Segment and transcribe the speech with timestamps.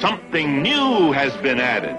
[0.00, 1.96] something new has been added.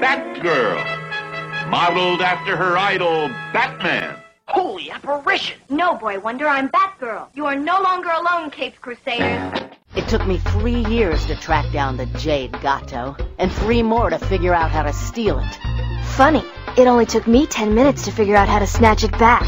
[0.00, 4.16] Batgirl, modeled after her idol, Batman.
[4.46, 5.60] Holy apparition!
[5.68, 7.28] No, Boy Wonder, I'm Batgirl.
[7.34, 9.60] You are no longer alone, Caped Crusaders.
[9.94, 14.18] It took me three years to track down the Jade Gato, and three more to
[14.18, 16.04] figure out how to steal it.
[16.16, 16.44] Funny,
[16.76, 19.46] it only took me ten minutes to figure out how to snatch it back.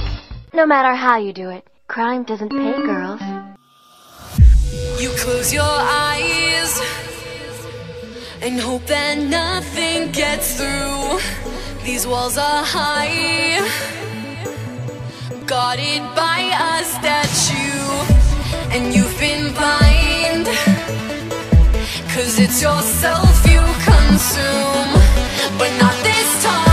[0.52, 3.21] No matter how you do it, crime doesn't pay girls.
[5.01, 7.12] You close your eyes
[8.42, 11.20] and hope that nothing gets through.
[11.85, 13.62] These walls are high,
[15.46, 17.87] guarded by a statue,
[18.74, 20.46] and you've been blind.
[22.15, 24.90] Cause it's yourself you consume,
[25.56, 26.71] but not this time.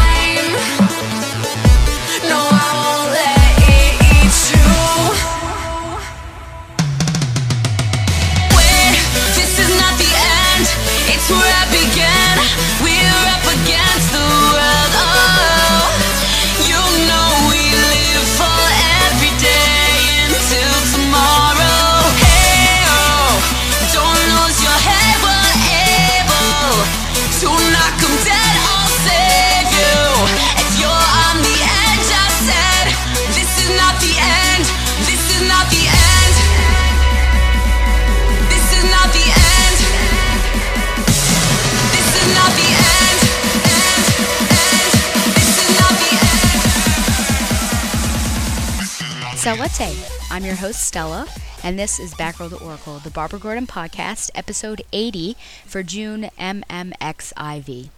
[49.40, 50.06] Salute.
[50.30, 51.26] I'm your host, Stella,
[51.64, 57.90] and this is Batgirl to Oracle, the Barbara Gordon podcast, episode 80 for June MMXIV.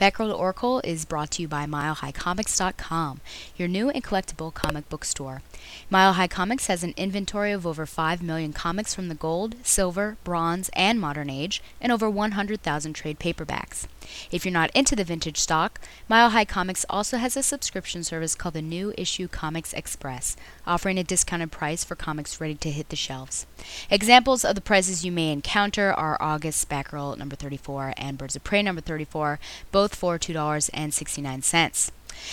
[0.00, 3.20] Batgirl to Oracle is brought to you by MileHighComics.com,
[3.56, 5.40] your new and collectible comic book store.
[5.88, 10.18] Mile High Comics has an inventory of over 5 million comics from the gold, silver,
[10.22, 13.86] bronze, and modern age, and over 100,000 trade paperbacks.
[14.30, 18.34] If you're not into the vintage stock, Mile High Comics also has a subscription service
[18.34, 22.88] called the New Issue Comics Express, offering a discounted price for comics ready to hit
[22.88, 23.46] the shelves.
[23.90, 28.44] Examples of the prices you may encounter are August Batgirl number 34 and Birds of
[28.44, 29.38] Prey number 34,
[29.72, 31.90] both for $2.69.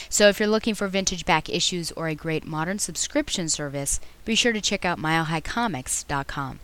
[0.10, 4.36] So if you're looking for vintage back issues or a great modern subscription service, be
[4.36, 6.60] sure to check out milehighcomics.com.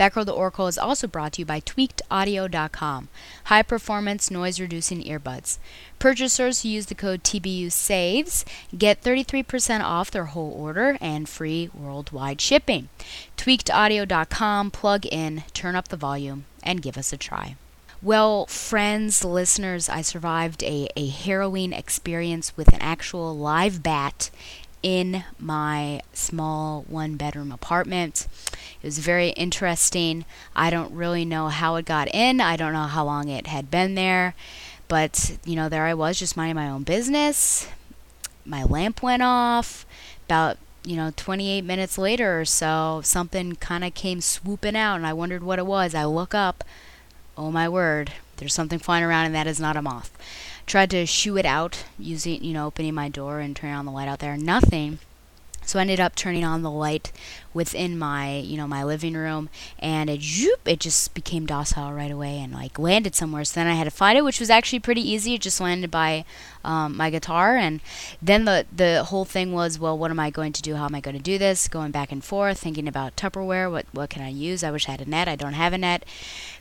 [0.00, 3.08] Batgirl the Oracle is also brought to you by tweakedaudio.com,
[3.44, 5.58] high performance noise reducing earbuds.
[5.98, 8.46] Purchasers who use the code TBU SAVES
[8.78, 12.88] get 33% off their whole order and free worldwide shipping.
[13.36, 17.56] Tweakedaudio.com, plug in, turn up the volume, and give us a try.
[18.02, 24.30] Well, friends, listeners, I survived a, a harrowing experience with an actual live bat
[24.82, 28.26] in my small one bedroom apartment.
[28.82, 30.24] It was very interesting.
[30.54, 33.70] I don't really know how it got in, I don't know how long it had
[33.70, 34.34] been there,
[34.88, 37.68] but you know, there I was just minding my own business.
[38.44, 39.86] My lamp went off.
[40.26, 45.06] About you know, 28 minutes later or so, something kind of came swooping out, and
[45.06, 45.94] I wondered what it was.
[45.94, 46.64] I look up,
[47.36, 50.16] oh my word, there's something flying around, and that is not a moth.
[50.70, 53.90] Tried to shoo it out using, you know, opening my door and turning on the
[53.90, 54.36] light out there.
[54.36, 55.00] Nothing.
[55.70, 57.12] So I ended up turning on the light
[57.54, 59.48] within my, you know, my living room,
[59.78, 63.44] and it, zoop, it just became docile right away and like landed somewhere.
[63.44, 65.34] So then I had to find it, which was actually pretty easy.
[65.34, 66.24] It just landed by
[66.64, 67.80] um, my guitar, and
[68.20, 70.74] then the the whole thing was, well, what am I going to do?
[70.74, 71.68] How am I going to do this?
[71.68, 73.70] Going back and forth, thinking about Tupperware.
[73.70, 74.64] What what can I use?
[74.64, 75.28] I wish I had a net.
[75.28, 76.04] I don't have a net.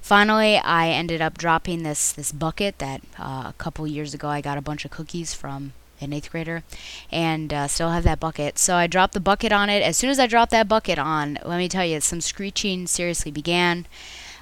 [0.01, 4.41] Finally, I ended up dropping this this bucket that uh, a couple years ago I
[4.41, 6.63] got a bunch of cookies from an eighth grader,
[7.11, 8.57] and uh, still have that bucket.
[8.57, 9.83] So I dropped the bucket on it.
[9.83, 13.31] As soon as I dropped that bucket on, let me tell you, some screeching seriously
[13.31, 13.85] began.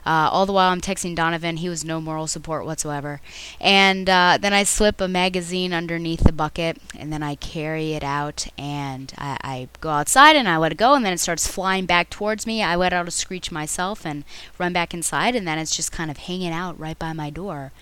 [0.06, 3.19] Uh, all the while I'm texting Donovan, he was no moral support whatsoever.
[3.59, 8.06] And uh, then I slip a magazine underneath the bucket, and then I carry it
[8.06, 11.45] out, and I, I go outside and I let it go, and then it starts
[11.45, 12.63] flying back towards me.
[12.63, 14.24] I let out a screech myself and
[14.57, 17.74] run back inside, and then it's just kind of hanging out right by my door.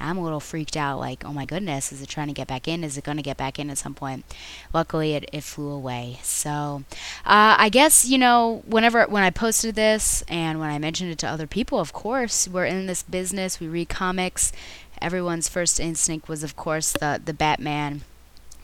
[0.00, 2.68] I'm a little freaked out, like, oh my goodness, is it trying to get back
[2.68, 2.84] in?
[2.84, 4.24] Is it going to get back in at some point?
[4.72, 6.18] Luckily, it, it flew away.
[6.22, 6.84] So,
[7.24, 11.18] uh, I guess, you know, whenever, when I posted this and when I mentioned it
[11.18, 12.48] to other people, of course.
[12.48, 14.52] We're in this business, we read comics.
[15.00, 18.02] Everyone's first instinct was, of course, the, the Batman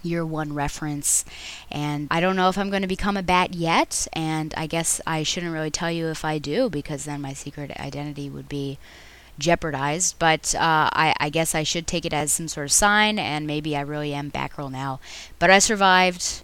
[0.03, 1.25] year one reference.
[1.71, 4.09] And I don't know if I'm going to become a bat yet.
[4.13, 7.71] And I guess I shouldn't really tell you if I do, because then my secret
[7.79, 8.79] identity would be
[9.41, 10.17] jeopardized.
[10.21, 13.47] But uh, I, I, guess I should take it as some sort of sign, and
[13.47, 15.01] maybe I really am Batgirl now.
[15.41, 16.43] But I survived.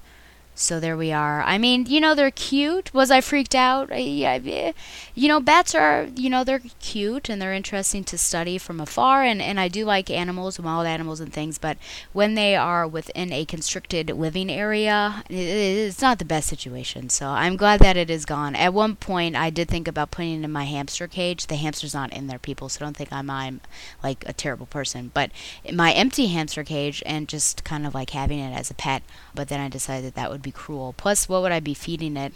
[0.59, 1.43] So there we are.
[1.43, 2.93] I mean, you know, they're cute.
[2.95, 3.91] Was I freaked out?
[3.95, 4.73] Yeah,
[5.15, 9.23] you know, bats are, you know, they're cute and they're interesting to study from afar.
[9.23, 11.59] And, and I do like animals, wild animals and things.
[11.59, 11.77] But
[12.15, 17.11] when they are within a constricted living area, it, it's not the best situation.
[17.11, 18.57] So I'm glad that it is gone.
[18.57, 21.49] At one point, I did think about putting it in my hamster cage.
[21.49, 22.71] The hamster's not in there, people.
[22.71, 23.61] So don't think I'm, I'm
[24.03, 25.11] like a terrible person.
[25.13, 25.33] But
[25.71, 29.03] my empty hamster cage and just kind of like having it as a pet.
[29.35, 30.95] But then I decided that, that would be cruel.
[30.97, 32.35] Plus, what would I be feeding it?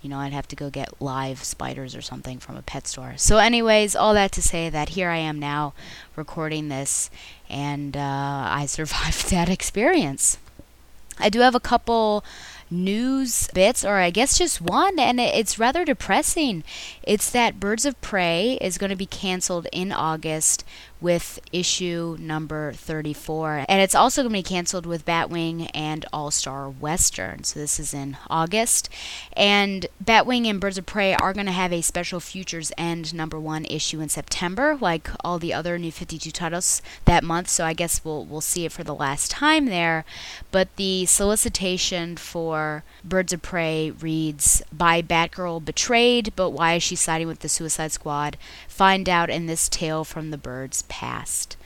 [0.00, 3.14] You know, I'd have to go get live spiders or something from a pet store.
[3.16, 5.74] So, anyways, all that to say that here I am now
[6.14, 7.10] recording this,
[7.50, 10.38] and uh, I survived that experience.
[11.18, 12.24] I do have a couple
[12.70, 16.62] news bits, or I guess just one, and it's rather depressing.
[17.02, 20.64] It's that Birds of Prey is going to be canceled in August
[21.00, 23.64] with issue number 34.
[23.68, 27.44] And it's also going to be canceled with Batwing and All Star Western.
[27.44, 28.88] So this is in August.
[29.34, 33.38] And Batwing and Birds of Prey are going to have a special Futures End number
[33.38, 37.48] one issue in September, like all the other new 52 titles that month.
[37.48, 40.04] So I guess we'll, we'll see it for the last time there.
[40.50, 46.96] But the solicitation for Birds of Prey reads By Batgirl Betrayed, but why is she
[46.96, 48.36] siding with the Suicide Squad?
[48.66, 51.56] Find out in this tale from the birds past.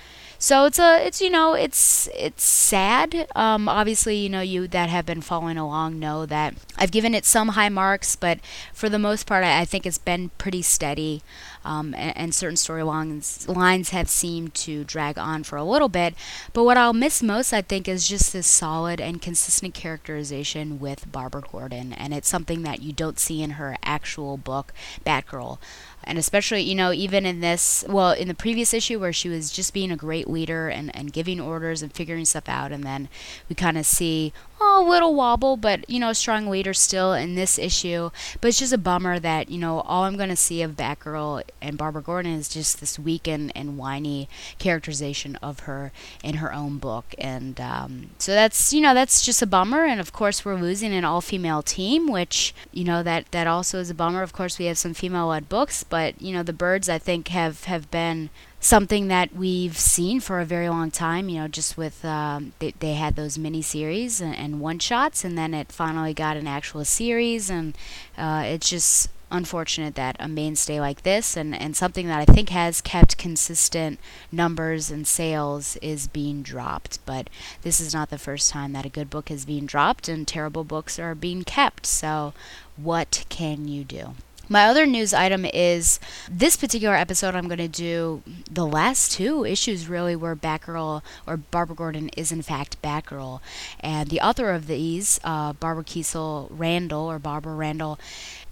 [0.43, 3.29] So it's a it's you know it's it's sad.
[3.37, 7.25] Um, obviously, you know you that have been following along know that I've given it
[7.25, 8.41] some high marks, but
[8.73, 11.23] for the most part, I, I think it's been pretty steady.
[11.65, 16.17] Um, and, and, certain storylines lines have seemed to drag on for a little bit.
[16.53, 21.13] But what I'll miss most, I think, is just this solid and consistent characterization with
[21.13, 24.73] Barbara Gordon, and it's something that you don't see in her actual book,
[25.07, 25.61] Batgirl
[26.05, 29.51] and especially you know even in this well in the previous issue where she was
[29.51, 33.09] just being a great leader and, and giving orders and figuring stuff out and then
[33.49, 34.33] we kind of see
[34.63, 38.11] a little wobble but you know a strong leader still in this issue.
[38.41, 41.43] But it's just a bummer that you know all i'm going to see of batgirl
[41.61, 44.29] and barbara gordon is just this weak and, and whiny
[44.59, 45.93] characterization of her
[46.23, 47.15] in her own book.
[47.19, 49.85] And um, so that's you know that's just a bummer.
[49.85, 53.91] And of course we're losing an all-female team which you know that that also is
[53.91, 54.23] a bummer.
[54.23, 57.65] Of course we have some female-led books but you know the birds I think have
[57.65, 58.31] have been
[58.63, 61.29] something that we've seen for a very long time.
[61.29, 65.25] You know, just with um, they, they had those mini series and, and one shots,
[65.25, 67.77] and then it finally got an actual series, and
[68.17, 72.51] uh, it's just unfortunate that a mainstay like this and, and something that I think
[72.51, 73.99] has kept consistent
[74.31, 76.99] numbers and sales is being dropped.
[77.07, 77.31] But
[77.63, 80.65] this is not the first time that a good book is being dropped and terrible
[80.65, 81.87] books are being kept.
[81.87, 82.35] So,
[82.77, 84.15] what can you do?
[84.53, 85.99] My other news item is
[86.31, 87.35] this particular episode.
[87.35, 92.31] I'm going to do the last two issues, really, where Batgirl or Barbara Gordon is
[92.31, 93.41] in fact Batgirl,
[93.81, 97.99] and the author of these, uh, Barbara Kesel Randall or Barbara Randall.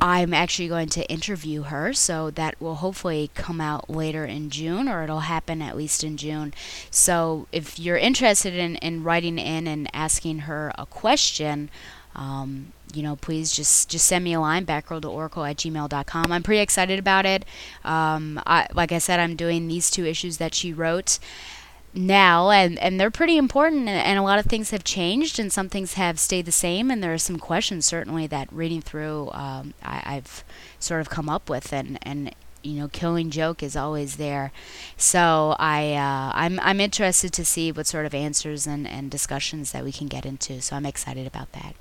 [0.00, 4.88] I'm actually going to interview her, so that will hopefully come out later in June,
[4.88, 6.54] or it'll happen at least in June.
[6.90, 11.68] So if you're interested in, in writing in and asking her a question,
[12.16, 16.32] um, you know, please just just send me a line, batgirl at gmail.com.
[16.32, 17.44] I'm pretty excited about it.
[17.84, 21.18] Um, I, like I said, I'm doing these two issues that she wrote
[21.92, 25.52] now, and, and they're pretty important, and, and a lot of things have changed, and
[25.52, 29.30] some things have stayed the same, and there are some questions, certainly, that reading through
[29.32, 30.44] um, I, I've
[30.78, 34.52] sort of come up with, and, and you know, killing joke is always there.
[34.96, 39.72] So I, uh, I'm, I'm interested to see what sort of answers and, and discussions
[39.72, 40.60] that we can get into.
[40.60, 41.74] So I'm excited about that.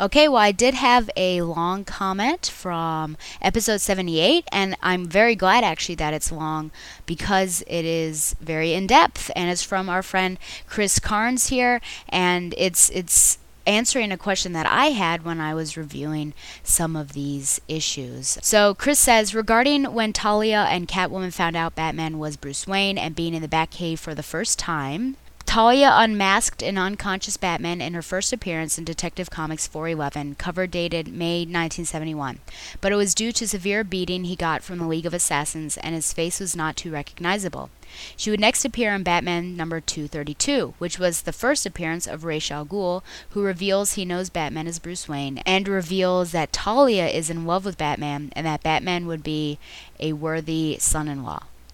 [0.00, 5.64] Okay, well, I did have a long comment from episode 78, and I'm very glad
[5.64, 6.70] actually that it's long
[7.04, 10.38] because it is very in depth, and it's from our friend
[10.68, 15.76] Chris Carnes here, and it's it's answering a question that I had when I was
[15.76, 18.38] reviewing some of these issues.
[18.40, 23.16] So Chris says regarding when Talia and Catwoman found out Batman was Bruce Wayne and
[23.16, 25.16] being in the Batcave for the first time,
[25.48, 31.08] Talia unmasked an unconscious Batman in her first appearance in Detective Comics 411, cover dated
[31.08, 32.40] May 1971,
[32.82, 35.94] but it was due to severe beating he got from the League of Assassins and
[35.94, 37.70] his face was not too recognizable.
[38.14, 42.50] She would next appear in Batman number 232, which was the first appearance of Ra's
[42.50, 47.30] al Ghul, who reveals he knows Batman is Bruce Wayne and reveals that Talia is
[47.30, 49.58] in love with Batman and that Batman would be
[49.98, 51.08] a worthy son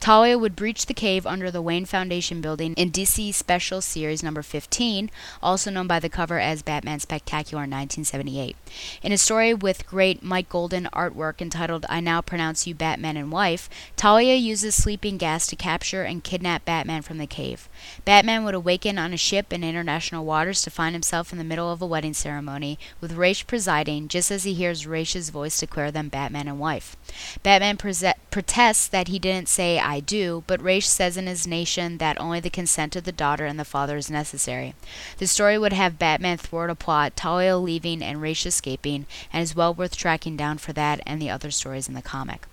[0.04, 4.42] Talia would breach the cave under the Wayne Foundation building in DC Special Series number
[4.42, 5.10] 15,
[5.42, 8.54] also known by the cover as Batman Spectacular 1978.
[9.02, 13.32] In a story with great Mike Golden artwork entitled I Now Pronounce You Batman and
[13.32, 17.66] Wife, Talia uses sleeping gas to capture and kidnap Batman from the cave.
[18.04, 21.72] Batman would awaken on a ship in international waters to find himself in the middle
[21.72, 26.10] of a wedding ceremony, with Ra's presiding, just as he hears Ra's voice declare them
[26.10, 26.94] Batman and wife.
[27.42, 31.98] Batman prese- protests that he didn't say I do, but Ra's says in his nation
[31.98, 34.74] that only the consent of the daughter and the father is necessary.
[35.18, 39.56] The story would have Batman thwart a plot, Talia leaving and Ra's escaping, and is
[39.56, 42.46] well worth tracking down for that and the other stories in the comic.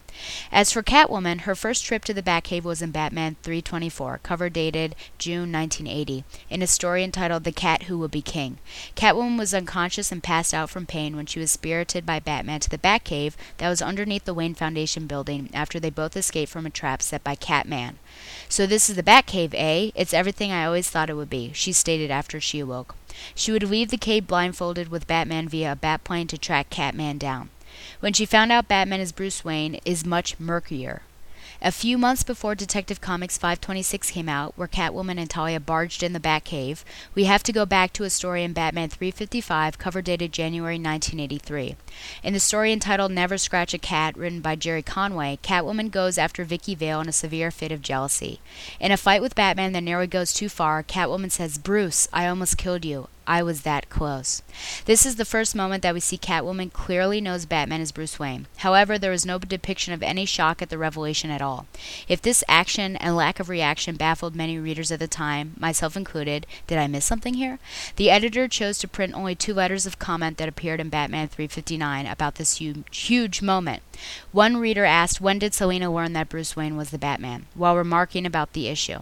[0.52, 4.96] As for Catwoman, her first trip to the Batcave was in Batman 324, cover dated
[5.18, 8.58] June 1980, in a story entitled The Cat Who Will Be King.
[8.96, 12.70] Catwoman was unconscious and passed out from pain when she was spirited by Batman to
[12.70, 16.70] the Batcave that was underneath the Wayne Foundation building after they both escaped from a
[16.70, 17.98] trap set by Catman.
[18.50, 19.92] So this is the Batcave, eh?
[19.96, 22.96] It's everything I always thought it would be, she stated after she awoke.
[23.36, 27.50] She would leave the cave blindfolded with Batman via a Batplane to track Catman down
[28.00, 31.02] when she found out Batman as Bruce Wayne is much murkier.
[31.64, 36.12] A few months before Detective Comics 526 came out, where Catwoman and Talia barged in
[36.12, 36.84] the Batcave,
[37.14, 41.76] we have to go back to a story in Batman 355, cover dated January 1983.
[42.24, 46.44] In the story entitled Never Scratch a Cat, written by Gerry Conway, Catwoman goes after
[46.44, 48.40] Vicki Vale in a severe fit of jealousy.
[48.80, 52.58] In a fight with Batman that nearly goes too far, Catwoman says, Bruce, I almost
[52.58, 53.08] killed you.
[53.28, 54.42] I was that close.
[54.86, 58.48] This is the first moment that we see Catwoman clearly knows Batman is Bruce Wayne.
[58.58, 61.68] However, there is no depiction of any shock at the revelation at all.
[62.08, 66.46] If this action and lack of reaction baffled many readers at the time, myself included,
[66.68, 67.60] did I miss something here?
[67.96, 72.08] The editor chose to print only two letters of comment that appeared in Batman 359
[72.08, 73.84] about this huge, huge moment.
[74.32, 77.46] One reader asked, When did Selina learn that Bruce Wayne was the Batman?
[77.54, 79.00] while remarking about the issue.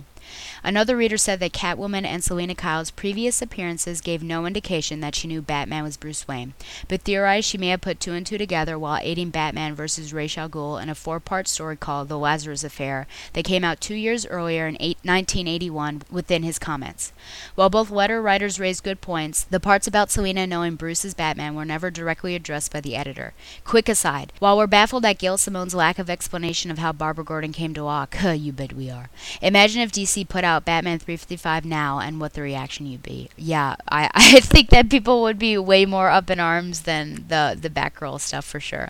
[0.63, 5.27] Another reader said that Catwoman and Selina Kyle's previous appearances gave no indication that she
[5.27, 6.53] knew Batman was Bruce Wayne,
[6.87, 10.37] but theorized she may have put two and two together while aiding Batman versus Ra's
[10.37, 14.67] al in a four-part story called The Lazarus Affair that came out two years earlier
[14.67, 17.11] in eight, 1981 within his comments.
[17.55, 21.55] While both letter writers raised good points, the parts about Selina knowing Bruce is Batman
[21.55, 23.33] were never directly addressed by the editor.
[23.63, 27.51] Quick aside, while we're baffled at Gail Simone's lack of explanation of how Barbara Gordon
[27.51, 29.09] came to walk, you bet we are.
[29.41, 33.29] Imagine if DC put out Batman 355 now and what the reaction you'd be.
[33.37, 37.57] Yeah, I, I think that people would be way more up in arms than the,
[37.59, 38.89] the Batgirl stuff for sure.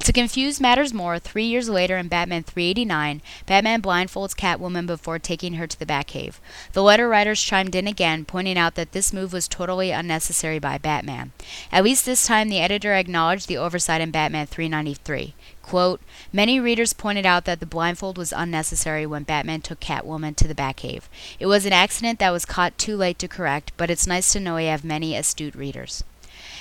[0.00, 5.54] To confuse matters more, three years later in Batman 389, Batman blindfolds Catwoman before taking
[5.54, 6.34] her to the Batcave.
[6.72, 10.78] The letter writers chimed in again, pointing out that this move was totally unnecessary by
[10.78, 11.32] Batman.
[11.70, 15.34] At least this time, the editor acknowledged the oversight in Batman 393.
[15.70, 16.00] Quote,
[16.32, 20.54] Many readers pointed out that the blindfold was unnecessary when Batman took Catwoman to the
[20.54, 21.04] Batcave.
[21.38, 24.40] It was an accident that was caught too late to correct, but it's nice to
[24.40, 26.02] know we have many astute readers.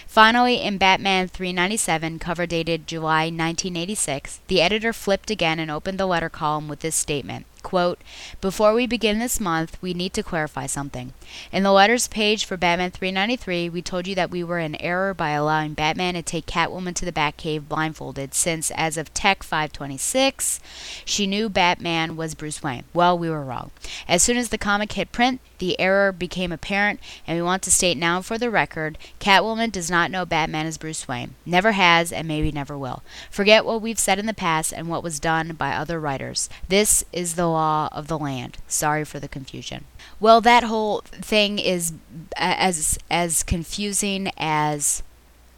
[0.05, 6.05] Finally, in Batman 397, cover dated July 1986, the editor flipped again and opened the
[6.05, 7.99] letter column with this statement Quote,
[8.41, 11.13] Before we begin this month, we need to clarify something.
[11.51, 15.13] In the letters page for Batman 393, we told you that we were in error
[15.13, 20.59] by allowing Batman to take Catwoman to the Batcave blindfolded, since, as of Tech 526,
[21.05, 22.83] she knew Batman was Bruce Wayne.
[22.93, 23.71] Well, we were wrong.
[24.07, 27.71] As soon as the comic hit print, the error became apparent, and we want to
[27.71, 31.35] state now for the record Catwoman does not know Batman is Bruce Wayne.
[31.45, 33.03] Never has, and maybe never will.
[33.29, 36.49] Forget what we've said in the past and what was done by other writers.
[36.69, 38.57] This is the law of the land.
[38.67, 39.81] Sorry for the confusion.
[40.19, 41.01] Well, that whole
[41.31, 41.93] thing is
[42.37, 45.03] as as confusing as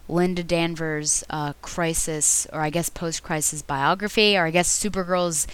[0.08, 5.46] Linda Danvers' uh, crisis, or I guess post-crisis biography, or I guess Supergirl's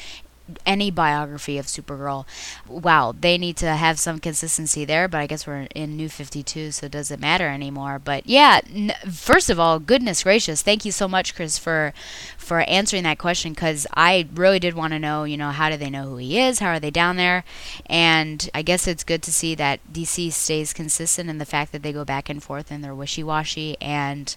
[0.65, 2.27] any biography of Supergirl.
[2.67, 6.73] Wow, they need to have some consistency there, but I guess we're in New 52,
[6.73, 8.01] so it doesn't matter anymore.
[8.03, 11.93] But yeah, n- first of all, goodness gracious, thank you so much, Chris, for
[12.37, 15.77] for answering that question because I really did want to know, you know, how do
[15.77, 16.61] they know who he is?
[16.61, 17.45] How are they down there?
[17.87, 21.83] And I guess it's good to see that DC stays consistent in the fact that
[21.83, 24.35] they go back and forth and they're wishy washy and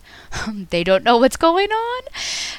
[0.69, 2.03] they don't know what's going on.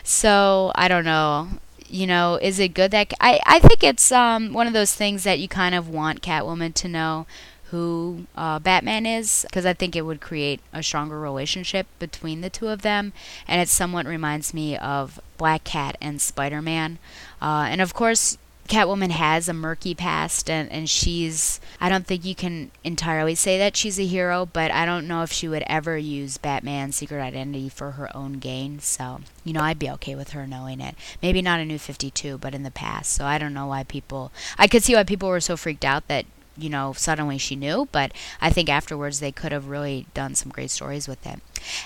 [0.02, 1.48] So I don't know
[1.92, 5.24] you know, is it good that I I think it's um one of those things
[5.24, 7.26] that you kind of want Catwoman to know
[7.66, 12.50] who uh, Batman is because I think it would create a stronger relationship between the
[12.50, 13.12] two of them,
[13.48, 16.98] and it somewhat reminds me of Black Cat and Spider Man.
[17.40, 18.36] Uh, and of course,
[18.68, 21.60] Catwoman has a murky past, and, and she's.
[21.80, 25.22] I don't think you can entirely say that she's a hero, but I don't know
[25.22, 28.78] if she would ever use Batman's secret identity for her own gain.
[28.78, 30.94] So, you know, I'd be okay with her knowing it.
[31.20, 33.12] Maybe not a new 52, but in the past.
[33.12, 34.32] So I don't know why people.
[34.56, 36.24] I could see why people were so freaked out that
[36.56, 40.52] you know, suddenly she knew, but I think afterwards they could have really done some
[40.52, 41.40] great stories with it.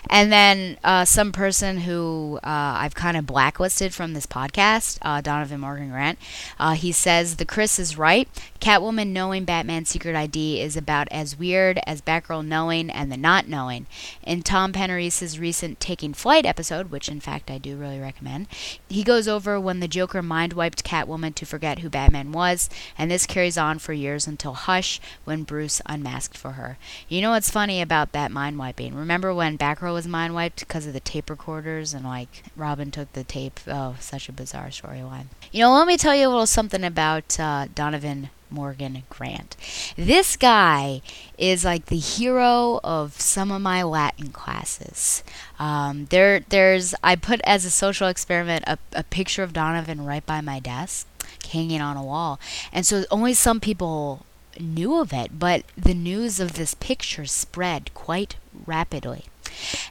[0.08, 5.20] And then uh, some person who uh, I've kind of blacklisted from this podcast, uh,
[5.20, 6.18] Donovan Morgan Grant,
[6.58, 8.28] uh, he says the Chris is right.
[8.60, 13.48] Catwoman knowing Batman's secret ID is about as weird as Batgirl knowing and the not
[13.48, 13.86] knowing.
[14.22, 18.48] In Tom Pennerese's recent Taking Flight episode, which in fact I do really recommend,
[18.88, 23.10] he goes over when the Joker mind wiped Catwoman to forget who Batman was, and
[23.10, 26.78] this carries on for years until Hush when Bruce unmasked for her.
[27.08, 28.94] You know what's funny about that mind wiping?
[28.94, 33.12] Remember when Batgirl was mind wiped because of the tape recorders and like Robin took
[33.12, 33.60] the tape?
[33.68, 35.26] Oh, such a bizarre storyline.
[35.52, 39.56] You know, let me tell you a little something about uh, Donovan Morgan Grant.
[39.96, 41.02] This guy
[41.38, 45.22] is like the hero of some of my Latin classes.
[45.58, 50.24] Um, there, there's I put as a social experiment a, a picture of Donovan right
[50.24, 51.06] by my desk,
[51.50, 52.38] hanging on a wall,
[52.72, 54.25] and so only some people
[54.60, 58.36] knew of it, but the news of this picture spread quite
[58.66, 59.24] rapidly.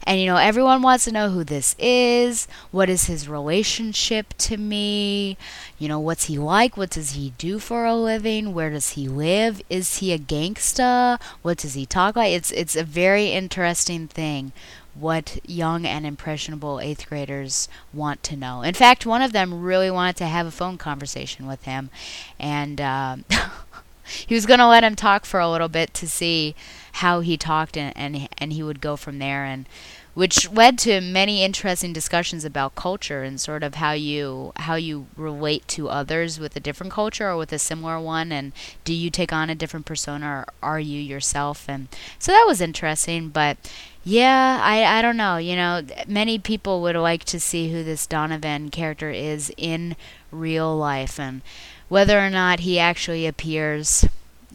[0.03, 2.47] And you know, everyone wants to know who this is.
[2.71, 5.37] What is his relationship to me?
[5.79, 6.77] You know, what's he like?
[6.77, 8.53] What does he do for a living?
[8.53, 9.61] Where does he live?
[9.69, 11.19] Is he a gangsta?
[11.41, 12.33] What does he talk like?
[12.33, 14.51] It's it's a very interesting thing
[14.95, 18.61] what young and impressionable eighth graders want to know.
[18.61, 21.89] In fact, one of them really wanted to have a phone conversation with him,
[22.39, 23.17] and uh,
[24.05, 26.55] he was going to let him talk for a little bit to see
[26.93, 29.67] how he talked and, and and he would go from there and
[30.15, 35.05] which led to many interesting discussions about culture and sort of how you how you
[35.15, 38.53] relate to others with a different culture or with a similar one and
[38.85, 41.67] do you take on a different persona or are you yourself?
[41.67, 43.57] And so that was interesting but
[44.03, 48.07] yeah I, I don't know you know many people would like to see who this
[48.07, 49.97] donovan character is in
[50.31, 51.41] real life and
[51.89, 54.05] whether or not he actually appears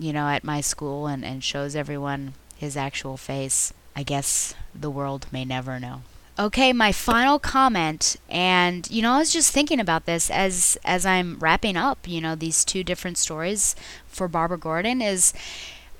[0.01, 4.91] you know, at my school and, and shows everyone his actual face, I guess the
[4.91, 6.02] world may never know.
[6.39, 11.04] Okay, my final comment, and you know, I was just thinking about this as as
[11.04, 13.76] I'm wrapping up, you know, these two different stories
[14.09, 15.35] for Barbara Gordon is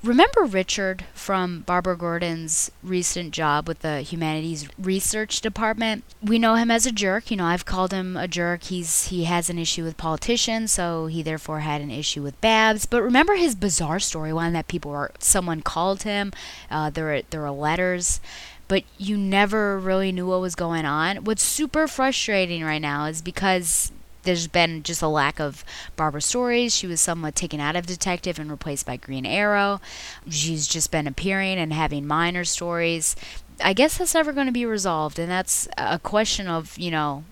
[0.03, 6.03] Remember Richard from Barbara Gordon's recent job with the Humanities Research Department?
[6.23, 7.29] We know him as a jerk.
[7.29, 8.63] You know, I've called him a jerk.
[8.63, 12.87] He's he has an issue with politicians, so he therefore had an issue with Babs.
[12.87, 16.33] But remember his bizarre storyline that people were someone called him.
[16.71, 18.19] Uh, there are there are letters
[18.67, 21.17] but you never really knew what was going on.
[21.25, 23.91] What's super frustrating right now is because
[24.23, 25.63] there's been just a lack of
[25.95, 26.75] Barbara stories.
[26.75, 29.81] She was somewhat taken out of Detective and replaced by Green Arrow.
[30.29, 33.15] She's just been appearing and having minor stories.
[33.63, 37.23] I guess that's never going to be resolved, and that's a question of, you know,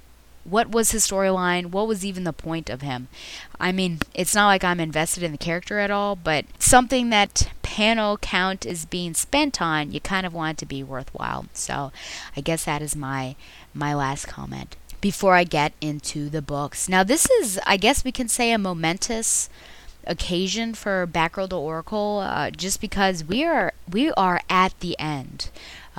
[0.43, 1.67] what was his storyline?
[1.67, 3.07] What was even the point of him?
[3.59, 7.51] I mean, it's not like I'm invested in the character at all, but something that
[7.61, 11.45] panel count is being spent on, you kind of want it to be worthwhile.
[11.53, 11.91] So,
[12.35, 13.35] I guess that is my
[13.73, 16.89] my last comment before I get into the books.
[16.89, 19.49] Now, this is, I guess we can say, a momentous
[20.05, 25.49] occasion for Batgirl to Oracle, uh, just because we are we are at the end.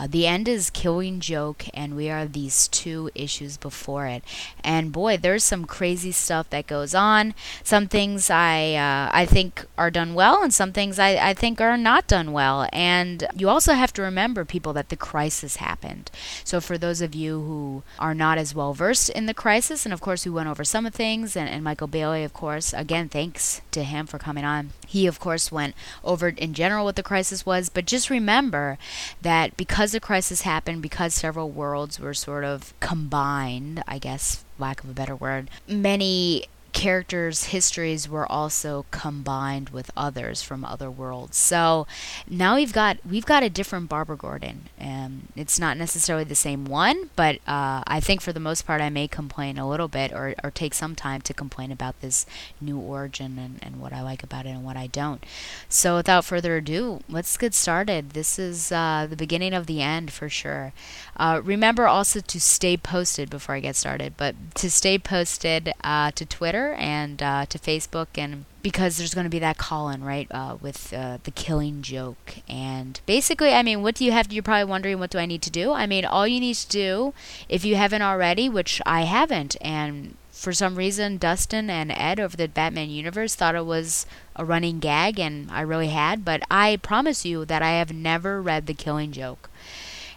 [0.00, 4.24] Uh, the end is Killing Joke, and we are these two issues before it.
[4.64, 7.34] And boy, there's some crazy stuff that goes on.
[7.62, 11.60] Some things I uh, I think are done well, and some things I, I think
[11.60, 12.66] are not done well.
[12.72, 16.10] And you also have to remember, people, that the crisis happened.
[16.44, 19.92] So for those of you who are not as well versed in the crisis, and
[19.92, 23.10] of course we went over some of things, and, and Michael Bailey, of course, again,
[23.10, 24.70] thanks to him for coming on.
[24.86, 28.78] He, of course, went over in general what the crisis was, but just remember
[29.20, 34.44] that because because the crisis happened, because several worlds were sort of combined, I guess,
[34.56, 40.90] lack of a better word, many characters' histories were also combined with others from other
[40.90, 41.36] worlds.
[41.36, 41.86] So
[42.28, 46.64] now we've got we've got a different Barbara Gordon, and it's not necessarily the same
[46.64, 50.12] one, but uh, I think for the most part I may complain a little bit
[50.12, 52.26] or, or take some time to complain about this
[52.60, 55.24] new origin and, and what I like about it and what I don't.
[55.68, 58.10] So without further ado, let's get started.
[58.10, 60.72] This is uh, the beginning of the end for sure.
[61.16, 66.10] Uh, remember also to stay posted before I get started, but to stay posted uh,
[66.12, 70.04] to Twitter Twitter and uh, to Facebook, and because there's going to be that call-in
[70.04, 74.28] right uh, with uh, the Killing Joke, and basically, I mean, what do you have?
[74.28, 75.72] To, you're probably wondering, what do I need to do?
[75.72, 77.14] I mean, all you need to do,
[77.48, 82.36] if you haven't already, which I haven't, and for some reason, Dustin and Ed over
[82.36, 86.24] the Batman universe thought it was a running gag, and I really had.
[86.24, 89.50] But I promise you that I have never read The Killing Joke.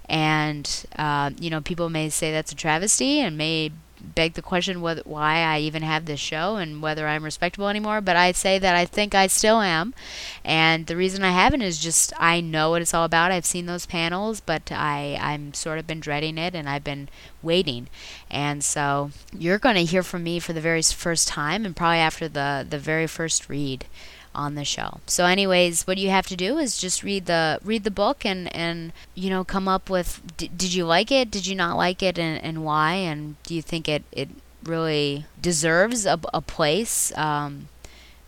[0.10, 3.72] And, uh, you know, people may say that's a travesty and may
[4.04, 8.02] beg the question whether, why I even have this show and whether I'm respectable anymore.
[8.02, 9.94] But I say that I think I still am,
[10.44, 13.32] and the reason I haven't is just I know what it's all about.
[13.32, 17.10] I've seen those panels, but I I'm sort of been dreading it, and I've been
[17.42, 17.88] waiting.
[18.30, 22.00] And so you're going to hear from me for the very first time, and probably
[22.00, 23.86] after the the very first read
[24.36, 25.00] on the show.
[25.08, 28.54] So anyways, what you have to do is just read the read the book and
[28.56, 31.30] and you know come up with d- did you like it?
[31.32, 32.94] Did you not like it and and why?
[32.94, 34.30] And do you think it it
[34.64, 37.68] really deserves a, a place um,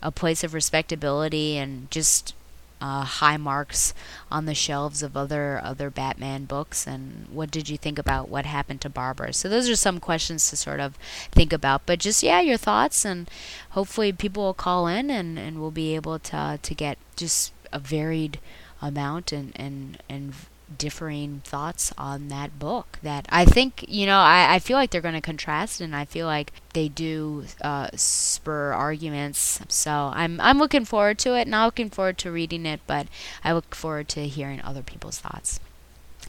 [0.02, 2.34] a place of respectability and just
[2.80, 3.94] uh, high marks
[4.30, 8.46] on the shelves of other other Batman books, and what did you think about what
[8.46, 9.32] happened to Barbara?
[9.32, 10.96] So those are some questions to sort of
[11.32, 11.86] think about.
[11.86, 13.30] But just yeah, your thoughts, and
[13.70, 17.78] hopefully people will call in, and, and we'll be able to to get just a
[17.78, 18.38] varied
[18.82, 20.34] amount and and and
[20.78, 25.00] differing thoughts on that book that I think you know I, I feel like they're
[25.00, 29.60] going to contrast and I feel like they do uh, spur arguments.
[29.68, 33.06] So I'm I'm looking forward to it not looking forward to reading it but
[33.44, 35.60] I look forward to hearing other people's thoughts.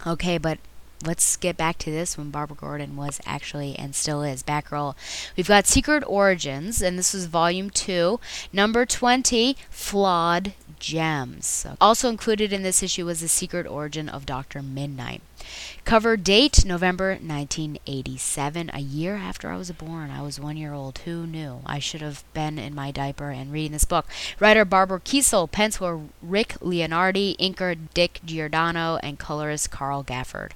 [0.05, 0.59] Okay but
[1.05, 4.95] let's get back to this when Barbara Gordon was actually and still is Batgirl.
[5.35, 8.19] We've got Secret Origins, and this is volume two,
[8.51, 11.65] number 20, Flawed Gems.
[11.81, 14.61] Also included in this issue was the secret origin of Dr.
[14.61, 15.21] Midnight.
[15.85, 20.11] Cover date November 1987, a year after I was born.
[20.11, 20.99] I was one year old.
[20.99, 21.61] Who knew?
[21.65, 24.05] I should have been in my diaper and reading this book.
[24.39, 30.51] Writer Barbara Kesel, penciler Rick Leonardi, inker Dick Giordano, and colorist Carl Gafford.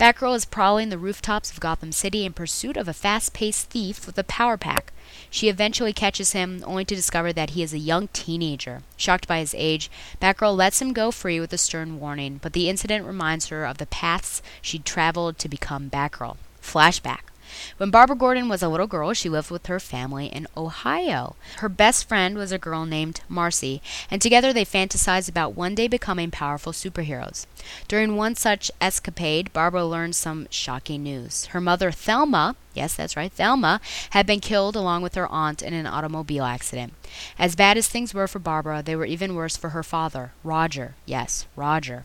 [0.00, 4.06] Batgirl is prowling the rooftops of Gotham City in pursuit of a fast paced thief
[4.06, 4.92] with a power pack.
[5.32, 8.82] She eventually catches him, only to discover that he is a young teenager.
[8.98, 9.90] Shocked by his age,
[10.20, 13.78] Batgirl lets him go free with a stern warning, but the incident reminds her of
[13.78, 16.36] the paths she'd traveled to become Batgirl.
[16.62, 17.31] Flashback.
[17.76, 21.36] When Barbara Gordon was a little girl, she lived with her family in Ohio.
[21.58, 25.88] Her best friend was a girl named Marcy, and together they fantasized about one day
[25.88, 27.46] becoming powerful superheroes.
[27.88, 31.46] During one such escapade, Barbara learned some shocking news.
[31.46, 35.74] Her mother, Thelma, yes, that's right, Thelma, had been killed along with her aunt in
[35.74, 36.94] an automobile accident.
[37.38, 40.94] As bad as things were for Barbara, they were even worse for her father, Roger.
[41.06, 42.04] Yes, Roger.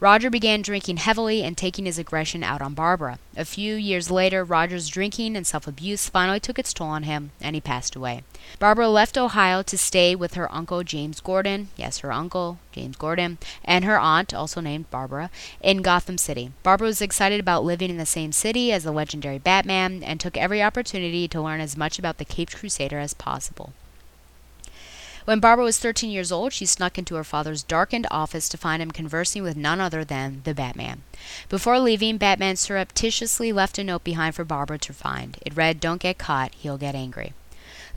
[0.00, 3.18] Roger began drinking heavily and taking his aggression out on Barbara.
[3.36, 7.30] A few years later, Roger's drinking and self abuse finally took its toll on him,
[7.40, 8.22] and he passed away.
[8.58, 13.38] Barbara left Ohio to stay with her uncle James Gordon, yes, her uncle, James Gordon,
[13.64, 15.30] and her aunt, also named Barbara,
[15.60, 16.52] in Gotham City.
[16.62, 20.36] Barbara was excited about living in the same city as the legendary Batman and took
[20.36, 23.72] every opportunity to learn as much about the Caped Crusader as possible.
[25.28, 28.80] When Barbara was 13 years old, she snuck into her father's darkened office to find
[28.80, 31.02] him conversing with none other than the Batman.
[31.50, 35.36] Before leaving, Batman surreptitiously left a note behind for Barbara to find.
[35.44, 37.34] It read, Don't get caught, he'll get angry.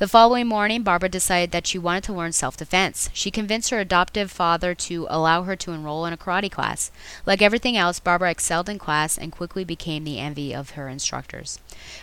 [0.02, 3.12] The following morning, Barbara decided that she wanted to learn self defense.
[3.14, 6.90] She convinced her adoptive father to allow her to enroll in a karate class.
[7.24, 11.60] Like everything else, Barbara excelled in class and quickly became the envy of her instructors.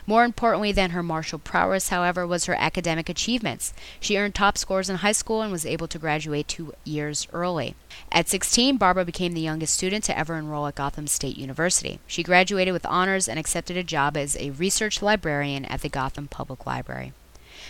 [0.06, 3.74] More importantly than her martial prowess, however, was her academic achievements.
[3.98, 7.74] She earned top scores in high school and was able to graduate two years early.
[8.12, 11.98] At 16, Barbara became the youngest student to ever enroll at Gotham State University.
[12.06, 16.28] She graduated with honors and accepted a job as a research librarian at the Gotham
[16.28, 17.12] Public Library.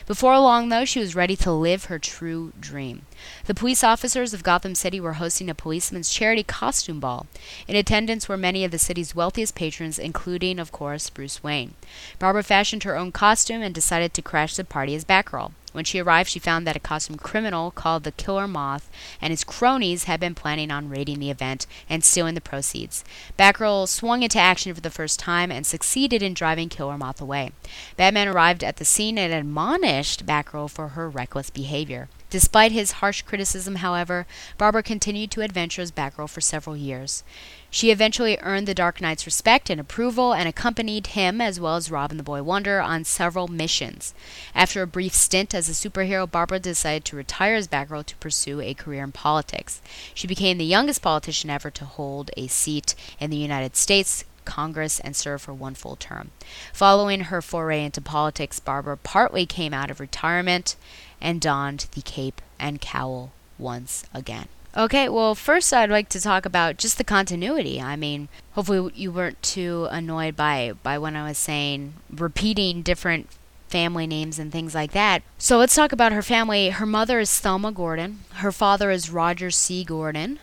[0.09, 3.03] Before long, though, she was ready to live her true dream.
[3.45, 7.27] The police officers of Gotham City were hosting a policeman's charity costume ball.
[7.69, 11.75] In attendance were many of the city's wealthiest patrons, including, of course, Bruce Wayne.
[12.19, 15.53] Barbara fashioned her own costume and decided to crash the party as Batgirl.
[15.73, 18.89] When she arrived, she found that a costumed criminal called the Killer Moth
[19.21, 23.05] and his cronies had been planning on raiding the event and stealing the proceeds.
[23.39, 27.53] Batgirl swung into action for the first time and succeeded in driving Killer Moth away.
[27.97, 32.09] Batman arrived at the scene and admonished Batgirl for her reckless behavior.
[32.31, 34.27] Despite his harsh criticism, however,
[34.59, 37.25] Barbara continued to adventure as Batgirl for several years.
[37.71, 41.91] She eventually earned the Dark Knight's respect and approval and accompanied him, as well as
[41.91, 44.15] Robin the Boy Wonder, on several missions.
[44.55, 48.61] After a brief stint as a superhero, Barbara decided to retire as Batgirl to pursue
[48.61, 49.83] a career in politics.
[50.15, 54.99] She became the youngest politician ever to hold a seat in the United States Congress
[55.01, 56.31] and serve for one full term.
[56.73, 60.75] Following her foray into politics, Barbara partly came out of retirement
[61.21, 64.49] and donned the cape and cowl once again.
[64.77, 67.81] Okay, well, first I'd like to talk about just the continuity.
[67.81, 73.29] I mean, hopefully you weren't too annoyed by by when I was saying repeating different
[73.69, 75.23] family names and things like that.
[75.37, 76.71] So let's talk about her family.
[76.71, 78.21] Her mother is Thelma Gordon.
[78.35, 79.85] Her father is Roger C.
[79.85, 80.39] Gordon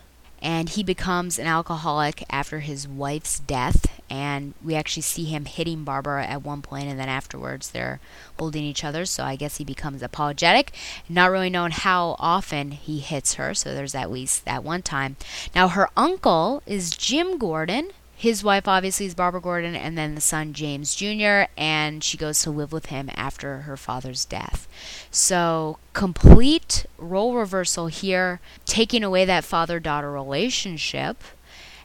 [0.46, 3.88] and he becomes an alcoholic after his wife's death.
[4.12, 8.00] And we actually see him hitting Barbara at one point and then afterwards they're
[8.38, 9.06] holding each other.
[9.06, 10.72] So I guess he becomes apologetic
[11.10, 13.56] not really knowing how often he hits her.
[13.56, 15.16] So there's at least that one time.
[15.56, 20.22] Now her uncle is Jim Gordon his wife obviously is Barbara Gordon, and then the
[20.22, 24.68] son James Jr., and she goes to live with him after her father's death.
[25.12, 31.24] So, complete role reversal here, taking away that father daughter relationship.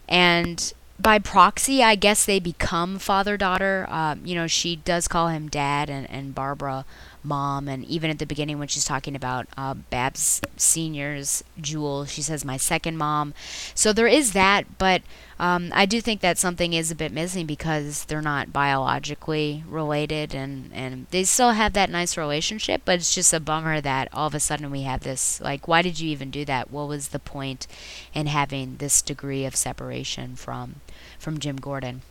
[0.09, 3.87] And by proxy, I guess they become father daughter.
[3.89, 6.85] Um, you know, she does call him dad and, and Barbara
[7.23, 7.69] mom.
[7.69, 12.45] And even at the beginning, when she's talking about uh, Babs Senior's Jewel, she says,
[12.45, 13.35] my second mom.
[13.75, 15.03] So there is that, but
[15.39, 20.35] um, I do think that something is a bit missing because they're not biologically related
[20.35, 24.27] and, and they still have that nice relationship, but it's just a bummer that all
[24.27, 26.71] of a sudden we have this like, why did you even do that?
[26.71, 27.67] What was the point
[28.13, 30.77] in having this degree of separation from,
[31.19, 32.03] from Jim Gordon?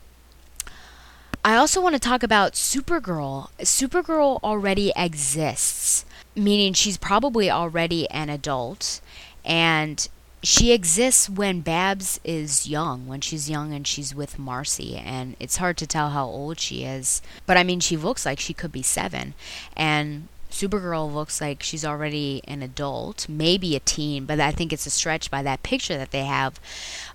[1.44, 3.50] I also want to talk about Supergirl.
[3.60, 6.04] Supergirl already exists,
[6.36, 9.00] meaning she's probably already an adult,
[9.46, 10.08] and
[10.44, 15.58] she exists when Babs is young, when she's young and she's with Marcy, and it's
[15.58, 17.22] hard to tell how old she is.
[17.46, 19.34] But I mean, she looks like she could be seven,
[19.78, 24.86] and Supergirl looks like she's already an adult, maybe a teen, but I think it's
[24.86, 26.60] a stretch by that picture that they have.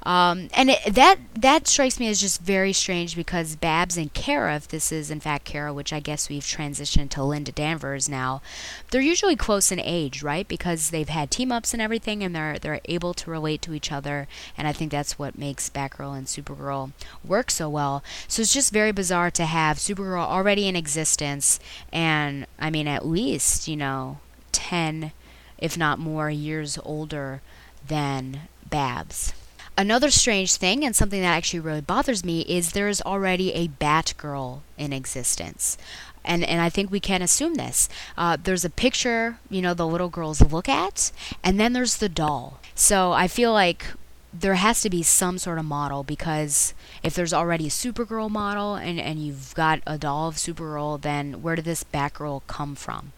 [0.05, 4.57] Um, and it, that that strikes me as just very strange because Babs and Kara,
[4.57, 8.43] if this is in fact Kara, which I guess we've transitioned to Linda Danvers now,
[8.91, 10.47] they're usually close in age, right?
[10.47, 13.91] Because they've had team ups and everything, and they're they're able to relate to each
[13.91, 16.93] other, and I think that's what makes Batgirl and Supergirl
[17.25, 18.05] work so well.
[18.29, 21.59] So it's just very bizarre to have Supergirl already in existence,
[21.93, 24.19] and I mean at least you know
[24.53, 25.13] ten,
[25.57, 27.41] if not more, years older
[27.87, 29.33] than Babs.
[29.77, 33.69] Another strange thing, and something that actually really bothers me, is there is already a
[33.69, 35.77] Batgirl in existence.
[36.25, 37.89] And, and I think we can assume this.
[38.17, 41.11] Uh, there's a picture, you know, the little girls look at,
[41.43, 42.61] and then there's the doll.
[42.75, 43.87] So I feel like
[44.33, 48.75] there has to be some sort of model because if there's already a Supergirl model
[48.75, 53.13] and, and you've got a doll of Supergirl, then where did this Batgirl come from?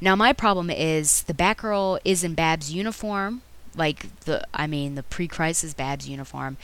[0.00, 3.42] Now, my problem is the Batgirl is in Bab's uniform,
[3.78, 6.56] like the I mean the pre-crisis Babs uniform,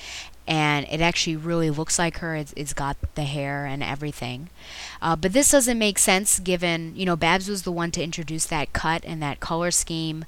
[0.46, 2.34] and it actually really looks like her.
[2.36, 4.50] It's, it's got the hair and everything,
[5.00, 8.46] uh, but this doesn't make sense given you know Babs was the one to introduce
[8.46, 10.24] that cut and that color scheme,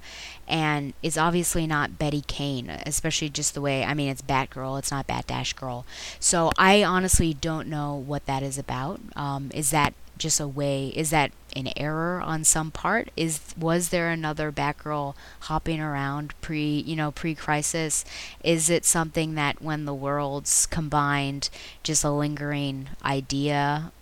[0.49, 4.91] and it's obviously not Betty Kane, especially just the way I mean it's Batgirl, it's
[4.91, 5.85] not Bat Dash Girl.
[6.21, 9.01] So I honestly don't know what that is about.
[9.15, 13.11] Um, is that just a way is that an error on some part?
[13.17, 18.05] Is was there another batgirl hopping around pre you know pre-crisis?
[18.45, 21.49] Is it something that when the worlds combined
[21.83, 23.93] just a lingering idea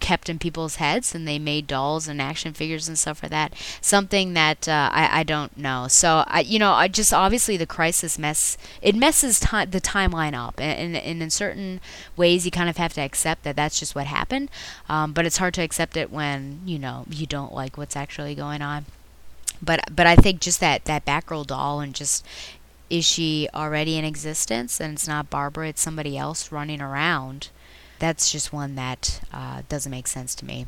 [0.00, 3.54] kept in people's heads and they made dolls and action figures and stuff like that.
[3.80, 5.86] Something that uh, I, I don't know.
[5.88, 10.34] So I you know I just obviously the crisis mess it messes ti- the timeline
[10.34, 10.60] up.
[10.60, 11.80] And, and, and, in certain
[12.16, 14.50] ways you kind of have to accept that that's just what happened.
[14.88, 18.34] Um, but it's hard to accept it when you know you don't like what's actually
[18.34, 18.86] going on.
[19.62, 22.24] But but I think just that that Batgirl doll and just
[22.88, 24.80] is she already in existence?
[24.80, 27.48] And it's not Barbara it's somebody else running around
[27.98, 30.66] that's just one that uh, doesn't make sense to me.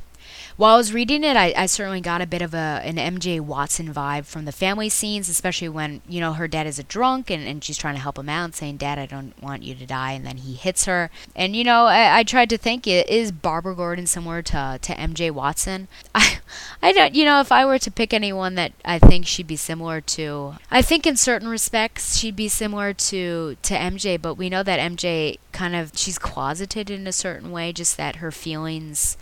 [0.57, 3.41] While I was reading it, I, I certainly got a bit of a an MJ
[3.41, 7.31] Watson vibe from the family scenes, especially when you know her dad is a drunk
[7.31, 9.87] and, and she's trying to help him out, saying, "Dad, I don't want you to
[9.87, 11.11] die," and then he hits her.
[11.37, 15.31] And you know, I, I tried to think, is Barbara Gordon similar to to MJ
[15.31, 15.89] Watson?
[16.15, 16.41] I
[16.83, 19.57] I don't, you know, if I were to pick anyone that I think she'd be
[19.57, 24.49] similar to, I think in certain respects she'd be similar to to MJ, but we
[24.49, 29.17] know that MJ kind of she's closeted in a certain way, just that her feelings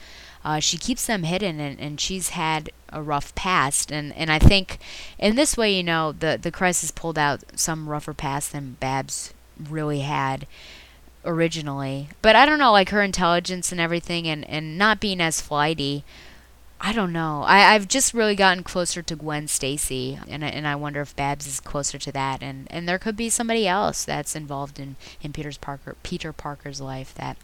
[0.46, 3.90] uh, she keeps them hidden, and, and she's had a rough past.
[3.90, 4.78] And, and I think
[5.18, 9.34] in this way, you know, the, the crisis pulled out some rougher past than Babs
[9.58, 10.46] really had
[11.24, 12.10] originally.
[12.22, 16.04] But I don't know, like her intelligence and everything, and, and not being as flighty.
[16.80, 17.42] I don't know.
[17.44, 21.48] I, I've just really gotten closer to Gwen Stacy, and and I wonder if Babs
[21.48, 25.32] is closer to that, and, and there could be somebody else that's involved in, in
[25.32, 27.36] Peter's Parker Peter Parker's life that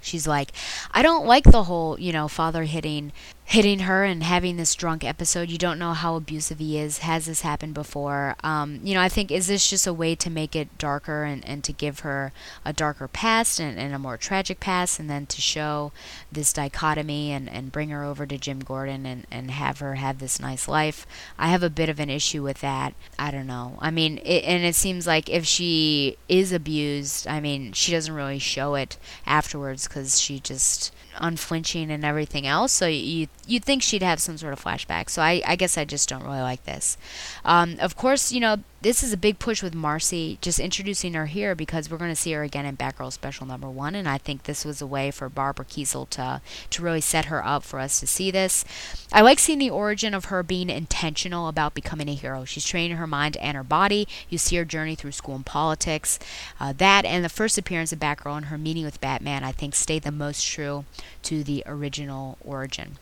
[0.00, 0.52] she's like,
[0.92, 3.12] I don't like the whole, you know, father hitting
[3.48, 5.48] hitting her and having this drunk episode.
[5.48, 6.98] You don't know how abusive he is.
[6.98, 8.34] Has this happened before?
[8.42, 11.46] Um, you know, I think is this just a way to make it darker and,
[11.46, 12.32] and to give her
[12.64, 15.92] a darker past and, and a more tragic past and then to show
[16.30, 20.18] this dichotomy and, and bring her over to Jim Gordon and, and have her have
[20.18, 21.06] this nice life.
[21.38, 22.94] I have a bit of an issue with that.
[23.16, 23.78] I don't know.
[23.78, 28.12] I mean, it, and it seems like if she is abused, I mean, she doesn't
[28.12, 32.72] really show it afterwards because she just unflinching and everything else.
[32.72, 35.10] So you you'd think she'd have some sort of flashback.
[35.10, 36.96] So I, I guess I just don't really like this.
[37.44, 41.26] Um, of course, you know this is a big push with Marcy, just introducing her
[41.26, 44.16] here because we're going to see her again in Batgirl Special Number One, and I
[44.16, 47.80] think this was a way for Barbara Kesel to to really set her up for
[47.80, 48.64] us to see this.
[49.12, 52.44] I like seeing the origin of her being intentional about becoming a hero.
[52.44, 54.06] She's training her mind and her body.
[54.28, 56.20] You see her journey through school and politics.
[56.60, 59.74] Uh, that and the first appearance of Batgirl and her meeting with Batman, I think,
[59.74, 60.84] stayed the most true
[61.24, 62.98] to the original origin.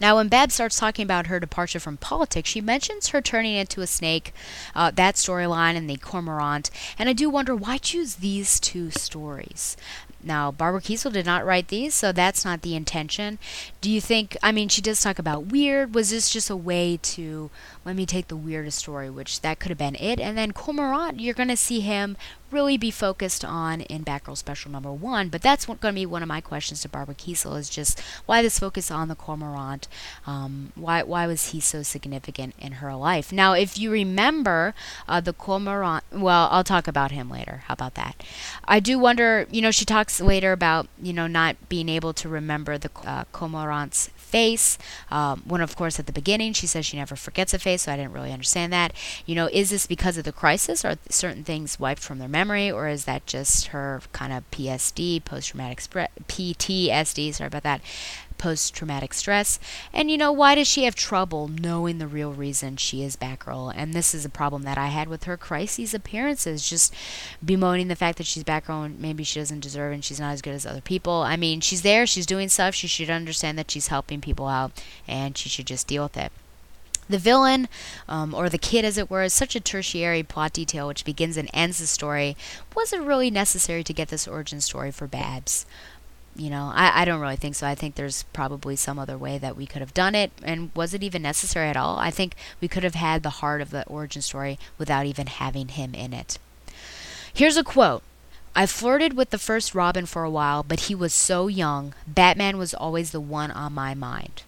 [0.00, 3.80] Now, when Bab starts talking about her departure from politics, she mentions her turning into
[3.80, 4.32] a snake,
[4.74, 6.70] uh, that storyline, and the cormorant.
[6.98, 9.76] And I do wonder why choose these two stories.
[10.24, 13.38] Now, Barbara Kesel did not write these, so that's not the intention.
[13.80, 15.94] Do you think, I mean, she does talk about weird.
[15.94, 17.50] Was this just a way to
[17.84, 20.20] let me take the weirdest story, which that could have been it?
[20.20, 22.16] And then Cormorant, you're going to see him
[22.52, 25.28] really be focused on in Batgirl Special Number One.
[25.28, 28.42] But that's going to be one of my questions to Barbara Kesel is just why
[28.42, 29.88] this focus on the Cormorant?
[30.26, 33.32] Um, why why was he so significant in her life?
[33.32, 34.74] Now, if you remember
[35.08, 37.64] uh, the Cormorant, well, I'll talk about him later.
[37.66, 38.22] How about that?
[38.64, 39.46] I do wonder.
[39.50, 43.24] You know, she talks later about you know not being able to remember the uh,
[43.32, 44.78] Cormorant's face.
[45.10, 47.92] Um, when, of course, at the beginning she says she never forgets a face, so
[47.92, 48.92] I didn't really understand that.
[49.26, 50.84] You know, is this because of the crisis?
[50.84, 55.24] Are certain things wiped from their memory, or is that just her kind of PSD,
[55.24, 57.34] post traumatic PTSD?
[57.34, 57.82] Sorry about that
[58.42, 59.60] post traumatic stress.
[59.92, 63.72] And you know, why does she have trouble knowing the real reason she is Batgirl?
[63.76, 66.92] And this is a problem that I had with her crises appearances, just
[67.44, 70.42] bemoaning the fact that she's Batgirl and maybe she doesn't deserve and she's not as
[70.42, 71.22] good as other people.
[71.22, 74.82] I mean, she's there, she's doing stuff, she should understand that she's helping people out
[75.06, 76.32] and she should just deal with it.
[77.08, 77.68] The villain,
[78.08, 81.36] um, or the kid as it were, is such a tertiary plot detail which begins
[81.36, 82.36] and ends the story.
[82.74, 85.66] Wasn't really necessary to get this origin story for Babs
[86.34, 87.66] you know, I, I don't really think so.
[87.66, 90.32] I think there's probably some other way that we could have done it.
[90.42, 91.98] And was it even necessary at all?
[91.98, 95.68] I think we could have had the heart of the origin story without even having
[95.68, 96.38] him in it.
[97.34, 98.02] Here's a quote
[98.54, 101.94] I flirted with the first Robin for a while, but he was so young.
[102.06, 104.42] Batman was always the one on my mind.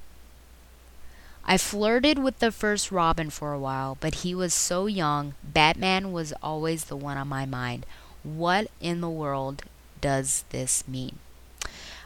[1.46, 5.34] I flirted with the first Robin for a while, but he was so young.
[5.42, 7.86] Batman was always the one on my mind.
[8.22, 9.62] What in the world
[10.00, 11.18] does this mean?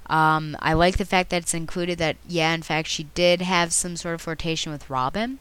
[0.07, 3.73] Um, I like the fact that it's included that, yeah, in fact, she did have
[3.73, 5.39] some sort of flirtation with Robin,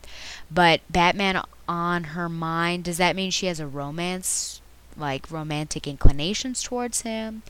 [0.52, 4.62] but Batman on her mind, does that mean she has a romance,
[4.98, 7.44] like romantic inclinations towards him?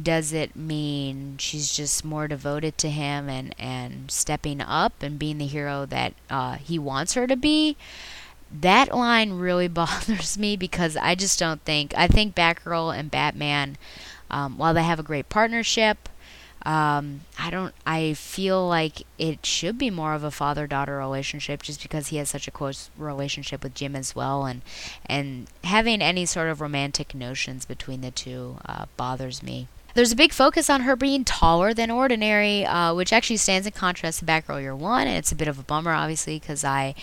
[0.00, 5.38] Does it mean she's just more devoted to him and, and stepping up and being
[5.38, 7.76] the hero that uh, he wants her to be?
[8.52, 13.76] That line really bothers me because I just don't think, I think Batgirl and Batman,
[14.30, 16.08] um, while they have a great partnership,
[16.66, 17.74] um, I don't.
[17.86, 22.28] I feel like it should be more of a father-daughter relationship, just because he has
[22.28, 24.60] such a close relationship with Jim as well, and
[25.06, 29.68] and having any sort of romantic notions between the two uh, bothers me.
[29.94, 33.72] There's a big focus on her being taller than ordinary, uh, which actually stands in
[33.72, 36.94] contrast to Batgirl Year One, and it's a bit of a bummer, obviously, because I,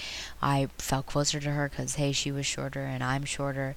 [0.41, 3.76] I felt closer to her because hey, she was shorter and I'm shorter.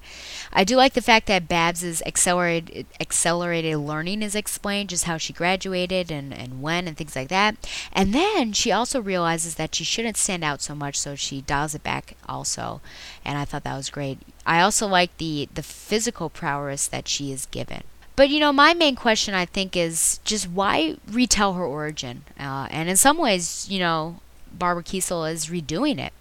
[0.53, 5.33] I do like the fact that Babs's accelerated accelerated learning is explained, just how she
[5.33, 7.57] graduated and and when and things like that.
[7.91, 11.75] And then she also realizes that she shouldn't stand out so much, so she dials
[11.75, 12.79] it back also,
[13.25, 14.19] and I thought that was great.
[14.45, 17.83] I also like the the physical prowess that she is given.
[18.21, 22.23] But you know, my main question I think is just why retell her origin?
[22.39, 24.19] Uh, and in some ways, you know,
[24.53, 26.13] Barbara Kesel is redoing it,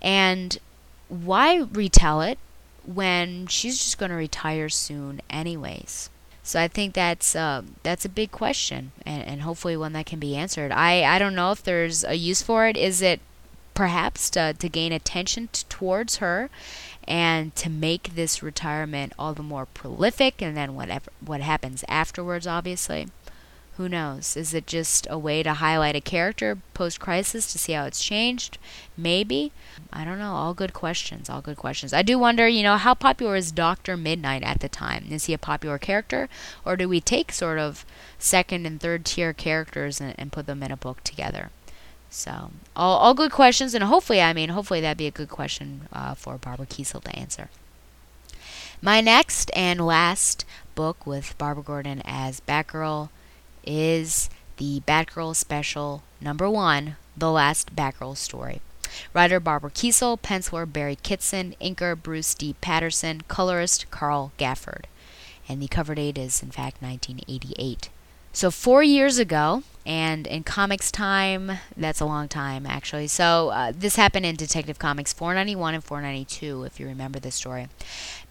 [0.00, 0.56] and
[1.10, 2.38] why retell it
[2.86, 6.08] when she's just going to retire soon, anyways?
[6.42, 10.18] So I think that's uh, that's a big question, and, and hopefully one that can
[10.18, 10.72] be answered.
[10.72, 12.78] I, I don't know if there's a use for it.
[12.78, 13.20] Is it
[13.74, 16.48] perhaps to, to gain attention t- towards her
[17.12, 22.46] and to make this retirement all the more prolific and then whatever what happens afterwards
[22.46, 23.06] obviously
[23.76, 24.36] Who knows?
[24.36, 28.04] Is it just a way to highlight a character post crisis to see how it's
[28.04, 28.58] changed?
[28.96, 29.50] Maybe.
[29.90, 30.34] I don't know.
[30.34, 31.30] All good questions.
[31.30, 31.92] All good questions.
[31.94, 33.96] I do wonder, you know, how popular is Dr.
[33.96, 35.06] Mid-Nite at the time?
[35.10, 36.28] Is he a popular character?
[36.66, 37.86] Or do we take sort of
[38.18, 41.48] second and third tier characters and, and put them in a book together?
[42.14, 45.88] So, all, all good questions, and hopefully, I mean, hopefully that'd be a good question
[45.94, 47.48] uh, for Barbara Kesel to answer.
[48.82, 50.44] My next and last
[50.74, 53.08] book with Barbara Gordon as Batgirl
[53.64, 58.60] is the Batgirl Special number one, The Last Batgirl Story.
[59.14, 62.54] Writer Barbara Kesel, penciler Barry Kitson, inker Bruce D.
[62.60, 64.84] Patterson, colorist Carl Gafford.
[65.48, 67.88] And the cover date is, in fact, 1988.
[68.34, 73.08] So, four years ago, and in comics time, that's a long time actually.
[73.08, 77.68] So, uh, this happened in Detective Comics 491 and 492, if you remember this story.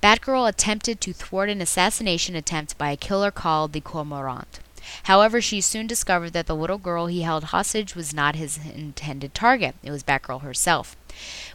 [0.01, 4.59] Batgirl attempted to thwart an assassination attempt by a killer called the Cormorant.
[5.03, 9.35] However, she soon discovered that the little girl he held hostage was not his intended
[9.35, 9.75] target.
[9.83, 10.95] It was Batgirl herself.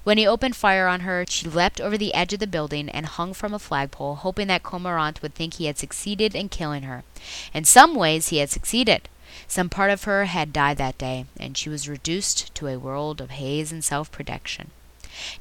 [0.04, 3.06] When he opened fire on her, she leapt over the edge of the building and
[3.06, 7.04] hung from a flagpole, hoping that Cormorant would think he had succeeded in killing her.
[7.52, 9.08] In some ways, he had succeeded.
[9.48, 13.20] Some part of her had died that day, and she was reduced to a world
[13.20, 14.70] of haze and self protection.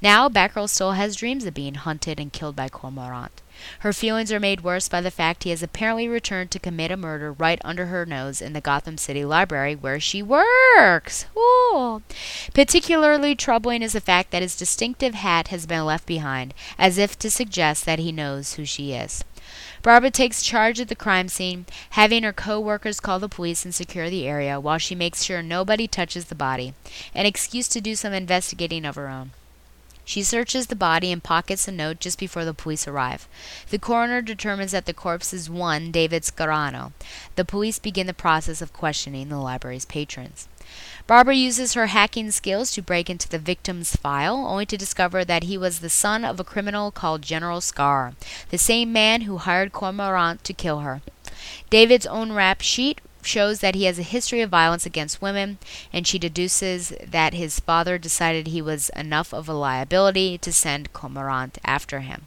[0.01, 3.41] Now, Batgirl still has dreams of being hunted and killed by Cormorant.
[3.79, 6.97] Her feelings are made worse by the fact he has apparently returned to commit a
[6.97, 11.25] murder right under her nose in the Gotham City Library where she works.
[11.37, 12.01] Ooh.
[12.53, 17.17] Particularly troubling is the fact that his distinctive hat has been left behind, as if
[17.19, 19.23] to suggest that he knows who she is.
[19.83, 24.09] Barbara takes charge of the crime scene, having her co-workers call the police and secure
[24.09, 26.73] the area while she makes sure nobody touches the body,
[27.13, 29.31] an excuse to do some investigating of her own.
[30.05, 33.27] She searches the body and pockets a note just before the police arrive.
[33.71, 36.93] The coroner determines that the corpse is one David Scarano.
[37.35, 40.47] The police begin the process of questioning the library's patrons.
[41.07, 45.43] Barbara uses her hacking skills to break into the victim's file, only to discover that
[45.43, 48.13] he was the son of a criminal called General Scar,
[48.49, 51.01] the same man who hired Cormorant to kill her.
[51.69, 55.57] David's own rap sheet shows that he has a history of violence against women,
[55.91, 60.93] and she deduces that his father decided he was enough of a liability to send
[60.93, 62.25] Cormorant after him.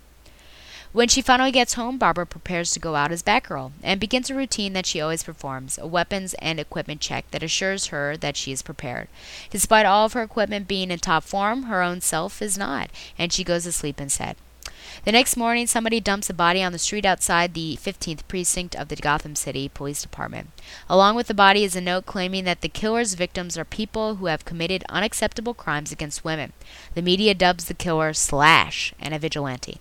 [0.93, 4.35] When she finally gets home, Barbara prepares to go out as Batgirl and begins a
[4.35, 8.53] routine that she always performs a weapons and equipment check that assures her that she
[8.53, 9.09] is prepared.
[9.51, 13.33] Despite all of her equipment being in top form, her own self is not, and
[13.33, 14.37] she goes to sleep instead.
[15.09, 18.89] The next morning, somebody dumps a body on the street outside the 15th precinct of
[18.89, 20.51] the Gotham City Police Department.
[20.87, 24.27] Along with the body is a note claiming that the killer's victims are people who
[24.27, 26.53] have committed unacceptable crimes against women.
[26.93, 29.81] The media dubs the killer Slash and a vigilante.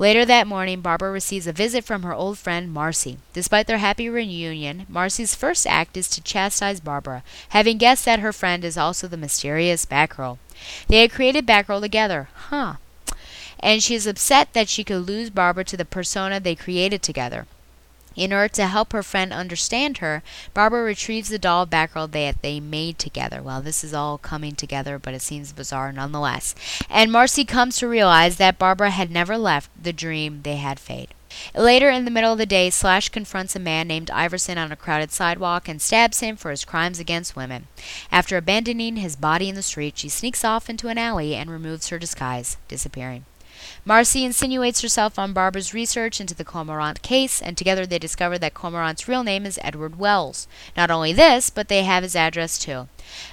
[0.00, 3.18] Later that morning, Barbara receives a visit from her old friend Marcy.
[3.32, 8.32] Despite their happy reunion, Marcy's first act is to chastise Barbara, having guessed that her
[8.32, 10.38] friend is also the mysterious Batgirl.
[10.88, 12.30] They had created Batgirl together.
[12.34, 12.74] Huh
[13.60, 17.46] and she is upset that she could lose Barbara to the persona they created together.
[18.16, 22.58] In order to help her friend understand her, Barbara retrieves the doll Batgirl that they
[22.58, 23.40] made together.
[23.40, 26.54] Well, this is all coming together, but it seems bizarre nonetheless.
[26.90, 31.14] And Marcy comes to realize that Barbara had never left the dream they had fade.
[31.54, 34.76] Later in the middle of the day, Slash confronts a man named Iverson on a
[34.76, 37.68] crowded sidewalk and stabs him for his crimes against women.
[38.10, 41.88] After abandoning his body in the street, she sneaks off into an alley and removes
[41.88, 43.24] her disguise, disappearing.
[43.84, 48.54] Marcy insinuates herself on Barbara's research into the Cormorant case, and together they discover that
[48.54, 50.46] Cormorant's real name is Edward Wells.
[50.76, 52.88] Not only this, but they have his address too.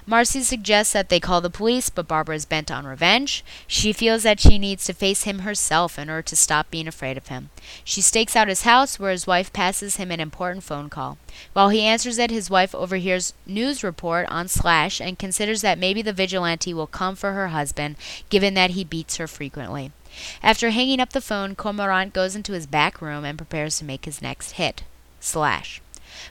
[0.06, 3.44] Marcy suggests that they call the police, but Barbara is bent on revenge.
[3.68, 7.18] She feels that she needs to face him herself in order to stop being afraid
[7.18, 7.50] of him.
[7.84, 11.18] She stakes out his house, where his wife passes him an important phone call.
[11.54, 16.02] While he answers it, his wife overhears news report on Slash and considers that maybe
[16.02, 17.96] the vigilante will come for her husband,
[18.30, 19.92] given that he beats her frequently.
[20.42, 24.06] After hanging up the phone, Cormorant goes into his back room and prepares to make
[24.06, 24.84] his next hit
[25.20, 25.82] Slash.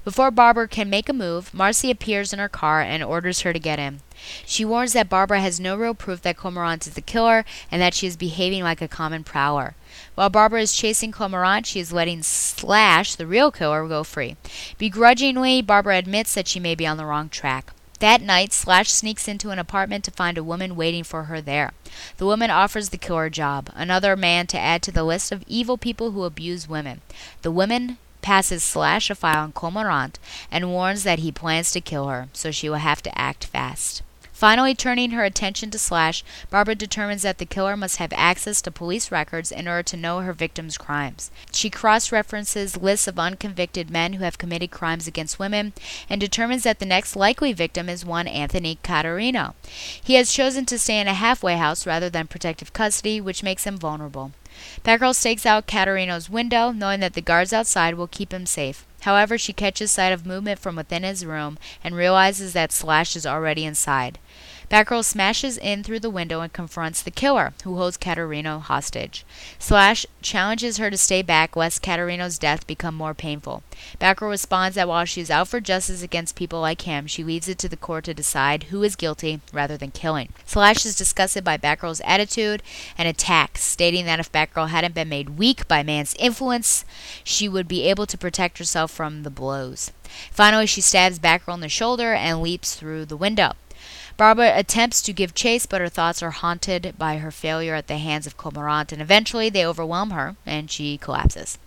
[0.04, 3.58] Before Barbara can make a move, Marcy appears in her car and orders her to
[3.58, 4.00] get in.
[4.44, 7.94] She warns that Barbara has no real proof that Cormorant is the killer and that
[7.94, 9.74] she is behaving like a common prowler.
[10.14, 14.36] While Barbara is chasing Cormorant, she is letting Slash, the real killer, go free.
[14.78, 17.72] Begrudgingly, Barbara admits that she may be on the wrong track.
[18.00, 21.72] That night, Slash sneaks into an apartment to find a woman waiting for her there.
[22.18, 25.78] The woman offers the killer job, another man to add to the list of evil
[25.78, 27.00] people who abuse women.
[27.42, 30.18] The woman passes Slash a file on Cormorant
[30.50, 34.02] and warns that he plans to kill her, so she will have to act fast.
[34.36, 38.70] Finally, turning her attention to Slash, Barbara determines that the killer must have access to
[38.70, 41.30] police records in order to know her victim's crimes.
[41.52, 45.72] She cross references lists of unconvicted men who have committed crimes against women
[46.10, 49.54] and determines that the next likely victim is one Anthony Catarino.
[50.04, 53.64] He has chosen to stay in a halfway house rather than protective custody, which makes
[53.64, 54.32] him vulnerable.
[54.84, 58.84] Batgirl stakes out Catarino's window, knowing that the guards outside will keep him safe.
[59.06, 63.24] However, she catches sight of movement from within his room and realizes that Slash is
[63.24, 64.18] already inside.
[64.68, 69.24] Batgirl smashes in through the window and confronts the killer, who holds Catarino hostage.
[69.60, 73.62] Slash challenges her to stay back lest Catarino's death become more painful.
[74.00, 77.48] Batgirl responds that while she is out for justice against people like him, she leaves
[77.48, 80.30] it to the court to decide who is guilty rather than killing.
[80.46, 82.60] Slash is disgusted by Batgirl's attitude
[82.98, 86.84] and attacks, stating that if Batgirl hadn't been made weak by man's influence,
[87.22, 89.92] she would be able to protect herself from the blows.
[90.32, 93.52] Finally, she stabs Batgirl in the shoulder and leaps through the window.
[94.16, 97.98] Barbara attempts to give chase, but her thoughts are haunted by her failure at the
[97.98, 101.58] hands of Cormorant, and eventually they overwhelm her, and she collapses.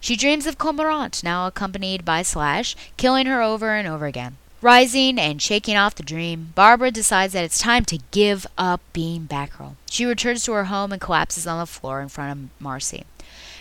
[0.00, 4.36] She dreams of Cormorant, now accompanied by Slash, killing her over and over again.
[4.60, 9.26] Rising and shaking off the dream, Barbara decides that it's time to give up being
[9.26, 9.74] Batgirl.
[9.90, 13.04] She returns to her home and collapses on the floor in front of Marcy.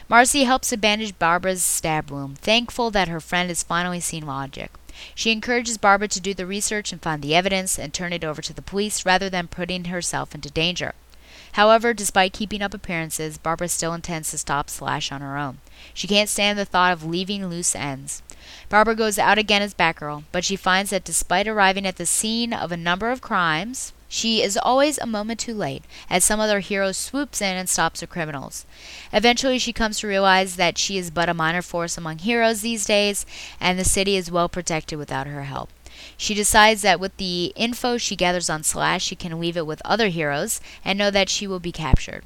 [0.10, 4.72] Marcy helps to bandage Barbara's stab wound, thankful that her friend has finally seen logic.
[5.14, 8.42] She encourages Barbara to do the research and find the evidence and turn it over
[8.42, 10.94] to the police rather than putting herself into danger.
[11.54, 15.60] However, despite keeping up appearances, Barbara still intends to stop Slash on her own.
[15.94, 18.22] She can't stand the thought of leaving loose ends.
[18.70, 22.54] Barbara goes out again as Batgirl, but she finds that despite arriving at the scene
[22.54, 26.60] of a number of crimes, she is always a moment too late, as some other
[26.60, 28.66] hero swoops in and stops the criminals.
[29.12, 32.86] Eventually, she comes to realize that she is but a minor force among heroes these
[32.86, 33.26] days,
[33.60, 35.70] and the city is well protected without her help.
[36.16, 39.82] She decides that with the info she gathers on Slash, she can weave it with
[39.84, 42.24] other heroes and know that she will be captured.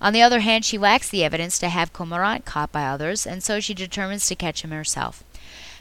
[0.00, 3.42] On the other hand, she lacks the evidence to have Cormorant caught by others, and
[3.42, 5.24] so she determines to catch him herself.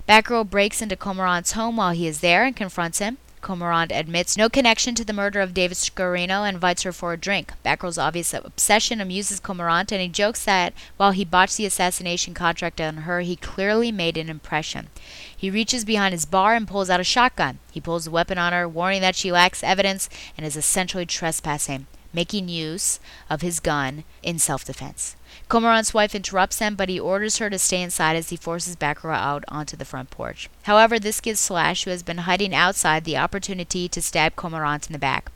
[0.07, 3.17] Batgirl breaks into Cormorant's home while he is there and confronts him.
[3.45, 7.17] Cormorant admits no connection to the murder of David Scarino and invites her for a
[7.17, 7.53] drink.
[7.63, 12.81] Batgirl's obvious obsession amuses Cormorant, and he jokes that while he botched the assassination contract
[12.81, 14.87] on her, he clearly made an impression.
[15.37, 17.59] He reaches behind his bar and pulls out a shotgun.
[17.71, 21.85] He pulls the weapon on her, warning that she lacks evidence and is essentially trespassing,
[22.11, 25.15] making use of his gun in self defense.
[25.47, 29.15] Cormorant's wife interrupts him, but he orders her to stay inside as he forces Batgirl
[29.15, 30.49] out onto the front porch.
[30.63, 34.93] However, this gives Slash, who has been hiding outside, the opportunity to stab Cormorant in
[34.93, 35.31] the back.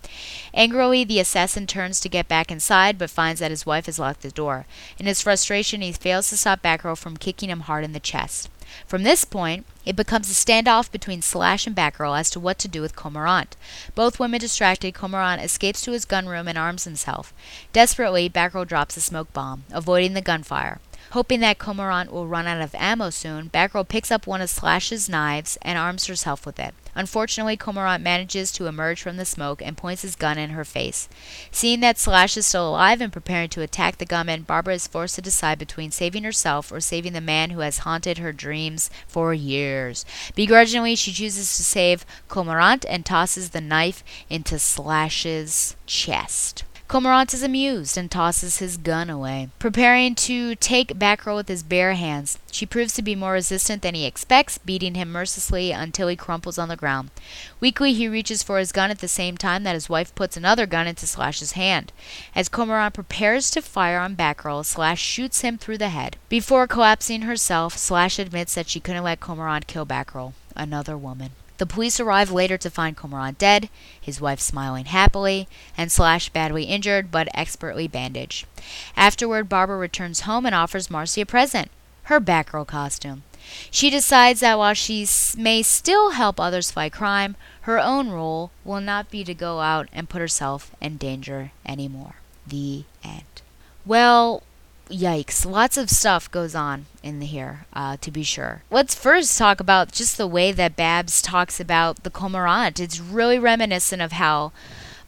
[0.51, 4.21] Angrily, the assassin turns to get back inside, but finds that his wife has locked
[4.21, 4.65] the door.
[4.97, 8.49] In his frustration, he fails to stop Batgirl from kicking him hard in the chest.
[8.85, 12.67] From this point, it becomes a standoff between Slash and Batgirl as to what to
[12.67, 13.55] do with Cormorant.
[13.95, 17.33] Both women distracted, Cormorant escapes to his gun room and arms himself.
[17.73, 20.79] Desperately, Batgirl drops a smoke bomb, avoiding the gunfire.
[21.11, 25.09] Hoping that Cormorant will run out of ammo soon, Batgirl picks up one of Slash's
[25.09, 26.75] knives and arms herself with it.
[26.93, 31.09] Unfortunately, Cormorant manages to emerge from the smoke and points his gun in her face.
[31.51, 35.15] Seeing that Slash is still alive and preparing to attack the gunman, Barbara is forced
[35.15, 39.33] to decide between saving herself or saving the man who has haunted her dreams for
[39.33, 40.05] years.
[40.35, 46.65] Begrudgingly, she chooses to save Cormorant and tosses the knife into Slash's chest.
[46.89, 51.93] Cormorant is amused and tosses his gun away, preparing to take Batgirl with his bare
[51.93, 52.39] hands.
[52.51, 56.57] She proves to be more resistant than he expects, beating him mercilessly until he crumples
[56.57, 57.11] on the ground.
[57.59, 60.65] Weakly, he reaches for his gun at the same time that his wife puts another
[60.65, 61.91] gun into Slash's hand.
[62.33, 66.17] As Cormorant prepares to fire on Batgirl, Slash shoots him through the head.
[66.27, 70.33] Before collapsing herself, Slash admits that she couldn't let Cormorant kill Batgirl.
[70.55, 71.33] Another woman.
[71.59, 75.47] The police arrive later to find Cormorant dead, his wife smiling happily,
[75.77, 78.47] and Slash badly injured but expertly bandaged.
[78.95, 81.69] Afterward, Barbara returns home and offers Marcy a present
[82.03, 83.21] her Batgirl costume.
[83.69, 85.07] She decides that while she
[85.37, 89.87] may still help others fight crime, her own role will not be to go out
[89.93, 92.15] and put herself in danger anymore.
[92.47, 93.43] The end.
[93.85, 94.41] Well,
[94.89, 95.45] yikes.
[95.45, 98.63] Lots of stuff goes on in here uh, to be sure.
[98.69, 102.79] Let's first talk about just the way that babs talks about the cormorant.
[102.79, 104.51] It's really reminiscent of how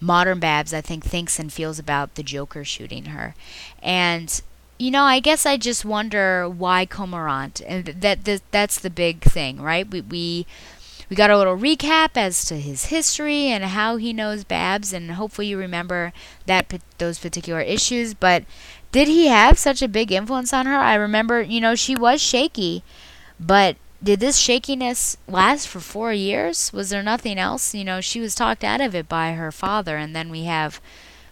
[0.03, 3.36] modern babs i think thinks and feels about the joker shooting her.
[3.84, 4.41] And
[4.79, 9.21] you know i guess i just wonder why cormorant and that, that that's the big
[9.21, 9.88] thing right?
[9.88, 10.47] We, we
[11.11, 15.11] we got a little recap as to his history and how he knows Babs, and
[15.11, 16.13] hopefully you remember
[16.45, 18.13] that those particular issues.
[18.13, 18.45] But
[18.91, 20.75] did he have such a big influence on her?
[20.75, 22.83] I remember, you know, she was shaky,
[23.39, 26.73] but did this shakiness last for four years?
[26.73, 27.73] Was there nothing else?
[27.73, 30.81] You know, she was talked out of it by her father, and then we have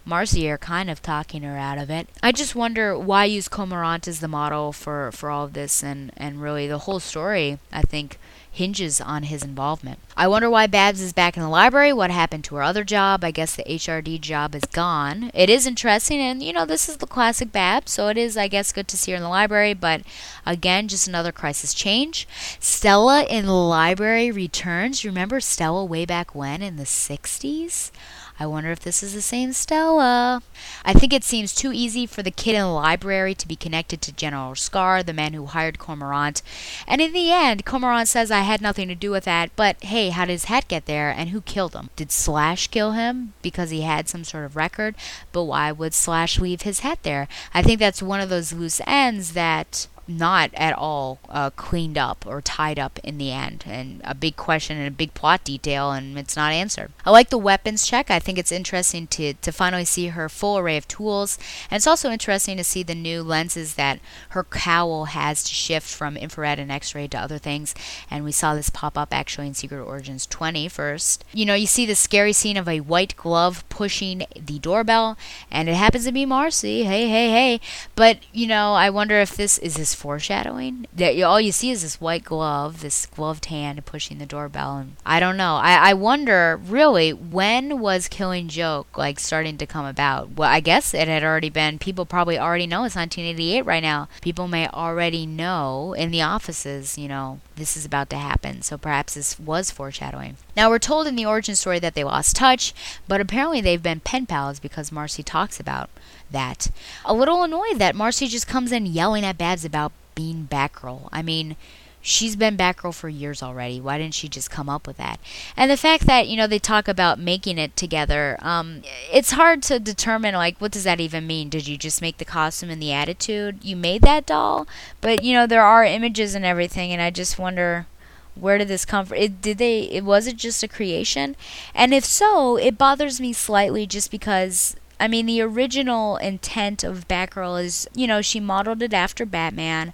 [0.06, 2.08] Marcier kind of talking her out of it.
[2.24, 6.12] I just wonder why use Cormorant as the model for, for all of this, and,
[6.16, 8.20] and really the whole story, I think,
[8.60, 10.00] hinges on his involvement.
[10.18, 11.94] I wonder why Babs is back in the library.
[11.94, 13.24] What happened to her other job?
[13.24, 15.32] I guess the HRD job is gone.
[15.34, 18.50] It is interesting, and you know, this is the classic Babs, so it is, I
[18.50, 20.02] guess, good to see her in the library, but
[20.46, 22.28] again, just another crisis change.
[22.60, 25.06] Stella in the library returns.
[25.06, 27.92] Remember Stella way back when in the 60s?
[28.40, 30.42] I wonder if this is the same Stella.
[30.86, 34.02] I think it seems too easy for the kid in the library to be connected
[34.02, 36.42] to General Scar, the man who hired Cormorant.
[36.88, 40.10] And in the end, Cormorant says I had nothing to do with that, but hey,
[40.10, 41.90] how did his hat get there and who killed him?
[41.98, 44.96] Did Slash kill him because he had some sort of record?
[45.34, 47.28] But why would Slash leave his hat there?
[47.54, 52.26] I think that's one of those loose ends that not at all uh, cleaned up
[52.28, 55.92] or tied up in the end, and a big question and a big plot detail,
[55.92, 56.92] and it's not answered.
[57.06, 58.10] I like the weapons check.
[58.10, 61.38] I think it's interesting to, to finally see her full array of tools,
[61.70, 64.00] and it's also interesting to see the new lenses that
[64.30, 67.76] her cowl has to shift from infrared and X-ray to other things,
[68.10, 71.24] and we saw this pop up actually in Secret Origins 20 first.
[71.32, 75.18] You know, you see the scary scene of a white glove pushing the doorbell,
[75.52, 76.84] and it happens to be Marcy.
[76.84, 77.62] Hey, hey, hey!
[77.96, 80.88] But you know, I wonder if this is this foreshadowing.
[80.96, 84.96] That all you see is this white glove, this gloved hand pushing the doorbell, and
[85.06, 85.56] I don't know.
[85.56, 90.32] I, I wonder really when was Killing Joke like starting to come about?
[90.32, 91.80] Well, I guess it had already been.
[91.80, 94.08] People probably already know it's 1988 right now.
[94.22, 98.62] People may already know in the offices, you know, this is about to happen.
[98.62, 100.38] So perhaps this was foreshadowing.
[100.56, 102.74] Now we're told in the origin story that they lost touch,
[103.08, 105.90] but apparently they've been pen pals because Marcy talks about
[106.32, 106.70] that.
[107.06, 111.10] A little annoyed that Marcy just comes in yelling at Babs about being Batgirl.
[111.12, 111.56] I mean,
[112.02, 113.80] she's been Batgirl for years already.
[113.80, 115.20] Why didn't she just come up with that?
[115.56, 119.64] And the fact that you know they talk about making it together, um, it's hard
[119.64, 121.50] to determine like what does that even mean?
[121.50, 123.64] Did you just make the costume and the attitude?
[123.64, 124.68] You made that doll,
[125.02, 127.88] but you know there are images and everything, and I just wonder
[128.36, 129.18] where did this come from?
[129.18, 129.82] It, did they?
[129.82, 131.36] It was it just a creation?
[131.76, 137.08] And if so, it bothers me slightly just because I mean, the original intent of
[137.08, 139.94] Batgirl is, you know, she modeled it after Batman,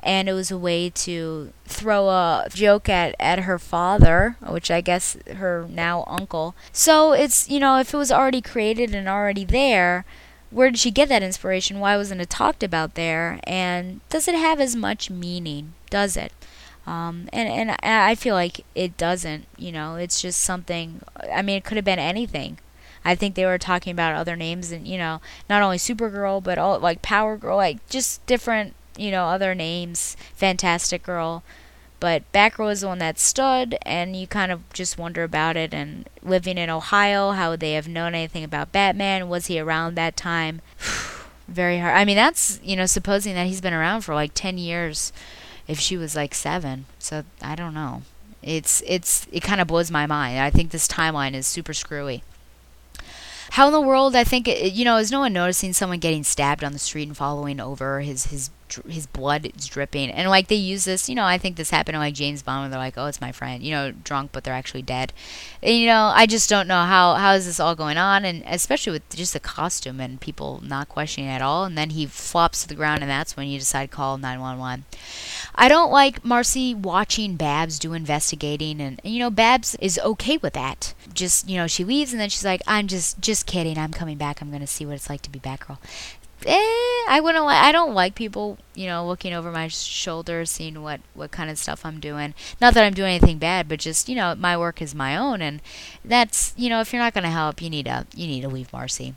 [0.00, 4.80] and it was a way to throw a joke at, at her father, which I
[4.80, 6.54] guess her now uncle.
[6.72, 10.04] So it's, you know, if it was already created and already there,
[10.50, 11.80] where did she get that inspiration?
[11.80, 13.40] Why wasn't it talked about there?
[13.44, 15.74] And does it have as much meaning?
[15.90, 16.32] Does it?
[16.86, 19.46] Um, and and I feel like it doesn't.
[19.56, 21.00] You know, it's just something.
[21.32, 22.58] I mean, it could have been anything.
[23.04, 26.58] I think they were talking about other names and you know not only Supergirl but
[26.58, 31.42] all like Power Girl, like just different you know other names, Fantastic Girl.
[32.00, 35.72] But Batgirl is the one that stood, and you kind of just wonder about it.
[35.72, 39.28] And living in Ohio, how would they have known anything about Batman?
[39.28, 40.60] Was he around that time?
[41.48, 41.96] Very hard.
[41.96, 45.12] I mean, that's you know supposing that he's been around for like ten years.
[45.66, 48.02] If she was like seven, so I don't know.
[48.42, 50.38] It's it's it kind of blows my mind.
[50.38, 52.22] I think this timeline is super screwy.
[53.54, 54.16] How in the world?
[54.16, 57.06] I think it, you know, is no one noticing someone getting stabbed on the street
[57.06, 58.50] and following over his his
[58.88, 60.10] his blood is dripping.
[60.10, 62.62] And like they use this you know i think this happened to like james bond
[62.62, 65.12] where they're like oh it's my friend you know drunk but they're actually dead.
[65.62, 68.24] And, you know i just don't know how how is this all going on?
[68.24, 71.64] And especially with just the costume and people not questioning at all.
[71.64, 74.84] And then he flops to the ground and that's when you decide call 911
[75.54, 80.52] i don't like marcy watching babs do investigating and, you know babs is okay with
[80.54, 80.94] that.
[81.12, 83.78] Just you know she leaves and then she's like i'm just just kidding.
[83.78, 84.40] I'm coming back.
[84.40, 85.78] I'm going to see what it's like to be batgirl
[86.46, 87.62] eh, I wouldn't like.
[87.62, 91.58] I don't like people, you know, looking over my shoulder, seeing what what kind of
[91.58, 92.34] stuff I'm doing.
[92.60, 95.42] Not that I'm doing anything bad, but just you know, my work is my own,
[95.42, 95.60] and
[96.04, 98.48] that's you know, if you're not going to help, you need to you need to
[98.48, 99.14] leave Marcy.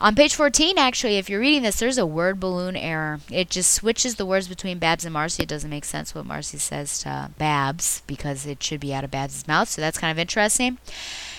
[0.00, 3.20] On page 14, actually, if you're reading this, there's a word balloon error.
[3.30, 5.42] It just switches the words between Babs and Marcy.
[5.42, 9.10] It doesn't make sense what Marcy says to Babs because it should be out of
[9.10, 9.68] Babs' mouth.
[9.68, 10.78] So that's kind of interesting.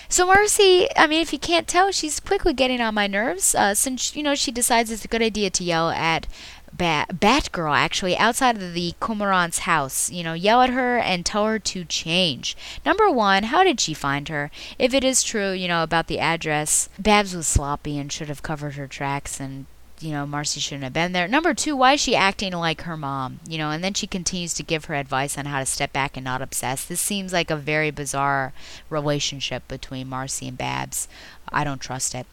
[0.09, 3.53] So Marcy, I mean, if you can't tell, she's quickly getting on my nerves.
[3.53, 6.27] Uh, since you know she decides it's a good idea to yell at
[6.71, 10.09] Bat Batgirl actually outside of the Cormorant's house.
[10.09, 12.55] You know, yell at her and tell her to change.
[12.85, 14.49] Number one, how did she find her?
[14.79, 18.43] If it is true, you know, about the address, Babs was sloppy and should have
[18.43, 19.65] covered her tracks and
[19.99, 21.27] you know, Marcy shouldn't have been there.
[21.27, 23.39] Number two, why is she acting like her mom?
[23.47, 26.15] You know, and then she continues to give her advice on how to step back
[26.15, 26.85] and not obsess.
[26.85, 28.53] This seems like a very bizarre
[28.89, 31.07] relationship between Marcy and Babs.
[31.49, 32.25] I don't trust it.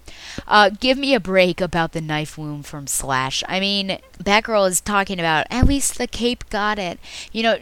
[0.47, 3.43] Uh, give me a break about the knife wound from Slash.
[3.49, 6.99] I mean, Batgirl is talking about at least the cape got it.
[7.33, 7.59] You know,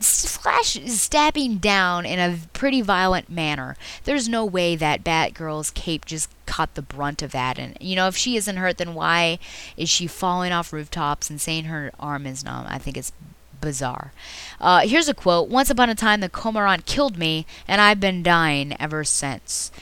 [0.00, 3.76] Slash is stabbing down in a pretty violent manner.
[4.04, 7.58] There's no way that Batgirl's cape just caught the brunt of that.
[7.58, 9.38] And, you know, if she isn't hurt, then why
[9.76, 12.66] is she falling off rooftops and saying her arm is numb?
[12.68, 13.12] I think it's
[13.60, 14.12] bizarre.
[14.60, 18.22] Uh, here's a quote Once upon a time, the cormorant killed me, and I've been
[18.22, 19.72] dying ever since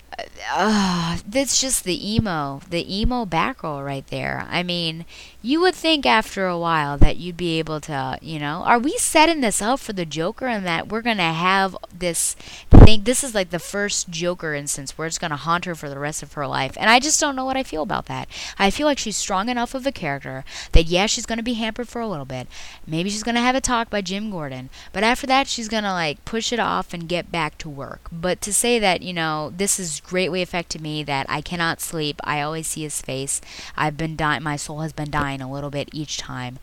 [0.53, 4.47] uh, that's just the emo, the emo Batgirl right there.
[4.49, 5.05] I mean,
[5.43, 8.97] you would think after a while that you'd be able to, you know, are we
[8.99, 12.35] setting this up for the Joker and that we're gonna have this
[12.71, 13.05] thing?
[13.05, 16.23] This is like the first Joker instance where it's gonna haunt her for the rest
[16.23, 18.29] of her life, and I just don't know what I feel about that.
[18.59, 21.89] I feel like she's strong enough of a character that yeah, she's gonna be hampered
[21.89, 22.47] for a little bit.
[22.87, 26.25] Maybe she's gonna have a talk by Jim Gordon, but after that, she's gonna like
[26.25, 28.09] push it off and get back to work.
[28.13, 32.21] But to say that, you know, this is greatly affected me that I cannot sleep.
[32.23, 33.41] I always see his face.
[33.77, 34.43] I've been dying.
[34.43, 36.59] My soul has been dying a little bit each time.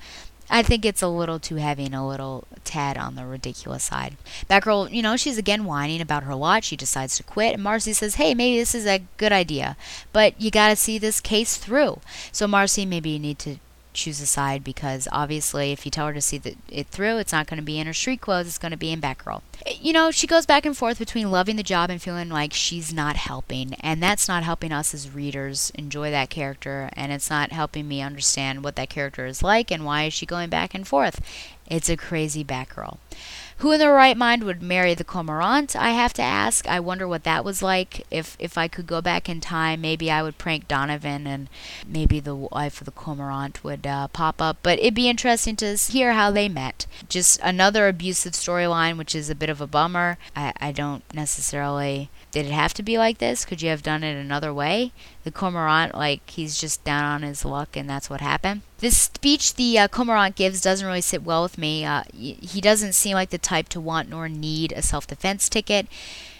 [0.53, 4.17] I think it's a little too heavy and a little tad on the ridiculous side.
[4.49, 6.65] Batgirl, you know, she's again whining about her lot.
[6.65, 9.77] She decides to quit, and Marcy says, "Hey, maybe this is a good idea,
[10.11, 12.01] but you got to see this case through."
[12.33, 13.57] So Marcy, maybe you need to
[13.93, 17.31] choose a side because obviously if you tell her to see the, it through it's
[17.31, 19.41] not going to be in her street clothes it's going to be in batgirl.
[19.65, 22.53] Eh, you know she goes back and forth between loving the job and feeling like
[22.53, 27.29] she's not helping and that's not helping us as readers enjoy that character and it's
[27.29, 30.73] not helping me understand what that character is like and why is she going back
[30.73, 31.21] and forth.
[31.69, 32.97] It's a crazy batgirl
[33.61, 35.75] who in their right mind would marry the cormorant?
[35.75, 36.67] I have to ask.
[36.67, 38.05] I wonder what that was like.
[38.09, 41.47] If if I could go back in time, maybe I would prank Donovan, and
[41.87, 44.57] maybe the wife of the cormorant would uh, pop up.
[44.63, 46.87] But it'd be interesting to hear how they met.
[47.07, 50.17] Just another abusive storyline, which is a bit of a bummer.
[50.35, 53.45] I, I don't necessarily did it have to be like this?
[53.45, 54.93] Could you have done it another way?
[55.23, 58.61] The cormorant, like, he's just down on his luck and that's what happened.
[58.79, 61.85] This speech the uh, cormorant gives doesn't really sit well with me.
[61.85, 65.87] Uh, he doesn't seem like the type to want nor need a self defense ticket.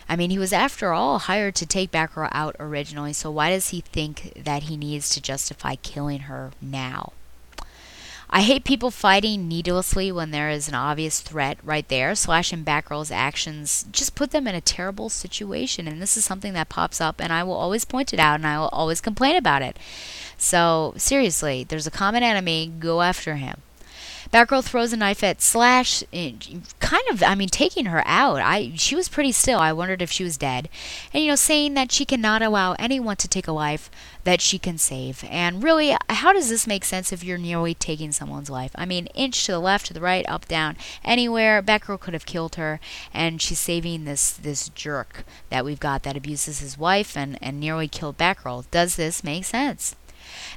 [0.08, 3.70] I mean, he was, after all, hired to take Batgirl out originally, so why does
[3.70, 7.14] he think that he needs to justify killing her now?
[8.34, 12.16] I hate people fighting needlessly when there is an obvious threat right there.
[12.16, 16.54] Slash and Batgirl's actions just put them in a terrible situation, and this is something
[16.54, 19.36] that pops up, and I will always point it out, and I will always complain
[19.36, 19.78] about it.
[20.38, 23.62] So, seriously, there's a common enemy, go after him.
[24.32, 28.40] Batgirl throws a knife at Slash, kind of, I mean, taking her out.
[28.40, 29.60] I she was pretty still.
[29.60, 30.70] I wondered if she was dead,
[31.14, 33.92] and you know, saying that she cannot allow anyone to take a life
[34.24, 35.26] that she can save.
[35.30, 38.72] And really, how does this make sense if you're nearly taking someone's life?
[38.76, 41.62] I mean, inch to the left, to the right, up, down, anywhere.
[41.62, 42.80] Batgirl could have killed her,
[43.14, 47.60] and she's saving this this jerk that we've got that abuses his wife and and
[47.60, 48.64] nearly killed Batgirl.
[48.72, 49.96] Does this make sense?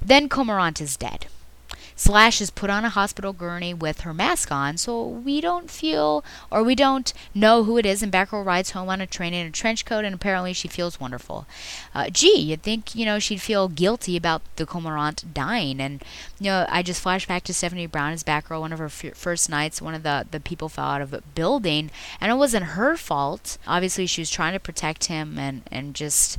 [0.01, 1.27] Then Cormorant is dead.
[1.97, 6.25] Slash is put on a hospital gurney with her mask on, so we don't feel
[6.51, 8.03] or we don't know who it is.
[8.03, 10.99] And Batgirl rides home on a train in a trench coat, and apparently she feels
[10.99, 11.47] wonderful.
[11.95, 16.03] Uh, gee, you'd think you know she'd feel guilty about the Cormorant dying, and
[16.41, 18.61] you know I just flash back to Stephanie Brown as Batgirl.
[18.61, 21.23] One of her f- first nights, one of the the people fell out of a
[21.35, 21.91] building,
[22.21, 23.57] and it wasn't her fault.
[23.67, 26.39] Obviously, she was trying to protect him and and just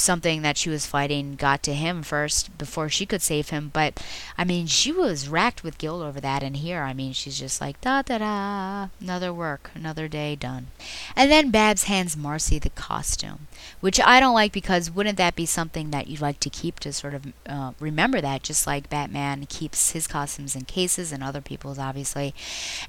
[0.00, 3.70] something that she was fighting got to him first before she could save him.
[3.72, 4.02] But
[4.36, 6.42] I mean, she was racked with guilt over that.
[6.42, 10.68] And here, I mean, she's just like da da da, another work, another day done.
[11.16, 13.47] And then Babs hands Marcy the costume,
[13.80, 16.92] which I don't like because wouldn't that be something that you'd like to keep to
[16.92, 21.40] sort of uh, remember that, just like Batman keeps his costumes in cases and other
[21.40, 22.34] people's, obviously.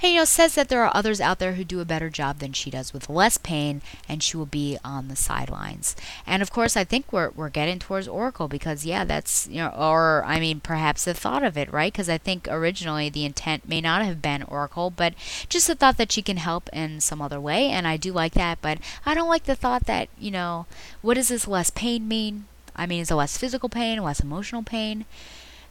[0.01, 2.39] And you know, says that there are others out there who do a better job
[2.39, 5.95] than she does with less pain, and she will be on the sidelines.
[6.25, 9.69] And of course, I think we're we're getting towards Oracle because yeah, that's you know,
[9.69, 11.91] or I mean, perhaps the thought of it, right?
[11.91, 15.13] Because I think originally the intent may not have been Oracle, but
[15.47, 18.33] just the thought that she can help in some other way, and I do like
[18.33, 18.59] that.
[18.61, 20.58] But I don't like the thought that you know,
[21.01, 22.45] what does this less pain mean?
[22.75, 25.05] I mean, is it less physical pain, less emotional pain?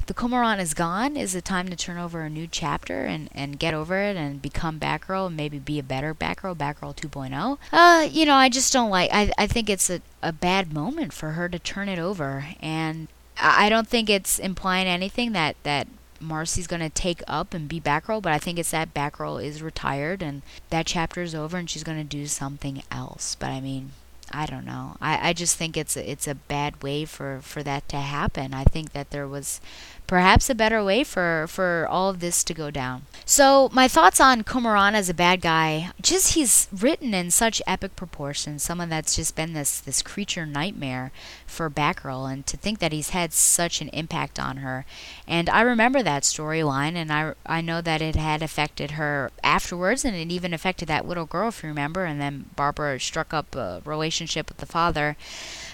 [0.08, 3.58] the Cormorant is gone, is it time to turn over a new chapter and, and
[3.58, 7.58] get over it and become Batgirl and maybe be a better Batgirl, Batgirl 2.0?
[7.70, 11.12] Uh, you know, I just don't like, I, I think it's a, a bad moment
[11.12, 12.46] for her to turn it over.
[12.60, 13.08] And
[13.38, 15.86] I don't think it's implying anything that, that
[16.20, 19.62] Marcy's going to take up and be Batgirl, but I think it's that Batgirl is
[19.62, 23.34] retired and that chapter is over and she's going to do something else.
[23.34, 23.92] But I mean,
[24.32, 24.96] I don't know.
[25.00, 28.54] I, I just think it's a, it's a bad way for, for that to happen.
[28.54, 29.60] I think that there was
[30.08, 33.02] perhaps a better way for for all of this to go down.
[33.24, 37.94] So my thoughts on Cormorant as a bad guy, just he's written in such epic
[37.94, 41.12] proportions, someone that's just been this this creature nightmare
[41.46, 44.86] for Batgirl and to think that he's had such an impact on her.
[45.26, 50.06] And I remember that storyline and I I know that it had affected her afterwards
[50.06, 53.54] and it even affected that little girl if you remember and then Barbara struck up
[53.54, 55.18] a relationship with the father.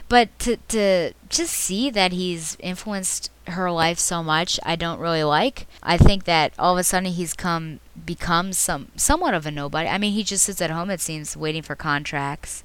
[0.08, 5.24] But to to just see that he's influenced her life so much, I don't really
[5.24, 5.66] like.
[5.82, 9.88] I think that all of a sudden he's come become some somewhat of a nobody.
[9.88, 12.64] I mean, he just sits at home it seems waiting for contracts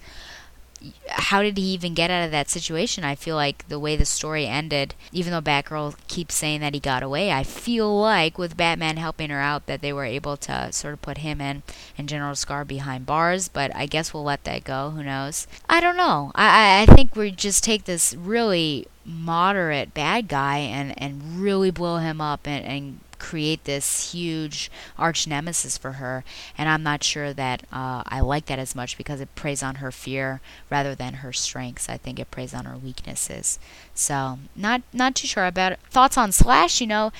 [1.09, 3.03] how did he even get out of that situation?
[3.03, 6.79] I feel like the way the story ended, even though Batgirl keeps saying that he
[6.79, 10.71] got away, I feel like with Batman helping her out that they were able to
[10.71, 11.63] sort of put him and,
[11.97, 14.91] and General Scar behind bars, but I guess we'll let that go.
[14.91, 15.47] Who knows?
[15.69, 16.31] I don't know.
[16.35, 21.97] I, I think we just take this really moderate bad guy and, and really blow
[21.97, 26.23] him up and, and create this huge arch nemesis for her.
[26.57, 29.75] And I'm not sure that uh, I like that as much because it preys on
[29.75, 31.89] her fear rather than her strengths.
[31.89, 33.59] I think it preys on her weaknesses.
[33.93, 35.79] So not not too sure about it.
[35.89, 36.81] Thoughts on Slash?
[36.81, 37.11] You know.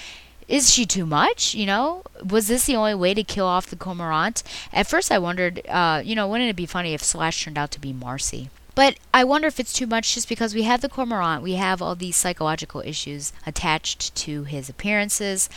[0.48, 1.54] Is she too much?
[1.54, 4.42] You know, was this the only way to kill off the Cormorant?
[4.74, 7.70] At first, I wondered, uh, you know, wouldn't it be funny if Slash turned out
[7.70, 8.50] to be Marcy?
[8.76, 11.82] But I wonder if it's too much just because we have the cormorant, we have
[11.82, 15.50] all these psychological issues attached to his appearances,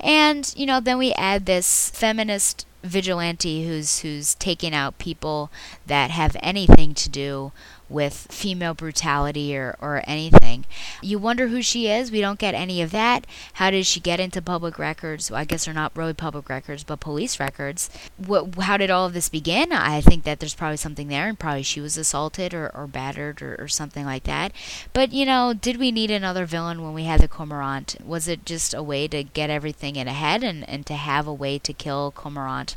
[0.00, 5.50] and you know, then we add this feminist vigilante who's who's taking out people
[5.86, 7.52] that have anything to do
[7.88, 10.64] with female brutality or, or anything.
[11.02, 12.10] You wonder who she is.
[12.10, 13.26] We don't get any of that.
[13.54, 15.30] How did she get into public records?
[15.30, 17.90] Well, I guess they're not really public records, but police records.
[18.16, 19.72] What, how did all of this begin?
[19.72, 23.40] I think that there's probably something there, and probably she was assaulted or, or battered
[23.42, 24.52] or, or something like that.
[24.92, 27.96] But, you know, did we need another villain when we had the Cormorant?
[28.04, 31.34] Was it just a way to get everything in ahead and, and to have a
[31.34, 32.76] way to kill Cormorant?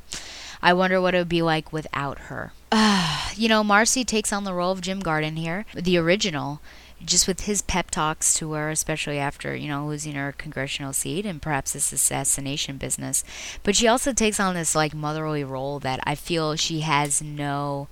[0.62, 2.54] I wonder what it would be like without her.
[2.72, 6.62] Uh, you know, Marcy takes on the role of Jim Gordon here, the original,
[7.04, 11.26] just with his pep talks to her, especially after, you know, losing her congressional seat
[11.26, 13.24] and perhaps this assassination business.
[13.64, 17.88] But she also takes on this, like, motherly role that I feel she has no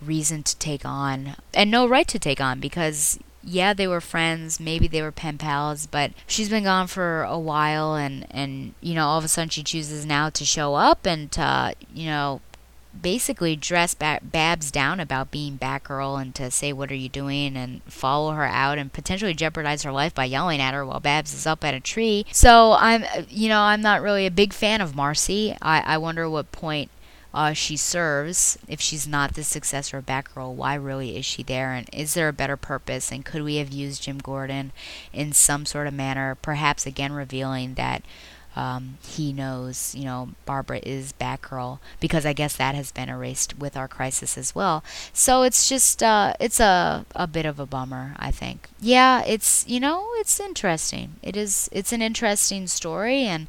[0.00, 4.58] reason to take on and no right to take on because yeah, they were friends,
[4.58, 8.94] maybe they were pen pals, but she's been gone for a while and and you
[8.94, 12.40] know, all of a sudden she chooses now to show up and to, you know,
[13.00, 17.82] basically dress Babs down about being Batgirl and to say what are you doing and
[17.84, 21.46] follow her out and potentially jeopardize her life by yelling at her while Babs is
[21.46, 22.24] up at a tree.
[22.32, 25.56] So I'm you know, I'm not really a big fan of Marcy.
[25.60, 26.90] I, I wonder what point
[27.34, 31.72] uh, she serves, if she's not the successor of Batgirl, why really is she there?
[31.72, 33.10] And is there a better purpose?
[33.10, 34.70] And could we have used Jim Gordon
[35.12, 38.04] in some sort of manner, perhaps again revealing that
[38.56, 43.58] um, he knows, you know, Barbara is Batgirl because I guess that has been erased
[43.58, 44.84] with our crisis as well.
[45.12, 48.68] So it's just, uh, it's a, a bit of a bummer, I think.
[48.80, 51.16] Yeah, it's, you know, it's interesting.
[51.20, 53.48] It is, it's an interesting story and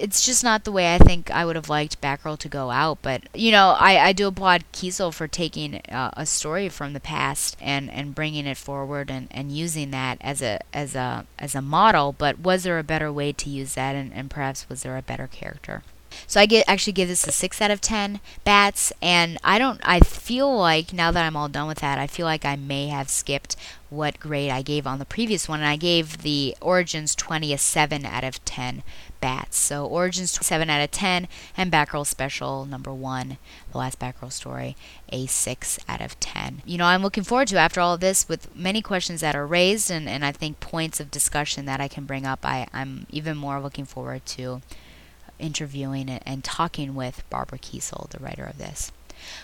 [0.00, 2.98] it's just not the way I think I would have liked Batgirl to go out.
[3.02, 7.00] But you know, I, I do applaud Kesel for taking uh, a story from the
[7.00, 11.54] past and, and bringing it forward and, and using that as a as a as
[11.54, 12.14] a model.
[12.16, 15.02] But was there a better way to use that, and, and perhaps was there a
[15.02, 15.82] better character?
[16.26, 19.80] So I get actually give this a six out of ten bats, and I don't.
[19.84, 22.88] I feel like now that I'm all done with that, I feel like I may
[22.88, 23.56] have skipped
[23.88, 27.58] what grade I gave on the previous one, and I gave the Origins 20 a
[27.58, 28.82] seven out of ten
[29.20, 29.58] bats.
[29.58, 33.38] So Origins 7 out of 10, and Batgirl Special number 1,
[33.72, 34.76] the last Batgirl story,
[35.10, 36.62] a 6 out of 10.
[36.64, 39.46] You know, I'm looking forward to, after all of this, with many questions that are
[39.46, 43.06] raised and, and I think points of discussion that I can bring up, I, I'm
[43.10, 44.62] even more looking forward to
[45.38, 48.92] interviewing and talking with Barbara Kesel, the writer of this.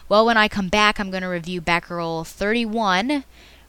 [0.08, 3.24] Well, when I come back, I'm going to review Batgirl 31.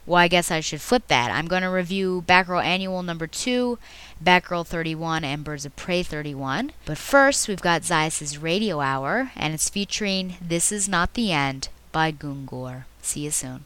[0.05, 1.31] Well, I guess I should flip that.
[1.31, 3.79] I'm going to review Batgirl Annual number 2,
[4.21, 6.73] Batgirl 31, and Birds of Prey 31.
[6.85, 11.69] But first, we've got Zaius' Radio Hour, and it's featuring This Is Not the End
[11.93, 12.83] by Gungor.
[13.01, 13.63] See you soon.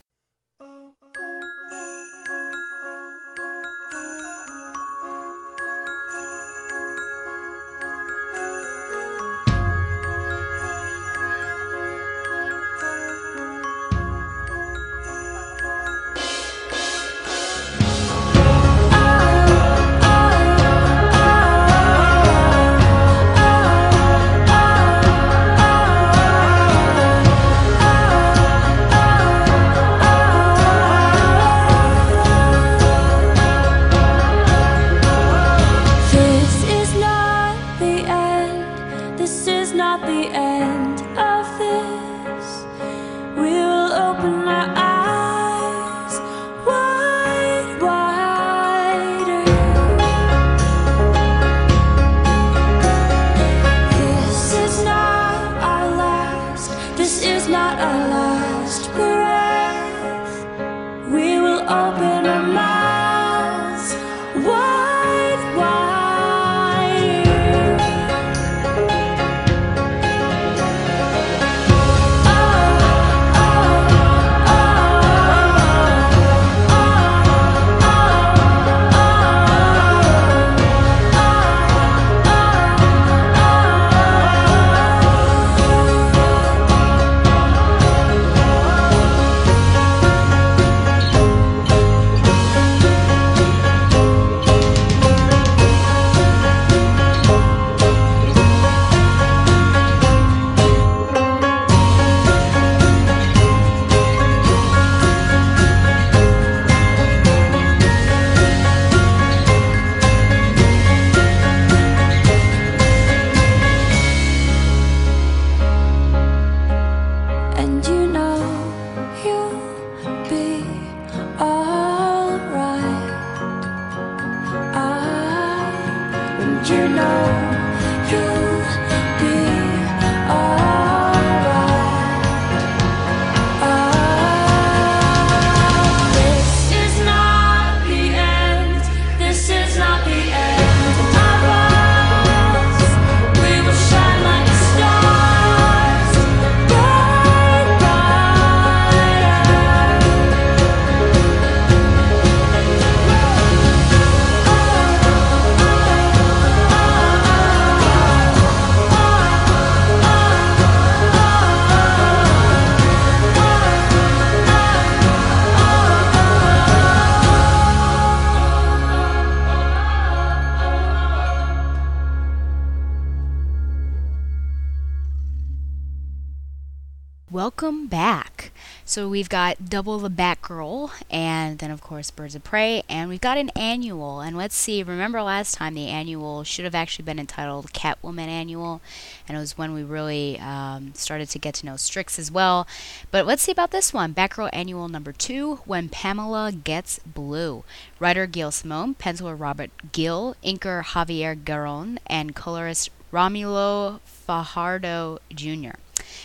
[179.18, 183.36] We've got Double the Batgirl, and then of course Birds of Prey, and we've got
[183.36, 184.20] an annual.
[184.20, 184.80] And let's see.
[184.80, 188.80] Remember last time the annual should have actually been entitled Catwoman Annual,
[189.26, 192.64] and it was when we really um, started to get to know Strix as well.
[193.10, 197.64] But let's see about this one, Batgirl Annual number two, When Pamela Gets Blue.
[197.98, 205.74] Writer Gail Simone, penciler Robert Gill, inker Javier Garon, and colorist Romulo Fajardo Jr.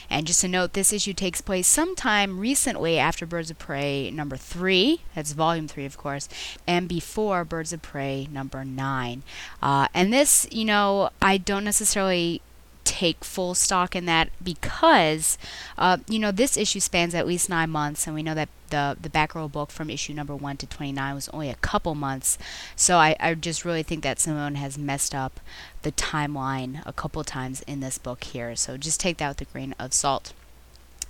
[0.10, 4.38] And just a note, this issue takes place sometime recently after Birds of Prey number
[4.38, 5.02] three.
[5.16, 6.30] That's volume three, of course,
[6.68, 9.24] and before Birds of Prey number nine.
[9.62, 12.42] Uh, and this, you know, I don't necessarily
[12.84, 15.38] take full stock in that because,
[15.78, 18.98] uh, you know, this issue spans at least nine months, and we know that the
[19.02, 22.38] the Batgirl book from issue number one to twenty nine was only a couple months.
[22.76, 25.40] So I, I just really think that Simone has messed up
[25.82, 28.56] the timeline a couple times in this book here.
[28.56, 30.34] So just take that with a grain of salt.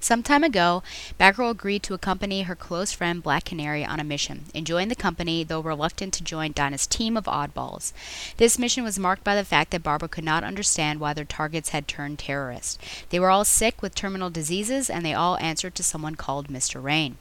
[0.03, 0.83] Some time ago,
[1.17, 5.45] Batgirl agreed to accompany her close friend Black Canary on a mission, enjoying the company,
[5.45, 7.93] though reluctant to join Dinah's team of oddballs.
[8.35, 11.69] This mission was marked by the fact that Barbara could not understand why their targets
[11.69, 12.81] had turned terrorist.
[13.11, 16.83] They were all sick with terminal diseases, and they all answered to someone called Mr.
[16.83, 17.15] Rain.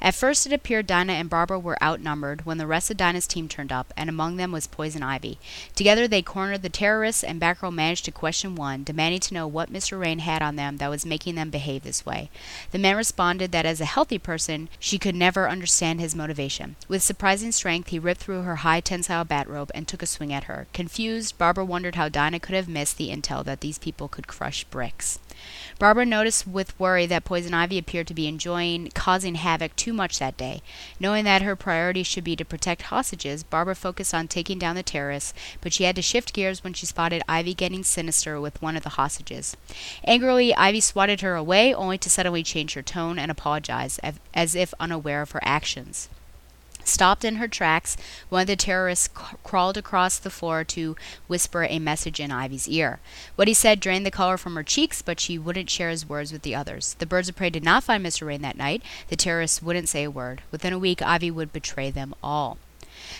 [0.00, 3.48] At first, it appeared Dinah and Barbara were outnumbered when the rest of Dinah's team
[3.48, 5.38] turned up, and among them was Poison Ivy.
[5.74, 9.72] Together, they cornered the terrorists, and Batgirl managed to question one, demanding to know what
[9.72, 9.98] Mr.
[9.98, 12.30] Rain had on them that was making them behave this way.
[12.70, 16.76] The man responded that as a healthy person, she could never understand his motivation.
[16.88, 20.44] With surprising strength, he ripped through her high tensile batrobe and took a swing at
[20.44, 20.66] her.
[20.72, 24.64] Confused, Barbara wondered how Dinah could have missed the intel that these people could crush
[24.64, 25.18] bricks.
[25.84, 30.18] Barbara noticed with worry that Poison Ivy appeared to be enjoying causing havoc too much
[30.18, 30.62] that day.
[30.98, 34.82] Knowing that her priority should be to protect hostages, Barbara focused on taking down the
[34.82, 38.78] terrorists, but she had to shift gears when she spotted Ivy getting sinister with one
[38.78, 39.58] of the hostages.
[40.04, 44.00] Angrily, Ivy swatted her away, only to suddenly change her tone and apologize,
[44.32, 46.08] as- if unaware of her actions.
[46.86, 47.96] Stopped in her tracks,
[48.28, 52.68] one of the terrorists c- crawled across the floor to whisper a message in Ivy's
[52.68, 53.00] ear.
[53.36, 56.32] What he said drained the color from her cheeks, but she wouldn't share his words
[56.32, 56.94] with the others.
[56.98, 58.26] The birds of prey did not find Mr.
[58.26, 58.82] Rain that night.
[59.08, 60.42] The terrorists wouldn't say a word.
[60.50, 62.58] Within a week, Ivy would betray them all.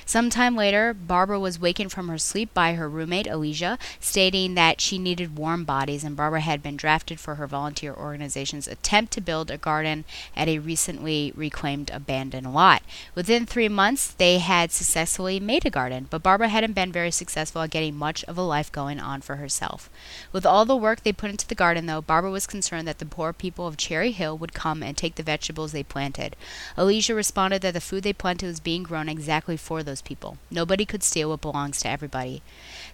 [0.07, 4.99] Sometime later, Barbara was wakened from her sleep by her roommate, Alicia, stating that she
[4.99, 9.51] needed warm bodies and Barbara had been drafted for her volunteer organization's attempt to build
[9.51, 10.05] a garden
[10.37, 12.82] at a recently reclaimed abandoned lot.
[13.14, 17.62] Within three months, they had successfully made a garden, but Barbara hadn't been very successful
[17.62, 19.91] at getting much of a life going on for herself.
[20.32, 23.07] With all the work they put into the garden, though, Barbara was concerned that the
[23.07, 26.37] poor people of Cherry Hill would come and take the vegetables they planted.
[26.76, 30.39] Alicia responded that the food they planted was being grown exactly for those people.
[30.53, 32.43] Nobody could steal what belongs to everybody.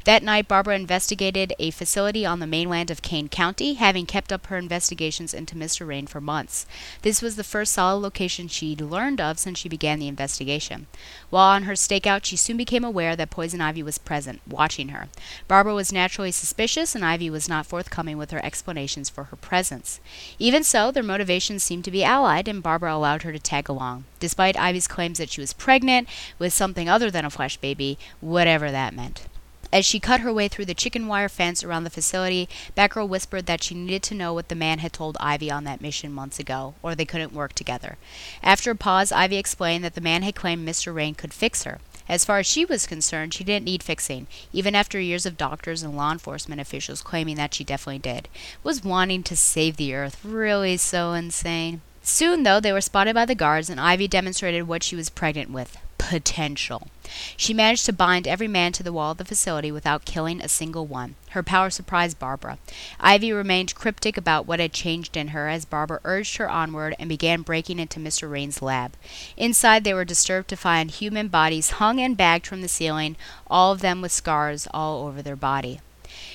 [0.04, 4.46] That night, Barbara investigated a facility on the mainland of Kane County, having kept up
[4.46, 5.86] her investigations into Mr.
[5.86, 6.64] Rain for months.
[7.02, 10.86] This was the first solid location she'd learned of since she began the investigation.
[11.28, 15.08] While on her stakeout, she soon became aware that Poison Ivy was present, watching her.
[15.46, 20.00] Barbara was naturally suspicious, and Ivy was not forthcoming with her explanations for her presence.
[20.38, 24.04] Even so, their motivations seemed to be allied, and Barbara allowed her to tag along,
[24.18, 28.70] despite Ivy's claims that she was pregnant with something other than a flesh baby, whatever
[28.70, 29.26] that meant.
[29.72, 33.46] As she cut her way through the chicken wire fence around the facility, Batgirl whispered
[33.46, 36.40] that she needed to know what the man had told Ivy on that mission months
[36.40, 37.96] ago, or they couldn't work together.
[38.42, 40.92] After a pause, Ivy explained that the man had claimed Mr.
[40.92, 41.78] Rain could fix her.
[42.08, 45.84] As far as she was concerned, she didn't need fixing, even after years of doctors
[45.84, 48.28] and law enforcement officials claiming that she definitely did.
[48.64, 51.82] Was wanting to save the earth really so insane?
[52.02, 55.50] Soon, though, they were spotted by the guards, and Ivy demonstrated what she was pregnant
[55.50, 56.88] with potential.
[57.36, 60.48] She managed to bind every man to the wall of the facility without killing a
[60.48, 61.14] single one.
[61.30, 62.58] Her power surprised Barbara.
[62.98, 67.08] Ivy remained cryptic about what had changed in her as Barbara urged her onward and
[67.08, 68.30] began breaking into Mr.
[68.30, 68.96] Rain's lab.
[69.36, 73.16] Inside, they were disturbed to find human bodies hung and bagged from the ceiling,
[73.48, 75.80] all of them with scars all over their body.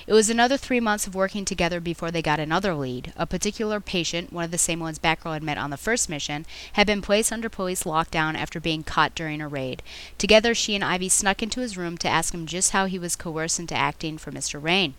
[0.08, 3.12] It was another three months of working together before they got another lead.
[3.16, 6.46] A particular patient, one of the same ones Batgirl had met on the first mission,
[6.74, 9.82] had been placed under police lockdown after being caught during a raid.
[10.20, 13.16] Together, she and Ivy snuck into his room to ask him just how he was
[13.16, 14.62] coerced into acting for Mr.
[14.62, 14.94] Rain.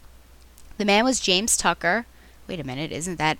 [0.77, 2.07] The man was James Tucker.
[2.49, 3.39] Wait a minute, isn't that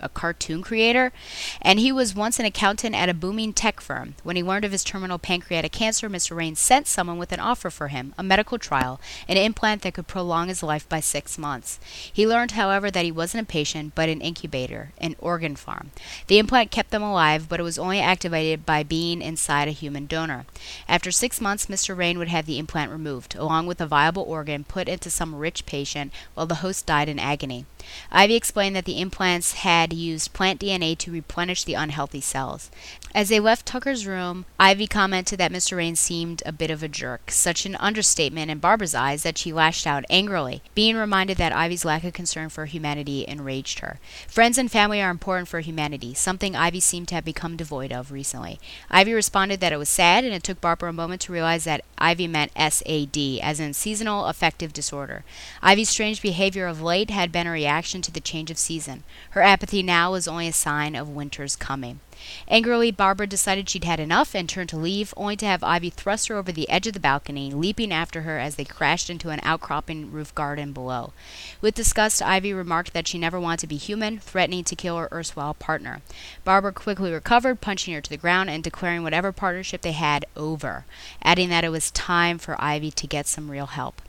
[0.00, 1.12] a cartoon creator,
[1.60, 4.14] and he was once an accountant at a booming tech firm.
[4.22, 6.36] When he learned of his terminal pancreatic cancer, Mr.
[6.36, 10.06] Rain sent someone with an offer for him a medical trial, an implant that could
[10.06, 11.78] prolong his life by six months.
[12.12, 15.90] He learned, however, that he wasn't a patient, but an incubator, an organ farm.
[16.26, 20.06] The implant kept them alive, but it was only activated by being inside a human
[20.06, 20.46] donor.
[20.88, 21.96] After six months, Mr.
[21.96, 25.66] Rain would have the implant removed, along with a viable organ put into some rich
[25.66, 27.66] patient, while the host died in agony.
[28.10, 32.70] Ivy explained that the implants had used plant DNA to replenish the unhealthy cells.
[33.14, 35.76] As they left Tucker's room, Ivy commented that Mr.
[35.76, 39.52] Rain seemed a bit of a jerk, such an understatement in Barbara's eyes that she
[39.52, 40.62] lashed out angrily.
[40.74, 43.98] Being reminded that Ivy's lack of concern for humanity enraged her.
[44.26, 48.12] Friends and family are important for humanity, something Ivy seemed to have become devoid of
[48.12, 48.60] recently.
[48.90, 51.84] Ivy responded that it was sad, and it took Barbara a moment to realize that
[51.96, 55.24] Ivy meant SAD, as in seasonal affective disorder.
[55.62, 59.04] Ivy's strange behavior of late had been a reaction to the change of season.
[59.30, 62.00] Her apathy now was only a sign of winter's coming.
[62.48, 66.26] Angrily, Barbara decided she'd had enough and turned to leave, only to have Ivy thrust
[66.26, 69.38] her over the edge of the balcony, leaping after her as they crashed into an
[69.44, 71.12] outcropping roof garden below.
[71.60, 75.08] With disgust, Ivy remarked that she never wanted to be human, threatening to kill her
[75.12, 76.02] erstwhile partner.
[76.44, 80.84] Barbara quickly recovered, punching her to the ground and declaring whatever partnership they had over,
[81.22, 84.02] adding that it was time for Ivy to get some real help.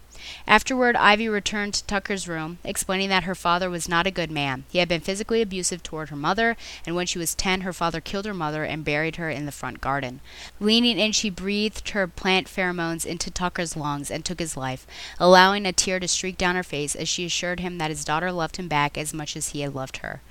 [0.47, 4.65] Afterward, Ivy returned to Tucker's room, explaining that her father was not a good man.
[4.69, 8.01] He had been physically abusive toward her mother, and when she was ten, her father
[8.01, 10.19] killed her mother and buried her in the front garden.
[10.59, 14.85] Leaning in, she breathed her plant pheromones into Tucker's lungs and took his life,
[15.19, 18.31] allowing a tear to streak down her face as she assured him that his daughter
[18.31, 20.21] loved him back as much as he had loved her.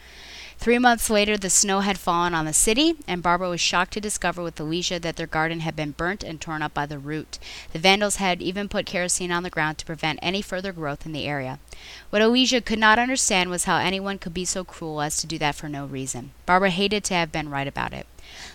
[0.59, 4.01] Three months later, the snow had fallen on the city, and Barbara was shocked to
[4.01, 7.39] discover with Alicia that their garden had been burnt and torn up by the root.
[7.73, 11.13] The vandals had even put kerosene on the ground to prevent any further growth in
[11.13, 11.61] the area.
[12.11, 15.39] What Alicia could not understand was how anyone could be so cruel as to do
[15.39, 16.33] that for no reason.
[16.45, 18.09] Barbara hated to have been right about it.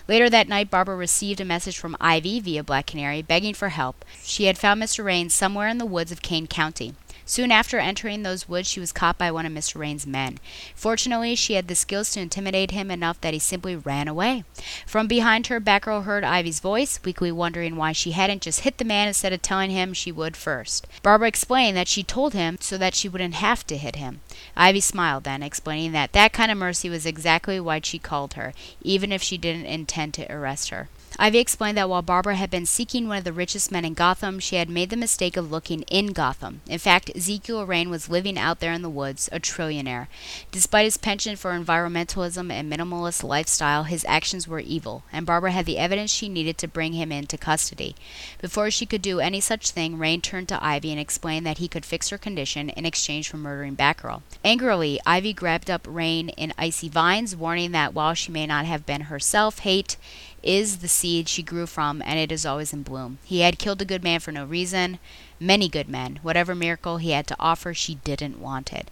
[0.06, 4.04] Later that night, Barbara received a message from Ivy via Black Canary begging for help.
[4.22, 5.02] She had found Mr.
[5.02, 6.94] Rain somewhere in the woods of Kane County.
[7.26, 9.78] Soon after entering those woods, she was caught by one of Mr.
[9.78, 10.38] Rain's men.
[10.74, 14.44] Fortunately, she had the skills to intimidate him enough that he simply ran away.
[14.86, 18.84] From behind her, Batgirl heard Ivy's voice, weakly wondering why she hadn't just hit the
[18.84, 20.86] man instead of telling him she would first.
[21.02, 24.20] Barbara explained that she told him so that she wouldn't have to hit him.
[24.56, 28.52] Ivy smiled then, explaining that that kind of mercy was exactly why she called her,
[28.82, 30.88] even if she didn't intend to arrest her.
[31.18, 34.40] Ivy explained that while Barbara had been seeking one of the richest men in Gotham,
[34.40, 36.60] she had made the mistake of looking in Gotham.
[36.68, 40.08] In fact, Ezekiel Rain was living out there in the woods, a trillionaire.
[40.50, 45.66] Despite his penchant for environmentalism and minimalist lifestyle, his actions were evil, and Barbara had
[45.66, 47.94] the evidence she needed to bring him into custody.
[48.40, 51.68] Before she could do any such thing, Rain turned to Ivy and explained that he
[51.68, 54.22] could fix her condition in exchange for murdering Batgirl.
[54.44, 58.84] Angrily, Ivy grabbed up Rain in icy vines, warning that while she may not have
[58.84, 59.96] been herself, hate
[60.44, 63.18] is the seed she grew from, and it is always in bloom.
[63.24, 64.98] He had killed a good man for no reason.
[65.40, 66.20] Many good men.
[66.22, 68.90] Whatever miracle he had to offer, she didn't want it.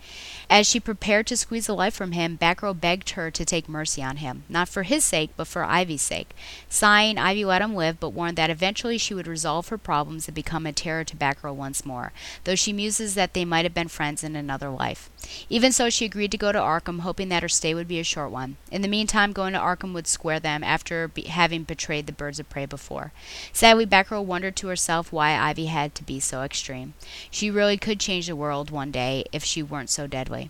[0.55, 4.03] As she prepared to squeeze the life from him, Batgirl begged her to take mercy
[4.03, 6.37] on him, not for his sake, but for Ivy's sake.
[6.69, 10.35] Sighing, Ivy let him live, but warned that eventually she would resolve her problems and
[10.35, 12.13] become a terror to Batgirl once more,
[12.45, 15.09] though she muses that they might have been friends in another life.
[15.49, 18.05] Even so, she agreed to go to Arkham, hoping that her stay would be a
[18.05, 18.59] short one.
[18.71, 22.39] In the meantime, going to Arkham would square them after be- having betrayed the birds
[22.39, 23.13] of prey before.
[23.55, 26.93] Sadly, Batgirl wondered to herself why Ivy had to be so extreme.
[27.31, 30.42] She really could change the world one day if she weren't so deadly.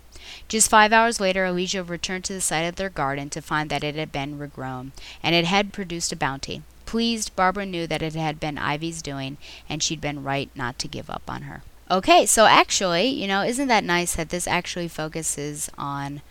[0.48, 3.84] Just five hours later, Alicia returned to the site of their garden to find that
[3.84, 4.92] it had been regrown,
[5.22, 6.62] and it had produced a bounty.
[6.86, 9.38] Pleased, Barbara knew that it had been Ivy's doing,
[9.68, 11.62] and she'd been right not to give up on her.
[11.90, 16.22] Okay, so actually, you know, isn't that nice that this actually focuses on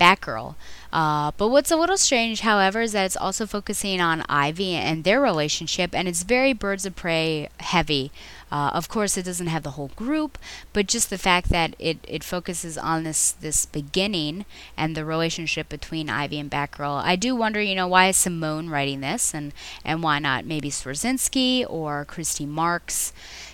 [0.00, 0.54] Batgirl?
[0.92, 5.04] Uh, but what's a little strange, however, is that it's also focusing on Ivy and
[5.04, 8.12] their relationship, and it's very Birds of Prey heavy.
[8.50, 10.38] Uh, of course, it doesn't have the whole group,
[10.72, 14.44] but just the fact that it, it focuses on this this beginning
[14.76, 17.02] and the relationship between Ivy and Batgirl.
[17.02, 19.52] I do wonder, you know, why is Simone writing this, and
[19.84, 23.12] and why not maybe Swierczynski or Christy Marx?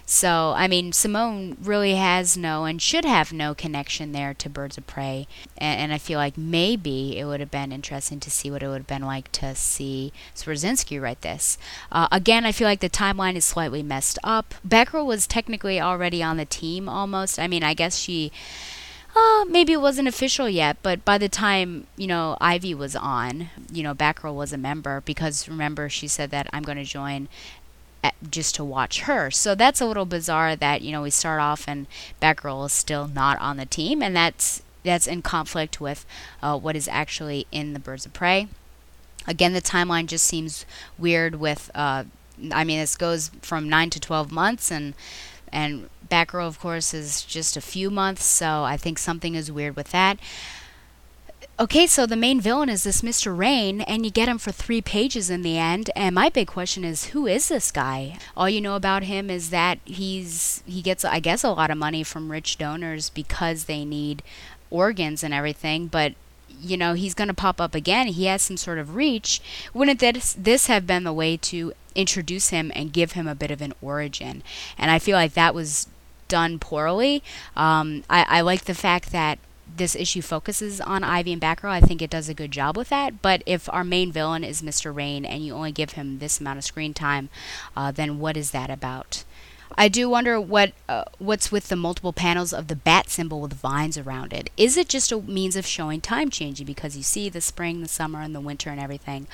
[0.09, 4.78] So, I mean, Simone really has no and should have no connection there to Birds
[4.78, 5.27] of Prey.
[5.59, 8.69] And, and, I feel like maybe it would have been interesting to see what it
[8.69, 11.59] would have been like to see Swierczynski write this.
[11.91, 14.55] Uh, again, I feel like the timeline is slightly messed up.
[14.66, 17.41] Batgirl was technically already on the team almost.
[17.41, 18.31] I mean, I guess she.
[19.16, 23.49] Uh, maybe it wasn't official yet, but by the time, you know, Ivy was on,
[23.73, 27.28] you know, Batgirl was a member because remember she said that I'm going to join
[28.31, 29.31] just to watch her.
[29.31, 31.87] So that's a little bizarre that you know we start off and
[32.20, 36.07] Batgirl is still not on the team, and that's that's in conflict with
[36.43, 38.49] uh, what is actually in the Birds of Prey.
[39.27, 40.65] Again, the timeline just seems
[40.97, 41.37] weird.
[41.37, 42.05] With uh,
[42.53, 44.95] I mean, this goes from nine to twelve months, and
[45.53, 48.24] and Batgirl, of course, is just a few months.
[48.24, 50.19] So I think something is weird with that.
[51.59, 53.35] Okay, so the main villain is this Mr.
[53.35, 55.89] Rain, and you get him for three pages in the end.
[55.97, 58.19] And my big question is, who is this guy?
[58.37, 61.78] All you know about him is that he's he gets, I guess, a lot of
[61.78, 64.23] money from rich donors because they need
[64.69, 65.87] organs and everything.
[65.87, 66.12] But
[66.61, 68.09] you know, he's going to pop up again.
[68.09, 69.41] He has some sort of reach.
[69.73, 73.51] Wouldn't this this have been the way to introduce him and give him a bit
[73.51, 74.43] of an origin?
[74.77, 75.87] And I feel like that was
[76.28, 77.23] done poorly.
[77.57, 79.39] Um, I, I like the fact that
[79.76, 82.88] this issue focuses on Ivy and Batgirl, I think it does a good job with
[82.88, 83.22] that.
[83.22, 84.94] But if our main villain is Mr.
[84.94, 87.28] Rain and you only give him this amount of screen time,
[87.76, 89.24] uh, then what is that about?
[89.76, 93.52] I do wonder what uh, what's with the multiple panels of the bat symbol with
[93.52, 94.51] vines around it.
[94.56, 97.88] Is it just a means of showing time changing because you see the spring, the
[97.88, 99.26] summer, and the winter and everything?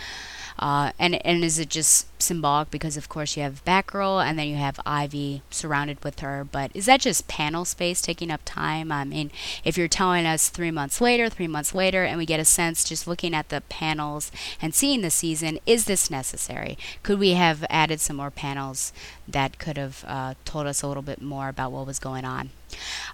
[0.59, 4.49] Uh, and and is it just symbolic because of course you have Batgirl and then
[4.49, 8.93] you have Ivy surrounded with her, but is that just panel space taking up time?
[8.93, 9.31] I mean,
[9.65, 12.85] if you're telling us three months later, three months later, and we get a sense
[12.85, 14.31] just looking at the panels
[14.61, 16.79] and seeing the season, is this necessary?
[17.03, 18.93] Could we have added some more panels
[19.27, 22.51] that could have uh, told us a little bit more about what was going on?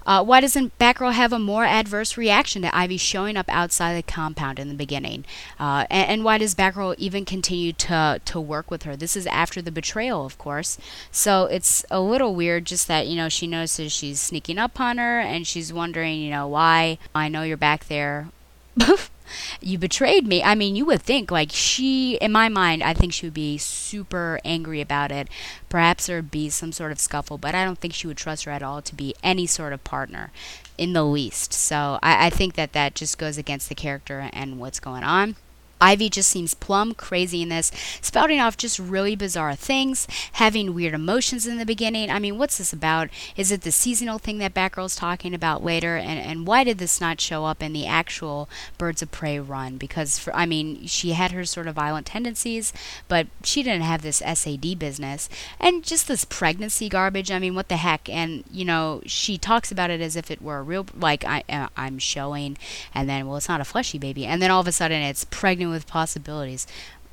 [0.07, 4.03] Uh, why doesn't Batgirl have a more adverse reaction to Ivy showing up outside the
[4.03, 5.25] compound in the beginning?
[5.61, 8.97] Uh, and, and, why does Batgirl even continue to, to work with her?
[8.97, 10.79] This is after the betrayal, of course.
[11.11, 14.99] So it's a little weird just that, you know, she notices she's sneaking up on
[14.99, 18.29] her and she's wondering, you know, why I know you're back there.
[19.61, 20.43] you betrayed me.
[20.43, 23.59] I mean, you would think, like, she, in my mind, I think she would be
[23.59, 25.29] super angry about it.
[25.69, 28.45] Perhaps there would be some sort of scuffle, but I don't think she would trust
[28.45, 30.31] her at all to be any sort of partner
[30.77, 31.53] in the least.
[31.53, 35.37] So I, I think that that just goes against the character and what's going on.
[35.81, 40.95] Ivy just seems plumb crazy in this, spouting off just really bizarre things, having weird
[40.95, 42.11] emotions in the beginning.
[42.11, 43.09] I mean, what's this about?
[43.37, 45.97] Is it the seasonal thing that Batgirl's talking about later?
[45.97, 49.77] And, and why did this not show up in the actual Birds of Prey run?
[49.77, 52.73] Because, for, I mean, she had her sort of violent tendencies,
[53.07, 55.29] but she didn't have this SAD business.
[55.61, 58.09] And just this pregnancy garbage, I mean, what the heck?
[58.09, 61.45] And, you know, she talks about it as if it were a real, like, I,
[61.49, 62.59] uh, I'm showing,
[62.95, 64.27] and then, well, it's not a fleshy baby.
[64.27, 66.67] And then all of a sudden it's pregnant with possibilities.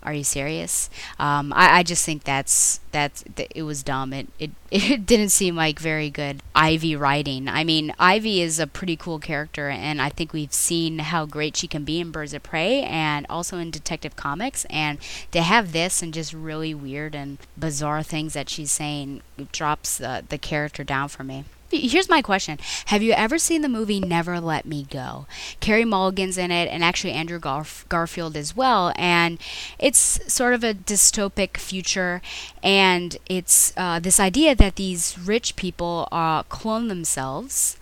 [0.05, 0.87] Are you serious?
[1.17, 4.13] Um, I, I just think that's that's that it was dumb.
[4.13, 7.47] It, it it didn't seem like very good Ivy writing.
[7.47, 11.57] I mean, Ivy is a pretty cool character, and I think we've seen how great
[11.57, 14.65] she can be in Birds of Prey and also in Detective Comics.
[14.65, 14.99] And
[15.31, 20.23] to have this and just really weird and bizarre things that she's saying drops the
[20.29, 21.45] the character down for me.
[21.71, 22.59] Here's my question.
[22.85, 25.25] Have you ever seen the movie Never Let Me Go?
[25.59, 28.93] Carey Mulligan's in it, and actually Andrew Garf- Garfield as well.
[28.95, 29.39] And
[29.79, 32.21] it's sort of a dystopic future,
[32.61, 37.77] and it's uh, this idea that these rich people uh, clone themselves,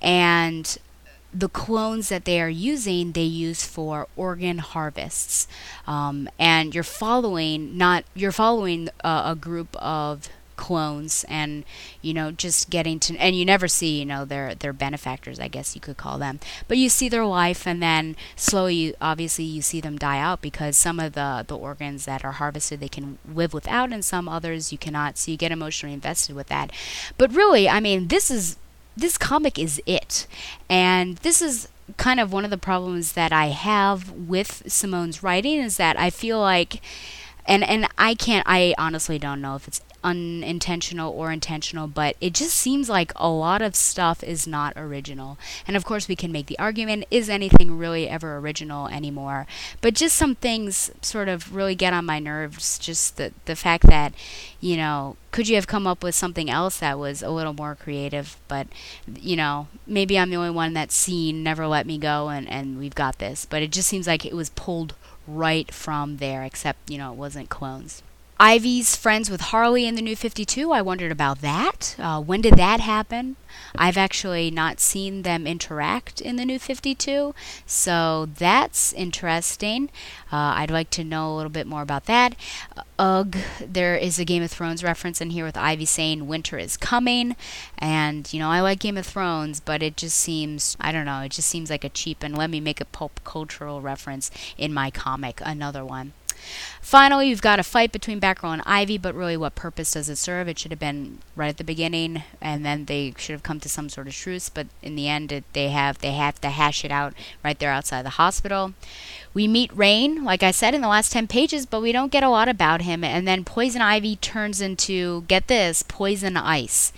[0.00, 0.78] and
[1.32, 5.46] the clones that they are using, they use for organ harvests.
[5.86, 11.64] Um, and you're following not you're following uh, a group of clones and
[12.02, 15.48] you know just getting to and you never see you know their their benefactors I
[15.48, 16.40] guess you could call them.
[16.68, 20.76] But you see their life and then slowly obviously you see them die out because
[20.76, 24.72] some of the the organs that are harvested they can live without and some others
[24.72, 25.18] you cannot.
[25.18, 26.70] So you get emotionally invested with that.
[27.18, 28.56] But really I mean this is
[28.96, 30.26] this comic is it.
[30.68, 35.58] And this is kind of one of the problems that I have with Simone's writing
[35.58, 36.80] is that I feel like
[37.46, 42.32] and and I can't I honestly don't know if it's unintentional or intentional, but it
[42.32, 45.36] just seems like a lot of stuff is not original.
[45.66, 49.48] And of course, we can make the argument is anything really ever original anymore?
[49.80, 52.78] But just some things sort of really get on my nerves.
[52.78, 54.14] Just the, the fact that,
[54.60, 57.74] you know, could you have come up with something else that was a little more
[57.74, 58.36] creative?
[58.46, 58.68] But,
[59.12, 62.78] you know, maybe I'm the only one that's seen Never Let Me Go and, and
[62.78, 63.44] we've got this.
[63.44, 64.94] But it just seems like it was pulled
[65.26, 68.04] right from there, except, you know, it wasn't clones.
[68.38, 70.70] Ivy's friends with Harley in the New 52.
[70.70, 71.96] I wondered about that.
[71.98, 73.36] Uh, when did that happen?
[73.74, 77.34] I've actually not seen them interact in the New 52,
[77.64, 79.88] so that's interesting.
[80.30, 82.36] Uh, I'd like to know a little bit more about that.
[82.76, 86.58] Uh, ugh, there is a Game of Thrones reference in here with Ivy saying winter
[86.58, 87.36] is coming,
[87.78, 91.20] and you know I like Game of Thrones, but it just seems I don't know,
[91.20, 94.74] it just seems like a cheap and let me make a pop cultural reference in
[94.74, 96.12] my comic, another one.
[96.80, 100.16] Finally, you've got a fight between Batgirl and Ivy, but really, what purpose does it
[100.16, 100.48] serve?
[100.48, 103.68] It should have been right at the beginning, and then they should have come to
[103.68, 104.48] some sort of truce.
[104.48, 107.72] But in the end, it, they have they have to hash it out right there
[107.72, 108.74] outside the hospital.
[109.34, 112.22] We meet Rain, like I said, in the last ten pages, but we don't get
[112.22, 113.02] a lot about him.
[113.02, 116.92] And then Poison Ivy turns into get this Poison Ice.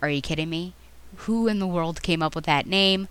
[0.00, 0.72] Are you kidding me?
[1.20, 3.08] Who in the world came up with that name?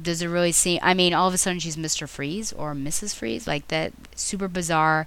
[0.00, 2.08] Does it really seem I mean all of a sudden she's Mr.
[2.08, 3.14] Freeze or Mrs.
[3.14, 5.06] Freeze like that super bizarre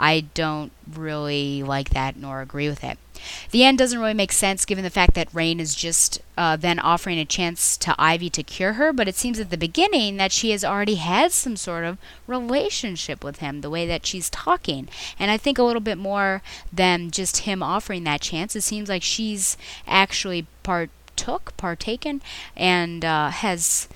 [0.00, 2.98] I don't really like that nor agree with it.
[3.50, 6.78] The end doesn't really make sense given the fact that rain is just uh, then
[6.78, 10.32] offering a chance to Ivy to cure her, but it seems at the beginning that
[10.32, 14.88] she has already had some sort of relationship with him, the way that she's talking.
[15.18, 16.40] And I think a little bit more
[16.72, 18.56] than just him offering that chance.
[18.56, 22.22] It seems like she's actually partook, partaken,
[22.56, 23.86] and uh, has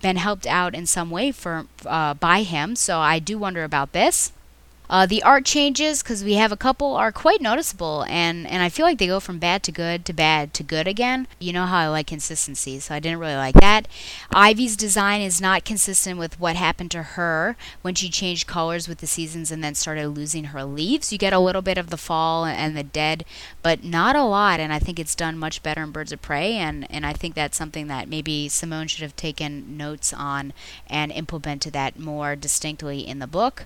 [0.00, 2.76] been helped out in some way for uh, by him.
[2.76, 4.32] So I do wonder about this.
[4.88, 8.68] Uh, the art changes because we have a couple are quite noticeable, and and I
[8.68, 11.26] feel like they go from bad to good to bad to good again.
[11.40, 13.88] You know how I like consistency, so I didn't really like that.
[14.32, 18.98] Ivy's design is not consistent with what happened to her when she changed colors with
[18.98, 21.12] the seasons and then started losing her leaves.
[21.12, 23.24] You get a little bit of the fall and the dead,
[23.66, 24.60] but not a lot.
[24.60, 27.34] And I think it's done much better in Birds of Prey, and and I think
[27.34, 30.52] that's something that maybe Simone should have taken notes on
[30.86, 33.64] and implemented that more distinctly in the book.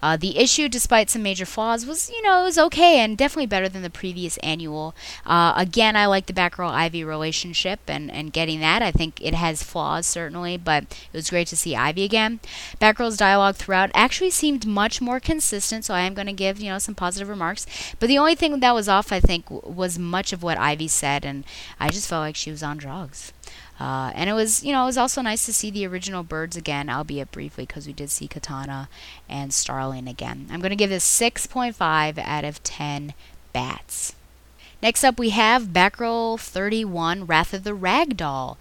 [0.00, 3.68] Uh, the issue, despite some major flaws, was, you know, was okay and definitely better
[3.68, 4.94] than the previous annual.
[5.26, 8.80] Uh, again, I like the Batgirl Ivy relationship and, and getting that.
[8.80, 12.38] I think it has flaws, certainly, but it was great to see Ivy again.
[12.80, 16.70] Batgirl's dialogue throughout actually seemed much more consistent, so I am going to give, you
[16.70, 17.66] know, some positive remarks.
[17.98, 21.24] But the only thing that was off, I think, was much of what Ivy said,
[21.24, 21.44] and
[21.78, 23.32] I just felt like she was on drugs.
[23.80, 26.56] Uh, and it was, you know, it was also nice to see the original birds
[26.56, 28.88] again, albeit briefly, because we did see Katana
[29.28, 30.48] and Starling again.
[30.50, 33.14] I'm going to give this 6.5 out of 10
[33.52, 34.14] bats.
[34.80, 38.56] Next up, we have Batgirl 31 Wrath of the Ragdoll.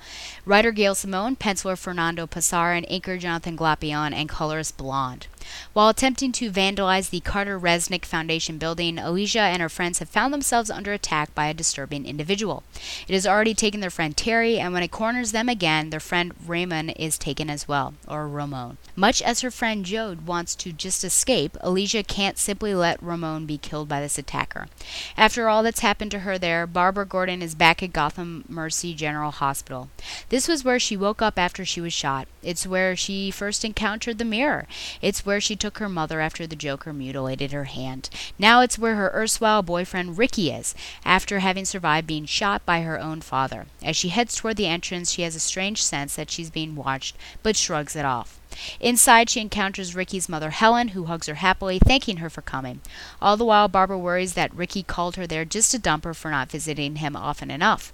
[0.47, 5.27] Writer Gail Simone, penciler Fernando Passar, and inker Jonathan Glapion, and colorist Blonde.
[5.73, 10.33] While attempting to vandalize the Carter Resnick Foundation building, Alicia and her friends have found
[10.33, 12.63] themselves under attack by a disturbing individual.
[13.07, 16.33] It has already taken their friend Terry, and when it corners them again, their friend
[16.45, 18.77] Raymond is taken as well, or Ramon.
[18.95, 23.57] Much as her friend Jode wants to just escape, Alicia can't simply let Ramon be
[23.57, 24.67] killed by this attacker.
[25.15, 29.31] After all that's happened to her there, Barbara Gordon is back at Gotham Mercy General
[29.31, 29.89] Hospital.
[30.27, 32.27] This was where she woke up after she was shot.
[32.43, 34.67] It's where she first encountered the mirror.
[35.01, 38.09] It's where she took her mother after the Joker mutilated her hand.
[38.37, 42.99] Now it's where her erstwhile boyfriend Ricky is, after having survived being shot by her
[42.99, 43.67] own father.
[43.81, 47.15] As she heads toward the entrance, she has a strange sense that she's being watched,
[47.41, 48.41] but shrugs it off.
[48.79, 52.81] Inside, she encounters Ricky's mother, Helen, who hugs her happily, thanking her for coming.
[53.21, 56.31] All the while, Barbara worries that Ricky called her there just to dump her for
[56.31, 57.93] not visiting him often enough.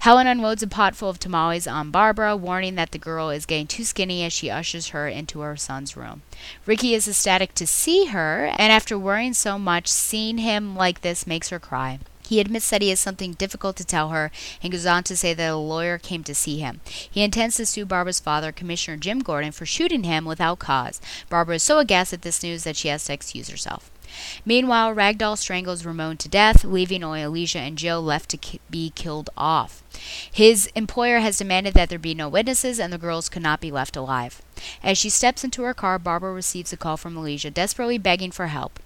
[0.00, 3.66] Helen unloads a pot full of tamales on Barbara, warning that the girl is getting
[3.66, 6.22] too skinny as she ushers her into her son's room.
[6.66, 11.26] Ricky is ecstatic to see her, and after worrying so much, seeing him like this
[11.26, 11.98] makes her cry.
[12.26, 14.30] He admits that he has something difficult to tell her
[14.62, 16.80] and goes on to say that a lawyer came to see him.
[16.86, 21.00] He intends to sue Barbara's father, Commissioner Jim Gordon, for shooting him without cause.
[21.28, 23.90] Barbara is so aghast at this news that she has to excuse herself.
[24.44, 28.90] Meanwhile, Ragdoll strangles Ramon to death, leaving only Alicia and Joe left to ki- be
[28.94, 29.82] killed off.
[30.30, 33.70] His employer has demanded that there be no witnesses and the girls could not be
[33.70, 34.42] left alive.
[34.82, 38.46] As she steps into her car, Barbara receives a call from Alicia, desperately begging for
[38.46, 38.78] help.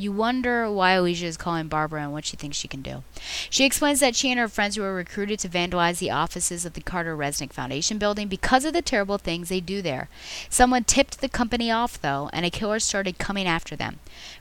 [0.00, 3.02] You wonder why Alicia is calling Barbara and what she thinks she can do.
[3.50, 6.80] She explains that she and her friends were recruited to vandalize the offices of the
[6.80, 10.08] Carter Resnick Foundation building because of the terrible things they do there.
[10.48, 13.98] Someone tipped the company off, though, and a killer started coming after them.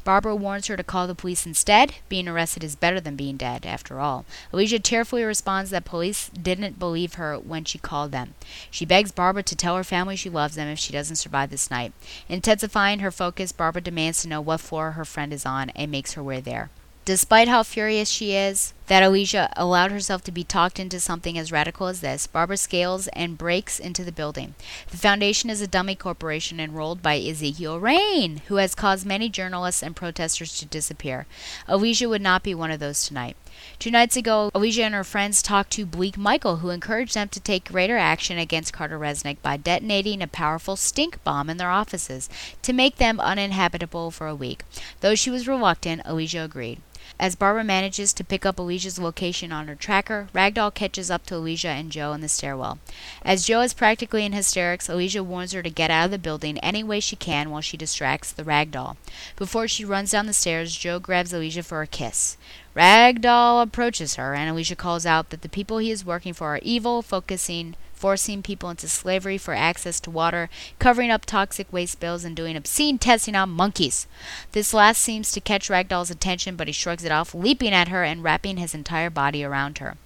[0.08, 1.96] Barbara warns her to call the police instead.
[2.08, 4.24] Being arrested is better than being dead, after all.
[4.54, 8.34] Alicia tearfully responds that police didn't believe her when she called them.
[8.72, 11.70] She begs Barbara to tell her family she loves them if she doesn't survive this
[11.70, 11.92] night.
[12.30, 16.14] Intensifying her focus, Barbara demands to know what floor her friend is on and makes
[16.14, 16.70] her way there.
[17.08, 21.54] Despite how furious she is that Alicia allowed herself to be talked into something as
[21.54, 24.56] radical as this, Barbara scales and breaks into the building.
[24.92, 29.82] The foundation is a dummy corporation enrolled by Ezekiel Rain, who has caused many journalists
[29.82, 31.28] and protesters to disappear.
[31.66, 33.38] Alicia would not be one of those tonight.
[33.80, 37.40] Two nights ago, Alicia and her friends talked to Bleak Michael, who encouraged them to
[37.40, 42.30] take greater action against Carter Resnick by detonating a powerful stink bomb in their offices
[42.62, 44.64] to make them uninhabitable for a week.
[45.00, 46.82] Though she was reluctant, Alicia agreed.
[47.20, 51.36] As Barbara manages to pick up Alicia's location on her tracker, Ragdoll catches up to
[51.36, 52.78] Alicia and Joe in the stairwell.
[53.24, 56.60] As Joe is practically in hysterics, Alicia warns her to get out of the building
[56.60, 58.98] any way she can while she distracts the Ragdoll.
[59.36, 62.38] Before she runs down the stairs, Joe grabs Alicia for a kiss.
[62.76, 66.60] Ragdoll approaches her, and Alicia calls out that the people he is working for are
[66.62, 72.24] evil, focusing forcing people into slavery for access to water, covering up toxic waste spills,
[72.24, 74.08] and doing obscene testing on monkeys.
[74.52, 78.04] This last seems to catch Ragdoll's attention, but he shrugs it off, leaping at her
[78.04, 79.98] and wrapping his entire body around her.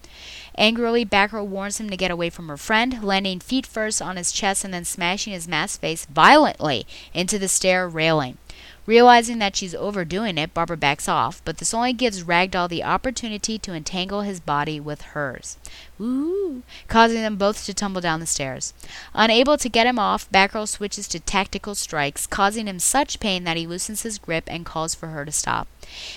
[0.57, 4.31] Angrily, Batgirl warns him to get away from her friend, landing feet first on his
[4.31, 8.37] chest and then smashing his masked face violently into the stair railing.
[8.87, 13.59] Realizing that she's overdoing it, Barbara backs off, but this only gives Ragdoll the opportunity
[13.59, 15.57] to entangle his body with hers.
[15.99, 18.73] Ooh, causing them both to tumble down the stairs.
[19.13, 23.57] Unable to get him off, Batgirl switches to tactical strikes, causing him such pain that
[23.57, 25.67] he loosens his grip and calls for her to stop.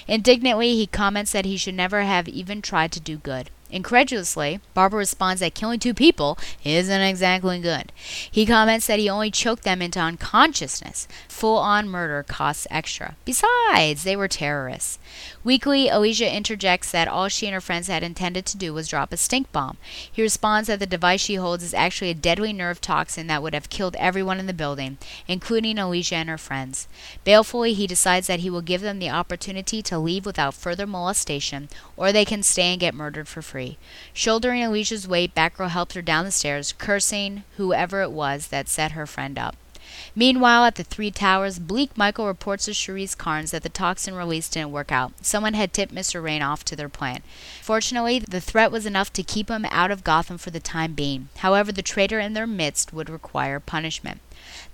[0.08, 3.50] Indignantly, he comments that he should never have even tried to do good.
[3.74, 7.90] Incredulously, Barbara responds that killing two people isn't exactly good.
[8.30, 11.08] He comments that he only choked them into unconsciousness.
[11.26, 13.16] Full on murder costs extra.
[13.24, 15.00] Besides, they were terrorists.
[15.42, 19.12] Weakly, Alicia interjects that all she and her friends had intended to do was drop
[19.12, 19.76] a stink bomb.
[20.10, 23.54] He responds that the device she holds is actually a deadly nerve toxin that would
[23.54, 26.86] have killed everyone in the building, including Alicia and her friends.
[27.24, 31.68] Balefully, he decides that he will give them the opportunity to leave without further molestation,
[31.96, 33.63] or they can stay and get murdered for free.
[34.12, 38.92] Shouldering Alicia's weight, Batgirl helped her down the stairs, cursing whoever it was that set
[38.92, 39.56] her friend up.
[40.16, 44.48] Meanwhile, at the Three Towers, Bleak Michael reports to Charise Carnes that the toxin release
[44.48, 45.12] didn't work out.
[45.24, 46.22] Someone had tipped Mr.
[46.22, 47.22] Rain off to their plan.
[47.62, 51.28] Fortunately, the threat was enough to keep him out of Gotham for the time being.
[51.38, 54.20] However, the traitor in their midst would require punishment.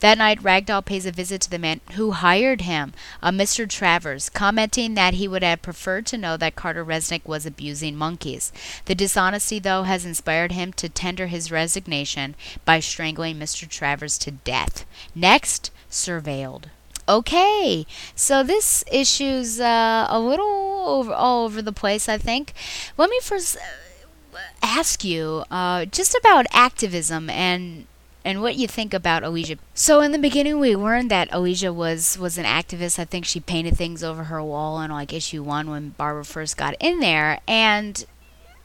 [0.01, 3.69] That night, Ragdoll pays a visit to the man who hired him, a Mr.
[3.69, 8.53] Travers, commenting that he would have preferred to know that Carter Resnick was abusing monkeys.
[8.87, 12.35] The dishonesty, though, has inspired him to tender his resignation
[12.65, 13.69] by strangling Mr.
[13.69, 14.87] Travers to death.
[15.15, 16.65] Next, surveilled.
[17.09, 22.53] Okay, so this issue's uh, a little over, all over the place, I think.
[22.97, 27.87] Let me first uh, ask you uh, just about activism and
[28.25, 29.57] and what you think about Alicia.
[29.75, 32.99] So in the beginning, we learned that Alicia was was an activist.
[32.99, 36.57] I think she painted things over her wall in like issue one when Barbara first
[36.57, 38.05] got in there, and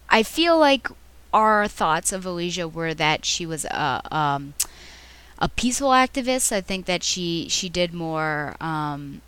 [0.10, 0.88] I feel like
[1.34, 4.54] our thoughts of Alicia were that she was a um,
[5.40, 6.52] a peaceful activist.
[6.52, 8.56] I think that she she did more.
[8.60, 9.22] Um,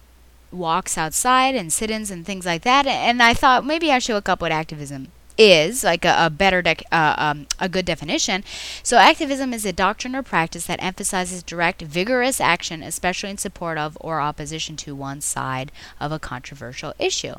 [0.49, 4.29] walks outside and sit-ins and things like that and I thought maybe I should look
[4.29, 8.43] up what activism is like a, a better dec- uh, um, a good definition
[8.83, 13.77] so activism is a doctrine or practice that emphasizes direct vigorous action especially in support
[13.77, 17.35] of or opposition to one side of a controversial issue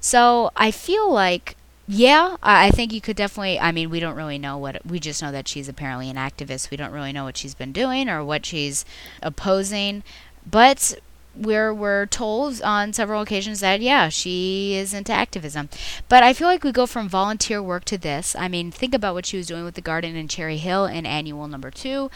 [0.00, 1.56] so i feel like
[1.92, 3.58] yeah, I I think you could definitely.
[3.58, 4.86] I mean, we don't really know what.
[4.86, 6.70] We just know that she's apparently an activist.
[6.70, 8.84] We don't really know what she's been doing or what she's
[9.22, 10.04] opposing.
[10.48, 10.94] But
[11.34, 15.68] we're we're told on several occasions that yeah, she is into activism.
[16.08, 18.34] But I feel like we go from volunteer work to this.
[18.36, 21.06] I mean, think about what she was doing with the garden in Cherry Hill in
[21.06, 22.10] annual number two.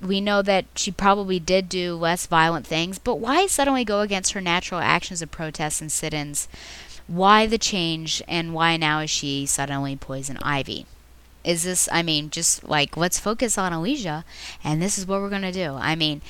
[0.00, 4.32] We know that she probably did do less violent things, but why suddenly go against
[4.32, 6.48] her natural actions of protests and sit-ins?
[7.06, 10.84] Why the change, and why now is she suddenly poison ivy?
[11.44, 14.24] Is this, I mean, just like, let's focus on Alicia,
[14.64, 15.74] and this is what we're going to do.
[15.74, 16.20] I mean,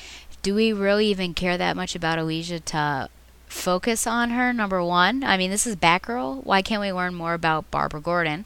[0.47, 3.09] do we really even care that much about Alicia to
[3.47, 4.53] focus on her?
[4.53, 6.45] Number one, I mean, this is Batgirl.
[6.45, 8.45] Why can't we learn more about Barbara Gordon?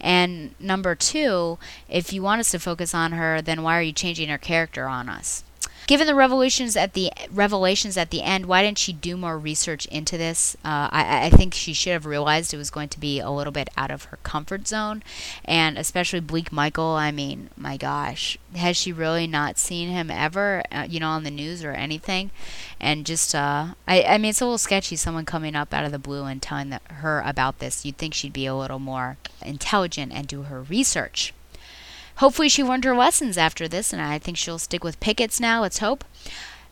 [0.00, 1.58] And number two,
[1.88, 4.86] if you want us to focus on her, then why are you changing her character
[4.86, 5.42] on us?
[5.90, 9.86] Given the revelations at the revelations at the end, why didn't she do more research
[9.86, 10.56] into this?
[10.64, 13.52] Uh, I, I think she should have realized it was going to be a little
[13.52, 15.02] bit out of her comfort zone,
[15.44, 16.90] and especially Bleak Michael.
[16.90, 20.62] I mean, my gosh, has she really not seen him ever?
[20.70, 22.30] Uh, you know, on the news or anything?
[22.78, 24.94] And just, uh, I, I mean, it's a little sketchy.
[24.94, 27.84] Someone coming up out of the blue and telling that, her about this.
[27.84, 31.34] You'd think she'd be a little more intelligent and do her research.
[32.20, 35.62] Hopefully, she learned her lessons after this, and I think she'll stick with pickets now.
[35.62, 36.04] Let's hope.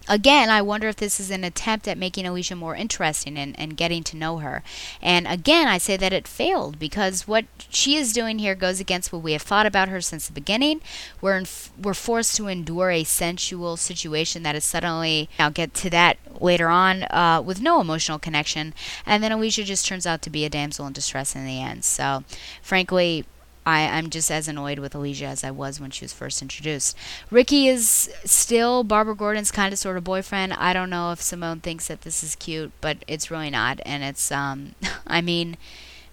[0.07, 3.77] Again, I wonder if this is an attempt at making Alicia more interesting and, and
[3.77, 4.63] getting to know her.
[5.01, 9.11] And again, I say that it failed because what she is doing here goes against
[9.11, 10.83] what we have thought about her since the beginning.
[11.23, 11.43] We're,
[11.81, 16.69] we're forced to endure a sensual situation that is suddenly, I'll get to that later
[16.69, 18.75] on, uh, with no emotional connection.
[19.07, 21.85] And then Alicia just turns out to be a damsel in distress in the end.
[21.85, 22.25] So,
[22.63, 23.25] frankly,
[23.69, 26.97] I, I'm just as annoyed with Alicia as I was when she was first introduced.
[27.31, 30.55] Ricky is still Barbara Gordon's kind of sort of boyfriend.
[30.55, 33.79] I don't know if Simone thinks that this is cute, but it's really not.
[33.85, 34.75] And it's, um,
[35.07, 35.59] I mean,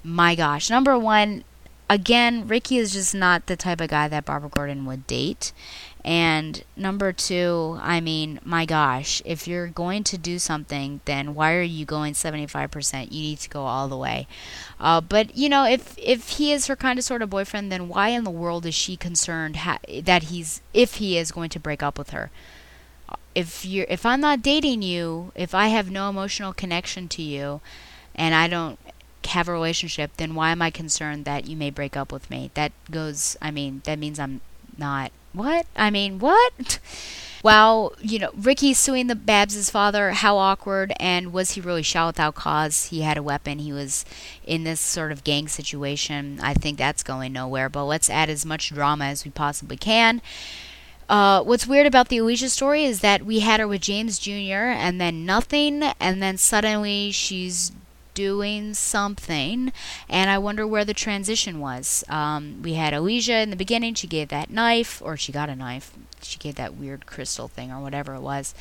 [0.04, 0.70] my gosh.
[0.70, 1.46] Number one,
[1.90, 5.54] again, Ricky is just not the type of guy that Barbara Gordon would date.
[6.04, 11.56] And number two, I mean, my gosh, if you're going to do something, then why
[11.56, 13.12] are you going 75%?
[13.12, 14.28] You need to go all the way.
[14.80, 17.88] Uh, but you know, if if he is her kind of sort of boyfriend, then
[17.88, 21.60] why in the world is she concerned ha- that he's if he is going to
[21.60, 22.30] break up with her?
[23.34, 27.62] If you're if I'm not dating you, if I have no emotional connection to you,
[28.14, 28.80] and I don't
[29.28, 32.52] have a relationship, then why am I concerned that you may break up with me?
[32.54, 33.38] That goes.
[33.42, 34.42] I mean, that means I'm
[34.78, 35.66] not what?
[35.76, 36.80] I mean, what?
[37.46, 42.08] Wow, you know, Ricky suing the Babs' father, how awkward, and was he really shot
[42.08, 42.86] without cause?
[42.86, 44.04] He had a weapon, he was
[44.48, 46.40] in this sort of gang situation.
[46.42, 50.24] I think that's going nowhere, but let's add as much drama as we possibly can.
[51.08, 54.74] Uh, what's weird about the Alicia story is that we had her with James Jr.
[54.74, 57.72] and then nothing, and then suddenly she's
[58.16, 59.72] doing something,
[60.10, 62.04] and I wonder where the transition was.
[62.10, 65.56] Um, we had Alicia in the beginning, she gave that knife, or she got a
[65.56, 65.94] knife.
[66.26, 68.54] She gave that weird crystal thing, or whatever it was.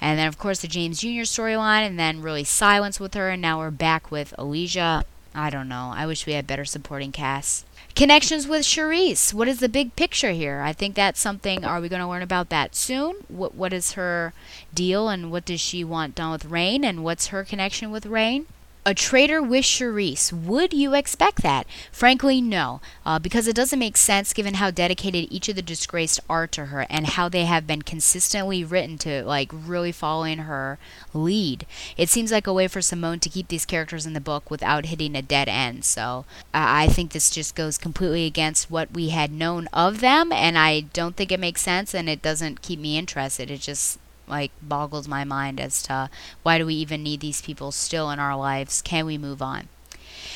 [0.00, 1.24] And then, of course, the James Jr.
[1.24, 5.04] storyline, and then really silence with her, and now we're back with Alicia.
[5.34, 5.92] I don't know.
[5.94, 7.64] I wish we had better supporting casts.
[7.94, 9.34] Connections with Charise.
[9.34, 10.60] What is the big picture here?
[10.60, 11.64] I think that's something.
[11.64, 13.16] Are we going to learn about that soon?
[13.28, 14.32] What What is her
[14.74, 18.46] deal, and what does she want done with Rain, and what's her connection with Rain?
[18.88, 20.32] A traitor with Charise.
[20.32, 21.66] Would you expect that?
[21.90, 26.20] Frankly, no, uh, because it doesn't make sense given how dedicated each of the disgraced
[26.30, 30.78] are to her and how they have been consistently written to, like, really following her
[31.12, 31.66] lead.
[31.96, 34.86] It seems like a way for Simone to keep these characters in the book without
[34.86, 35.84] hitting a dead end.
[35.84, 40.30] So uh, I think this just goes completely against what we had known of them,
[40.30, 43.50] and I don't think it makes sense, and it doesn't keep me interested.
[43.50, 46.10] It just like boggles my mind as to
[46.42, 48.82] why do we even need these people still in our lives?
[48.82, 49.68] Can we move on?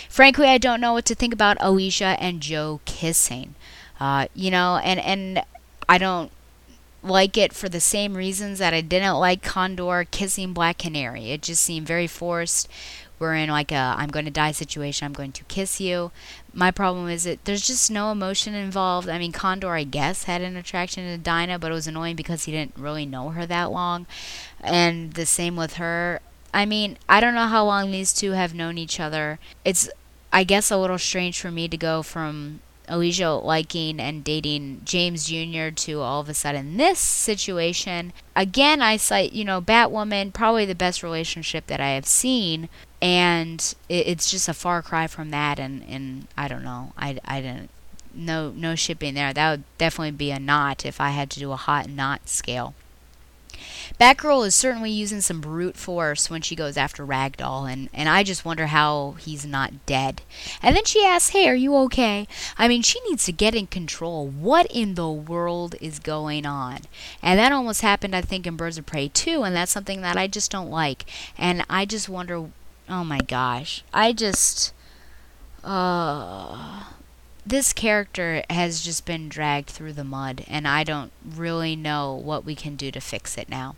[0.09, 3.55] Frankly, I don't know what to think about Alicia and Joe kissing.
[3.99, 5.45] Uh, you know, and and
[5.89, 6.33] I don't
[7.03, 11.31] like it for the same reasons that I didn't like Condor kissing Black Canary.
[11.31, 12.69] It just seemed very forced.
[13.19, 15.05] We're in like a I'm going to die situation.
[15.05, 16.11] I'm going to kiss you.
[16.53, 19.09] My problem is that there's just no emotion involved.
[19.09, 22.45] I mean, Condor, I guess, had an attraction to Dinah, but it was annoying because
[22.45, 24.07] he didn't really know her that long.
[24.61, 26.21] And the same with her.
[26.53, 29.39] I mean, I don't know how long these two have known each other.
[29.65, 29.89] It's,
[30.33, 32.61] I guess, a little strange for me to go from
[32.91, 35.71] Alicia liking and dating James Jr.
[35.71, 38.13] to all of a sudden this situation.
[38.35, 42.69] Again, I cite, you know, Batwoman, probably the best relationship that I have seen.
[43.03, 45.59] And it, it's just a far cry from that.
[45.59, 46.93] And, and I don't know.
[46.97, 47.71] I, I didn't.
[48.13, 49.33] No, no shipping there.
[49.33, 52.75] That would definitely be a knot if I had to do a hot knot scale.
[54.01, 58.23] Batgirl is certainly using some brute force when she goes after Ragdoll, and, and I
[58.23, 60.23] just wonder how he's not dead.
[60.63, 62.27] And then she asks, Hey, are you okay?
[62.57, 64.27] I mean, she needs to get in control.
[64.27, 66.81] What in the world is going on?
[67.23, 70.17] And that almost happened, I think, in Birds of Prey too, and that's something that
[70.17, 71.05] I just don't like.
[71.37, 72.47] And I just wonder,
[72.91, 74.75] oh my gosh, I just.
[75.62, 76.85] Uh,
[77.47, 82.45] this character has just been dragged through the mud, and I don't really know what
[82.45, 83.77] we can do to fix it now.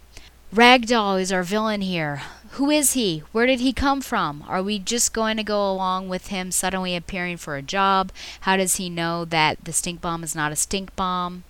[0.55, 2.20] Ragdoll is our villain here.
[2.52, 3.22] Who is he?
[3.32, 4.44] Where did he come from?
[4.47, 8.12] Are we just going to go along with him suddenly appearing for a job?
[8.40, 11.44] How does he know that the stink bomb is not a stink bomb?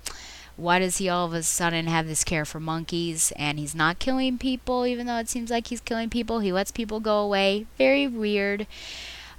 [0.57, 3.99] Why does he all of a sudden have this care for monkeys and he's not
[3.99, 6.41] killing people even though it seems like he's killing people?
[6.41, 7.67] He lets people go away.
[7.79, 8.67] Very weird.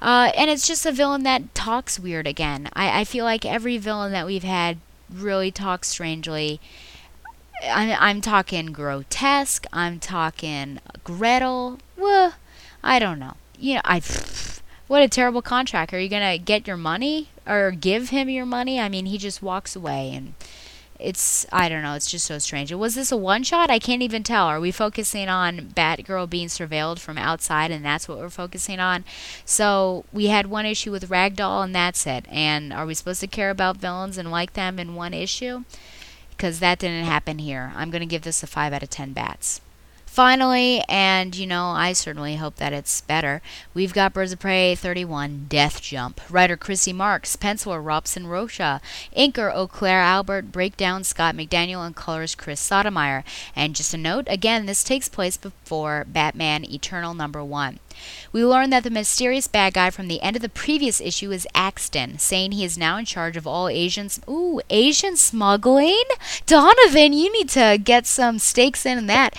[0.02, 2.69] Uh, and it's just a villain that talks weird again.
[2.73, 4.80] I, I feel like every villain that we've had
[5.10, 6.60] really talks strangely.
[7.64, 9.65] I'm, I'm talking grotesque.
[9.72, 11.80] I'm talking Gretel.
[11.95, 12.34] Well,
[12.84, 13.35] I don't know.
[13.57, 14.02] You know, I.
[14.88, 15.94] What a terrible contract.
[15.94, 18.80] Are you gonna get your money or give him your money?
[18.80, 20.34] I mean, he just walks away and
[21.04, 22.72] it's I don't know, it's just so strange.
[22.72, 23.70] Was this a one shot?
[23.70, 24.46] I can't even tell.
[24.46, 29.04] Are we focusing on Batgirl being surveilled from outside and that's what we're focusing on?
[29.46, 32.26] So we had one issue with Ragdoll and that's it.
[32.30, 35.66] And are we supposed to care about villains and like them in one issue?
[36.32, 37.74] Because that didn't happen here.
[37.76, 39.62] I'm gonna give this a five out of ten bats.
[40.14, 43.41] Finally, and you know, I certainly hope that it's better,
[43.73, 46.22] we've got Birds of Prey 31 Death Jump.
[46.30, 48.80] Writer Christy Marx, penciler Robson Rocha,
[49.18, 53.23] inker Oclair Albert, breakdown Scott McDaniel, and colors Chris Sotomayor.
[53.56, 57.80] And just a note again, this takes place before Batman Eternal number one.
[58.32, 61.48] We learn that the mysterious bad guy from the end of the previous issue is
[61.53, 64.20] Axton, saying he is now in charge of all Asians.
[64.28, 66.03] Ooh, Asian smuggling?
[66.45, 69.38] Donovan, you need to get some stakes in that.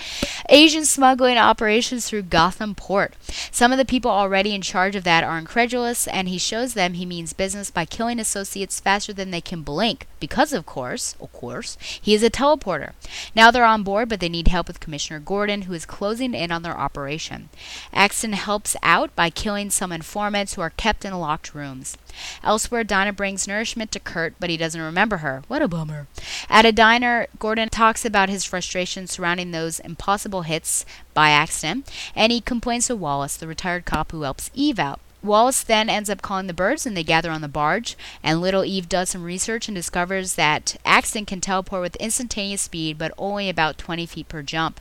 [0.49, 3.13] Asian smuggling operations through Gotham Port.
[3.51, 6.93] Some of the people already in charge of that are incredulous, and he shows them
[6.93, 11.31] he means business by killing associates faster than they can blink, because of course, of
[11.33, 12.93] course, he is a teleporter.
[13.35, 16.51] Now they're on board, but they need help with Commissioner Gordon, who is closing in
[16.51, 17.49] on their operation.
[17.93, 21.97] Axton helps out by killing some informants who are kept in locked rooms.
[22.43, 25.43] Elsewhere, Donna brings nourishment to Kurt, but he doesn't remember her.
[25.47, 26.07] What a bummer.
[26.49, 32.31] At a diner, Gordon talks about his frustration surrounding those impossible hits by accident, and
[32.31, 34.99] he complains to Wallace, the retired cop who helps Eve out.
[35.23, 37.97] Wallace then ends up calling the birds and they gather on the barge.
[38.21, 42.99] And little Eve does some research and discovers that Axton can teleport with instantaneous speed,
[42.99, 44.79] but only about 20 feet per jump.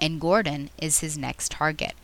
[0.00, 1.94] And Gordon is his next target.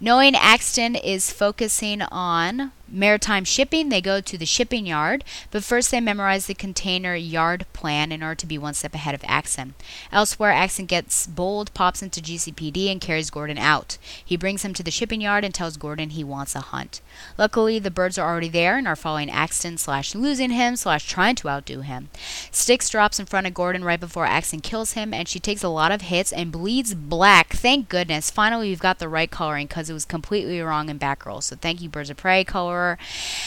[0.00, 5.90] Knowing Axton is focusing on maritime shipping, they go to the shipping yard, but first
[5.90, 9.74] they memorize the container yard plan in order to be one step ahead of Axton.
[10.12, 13.98] Elsewhere, Axton gets bold, pops into GCPD, and carries Gordon out.
[14.24, 17.00] He brings him to the shipping yard and tells Gordon he wants a hunt.
[17.36, 21.34] Luckily, the birds are already there and are following Axton slash losing him slash trying
[21.36, 22.08] to outdo him.
[22.50, 25.68] Strix drops in front of Gordon right before Axton kills him, and she takes a
[25.68, 27.50] lot of hits and bleeds black.
[27.54, 28.30] Thank goodness.
[28.30, 31.42] Finally, we've got the right coloring because it was completely wrong in Batgirl.
[31.42, 32.77] So thank you, Birds of Prey color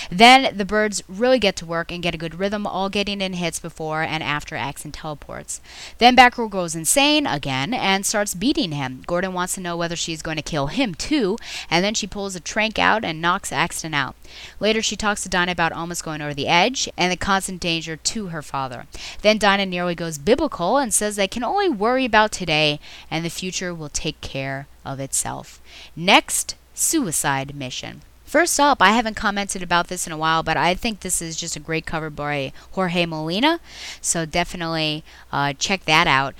[0.09, 3.33] then the birds really get to work and get a good rhythm, all getting in
[3.33, 5.61] hits before and after Axton teleports.
[5.97, 9.03] Then Batgirl goes insane again and starts beating him.
[9.07, 11.37] Gordon wants to know whether she's going to kill him too,
[11.69, 14.15] and then she pulls a trank out and knocks Axton out.
[14.59, 17.95] Later, she talks to Dinah about almost going over the edge and the constant danger
[17.95, 18.85] to her father.
[19.21, 22.79] Then Dinah nearly goes biblical and says they can only worry about today
[23.09, 25.61] and the future will take care of itself.
[25.95, 28.01] Next, suicide mission.
[28.31, 31.35] First up, I haven't commented about this in a while, but I think this is
[31.35, 33.59] just a great cover by Jorge Molina.
[33.99, 35.03] So definitely
[35.33, 36.33] uh, check that out.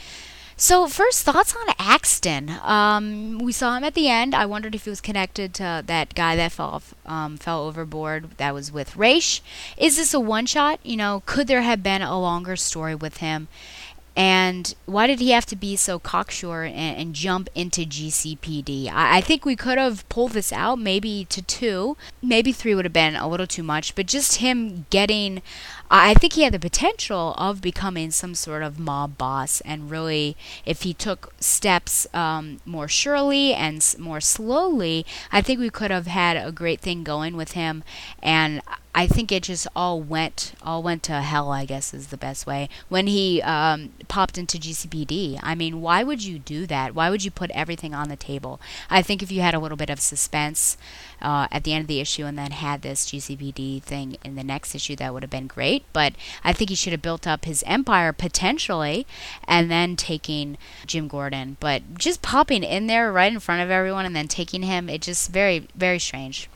[0.56, 2.50] So first thoughts on Axton.
[2.62, 4.34] Um, we saw him at the end.
[4.34, 8.38] I wondered if he was connected to that guy that fell um, fell overboard.
[8.38, 9.42] That was with Ra's.
[9.76, 10.80] Is this a one shot?
[10.84, 13.50] You know, could there have been a longer story with him?
[14.16, 18.90] And why did he have to be so cocksure and, and jump into GCPD?
[18.92, 22.84] I, I, think we could have pulled this out maybe to two, maybe three would
[22.84, 25.42] have been a little too much, but just him getting.
[25.90, 30.38] I think he had the potential of becoming some sort of mob boss, and really,
[30.66, 36.08] if he took steps um, more surely and more slowly, I think we could have
[36.08, 37.84] had a great thing going with him.
[38.24, 38.62] And
[38.94, 41.52] I think it just all went all went to hell.
[41.52, 45.40] I guess is the best way when he um, popped into GCPD.
[45.42, 46.94] I mean, why would you do that?
[46.94, 48.60] Why would you put everything on the table?
[48.90, 50.78] I think if you had a little bit of suspense
[51.22, 54.44] uh, at the end of the issue and then had this GCPD thing in the
[54.44, 55.86] next issue, that would have been great.
[55.94, 56.14] But
[56.44, 59.08] I think he should have built up his empire potentially,
[59.48, 61.56] and then taking Jim Gordon.
[61.60, 65.02] But just popping in there right in front of everyone and then taking him, it
[65.02, 66.50] just very very strange.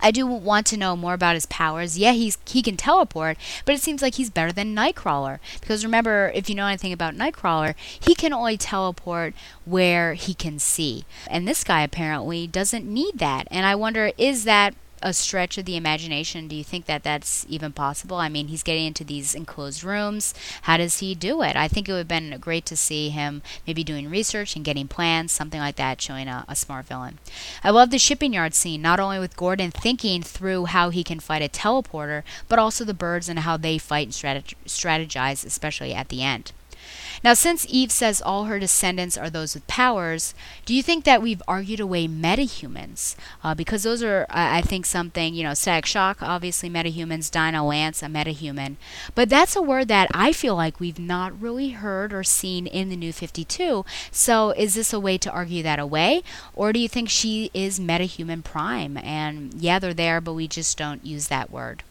[0.00, 1.98] I do want to know more about his powers.
[1.98, 5.38] Yeah, he's he can teleport, but it seems like he's better than Nightcrawler.
[5.60, 9.34] Because remember, if you know anything about Nightcrawler, he can only teleport
[9.64, 11.04] where he can see.
[11.28, 13.48] And this guy apparently doesn't need that.
[13.50, 16.48] And I wonder is that a stretch of the imagination.
[16.48, 18.16] Do you think that that's even possible?
[18.16, 20.34] I mean, he's getting into these enclosed rooms.
[20.62, 21.56] How does he do it?
[21.56, 24.88] I think it would have been great to see him maybe doing research and getting
[24.88, 27.18] plans, something like that, showing a, a smart villain.
[27.62, 31.20] I love the shipping yard scene, not only with Gordon thinking through how he can
[31.20, 35.94] fight a teleporter, but also the birds and how they fight and strateg- strategize, especially
[35.94, 36.52] at the end.
[37.24, 40.34] Now, since Eve says all her descendants are those with powers,
[40.64, 43.16] do you think that we've argued away metahumans?
[43.42, 48.02] Uh, because those are, I think, something, you know, Static Shock, obviously metahumans, Dinah Lance,
[48.02, 48.76] a metahuman.
[49.14, 52.88] But that's a word that I feel like we've not really heard or seen in
[52.88, 53.84] the New 52.
[54.12, 56.22] So is this a way to argue that away?
[56.54, 58.96] Or do you think she is metahuman prime?
[58.98, 61.82] And yeah, they're there, but we just don't use that word.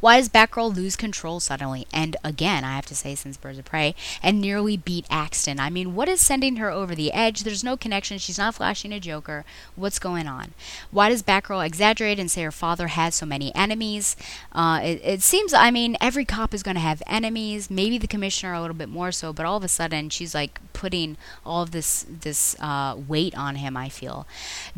[0.00, 1.86] Why does Batgirl lose control suddenly?
[1.92, 5.58] And again, I have to say, since Birds of Prey, and nearly beat Axton.
[5.58, 7.42] I mean, what is sending her over the edge?
[7.42, 8.18] There's no connection.
[8.18, 9.44] She's not flashing a Joker.
[9.74, 10.52] What's going on?
[10.90, 14.16] Why does Batgirl exaggerate and say her father has so many enemies?
[14.52, 17.70] Uh, it, it seems, I mean, every cop is going to have enemies.
[17.70, 20.60] Maybe the commissioner a little bit more so, but all of a sudden she's like
[20.72, 23.76] putting all of this this uh, weight on him.
[23.76, 24.26] I feel.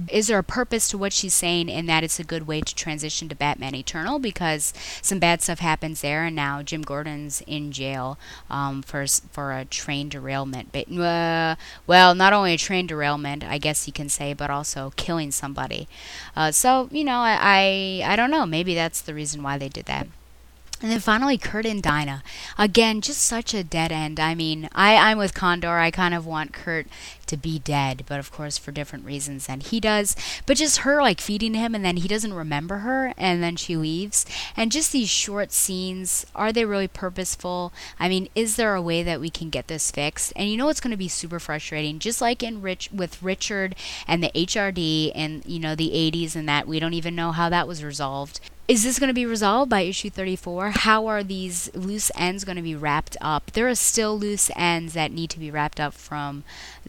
[0.08, 2.74] Is there a purpose to what she's saying in that it's a good way to
[2.74, 7.72] transition to Batman Eternal because some bad stuff happens there, and now Jim Gordon's in
[7.72, 8.18] jail
[8.50, 10.72] um, for for a train derailment.
[10.72, 11.56] But uh,
[11.86, 15.88] well, not only a train derailment, I guess you can say, but also killing somebody.
[16.36, 18.46] Uh, so you know, I, I I don't know.
[18.46, 20.06] Maybe that's the reason why they did that.
[20.80, 22.22] And then finally, Kurt and Dinah.
[22.56, 24.20] Again, just such a dead end.
[24.20, 25.78] I mean, I, I'm with Condor.
[25.78, 26.86] I kind of want Kurt
[27.28, 30.16] to be dead, but of course for different reasons than he does.
[30.46, 33.76] But just her like feeding him and then he doesn't remember her and then she
[33.76, 34.26] leaves.
[34.56, 37.72] And just these short scenes, are they really purposeful?
[37.98, 40.32] I mean, is there a way that we can get this fixed?
[40.36, 43.74] And you know it's going to be super frustrating, just like in Rich with Richard
[44.06, 47.48] and the HRD and you know the 80s and that we don't even know how
[47.48, 50.70] that was resolved is this going to be resolved by issue 34?
[50.70, 53.52] How are these loose ends going to be wrapped up?
[53.52, 56.44] There are still loose ends that need to be wrapped up from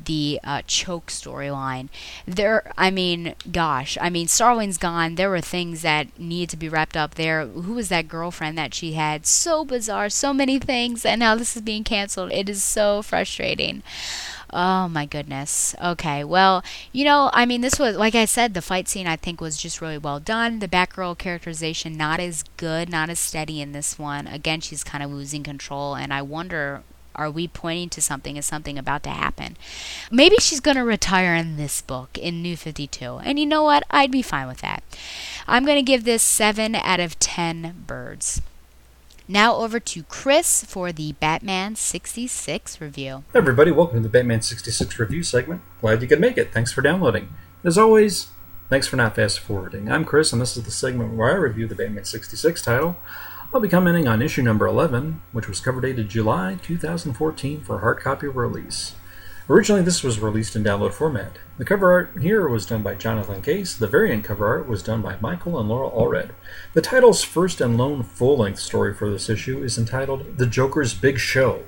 [0.05, 1.89] the uh, choke storyline.
[2.25, 5.15] There, I mean, gosh, I mean, Starling's gone.
[5.15, 7.45] There were things that needed to be wrapped up there.
[7.45, 9.25] Who was that girlfriend that she had?
[9.25, 12.31] So bizarre, so many things, and now this is being canceled.
[12.31, 13.83] It is so frustrating.
[14.51, 15.75] Oh my goodness.
[15.81, 16.23] Okay.
[16.23, 19.39] Well, you know, I mean, this was, like I said, the fight scene I think
[19.39, 20.59] was just really well done.
[20.59, 24.25] The Batgirl characterization not as good, not as steady in this one.
[24.25, 26.83] Again, she's kind of losing control, and I wonder.
[27.19, 28.37] Are we pointing to something?
[28.37, 29.57] Is something about to happen?
[30.09, 33.19] Maybe she's going to retire in this book, in New 52.
[33.25, 33.83] And you know what?
[33.91, 34.83] I'd be fine with that.
[35.45, 38.41] I'm going to give this 7 out of 10 birds.
[39.27, 43.25] Now over to Chris for the Batman 66 review.
[43.33, 45.61] Hey everybody, welcome to the Batman 66 review segment.
[45.81, 46.53] Glad you could make it.
[46.53, 47.27] Thanks for downloading.
[47.65, 48.29] As always,
[48.69, 49.91] thanks for not fast forwarding.
[49.91, 52.95] I'm Chris, and this is the segment where I review the Batman 66 title.
[53.51, 57.99] I'll be commenting on issue number 11, which was cover dated July 2014 for hard
[57.99, 58.93] copy release.
[59.49, 61.39] Originally, this was released in download format.
[61.57, 63.75] The cover art here was done by Jonathan Case.
[63.75, 66.29] The variant cover art was done by Michael and Laura Allred.
[66.73, 70.93] The title's first and lone full length story for this issue is entitled The Joker's
[70.93, 71.63] Big Show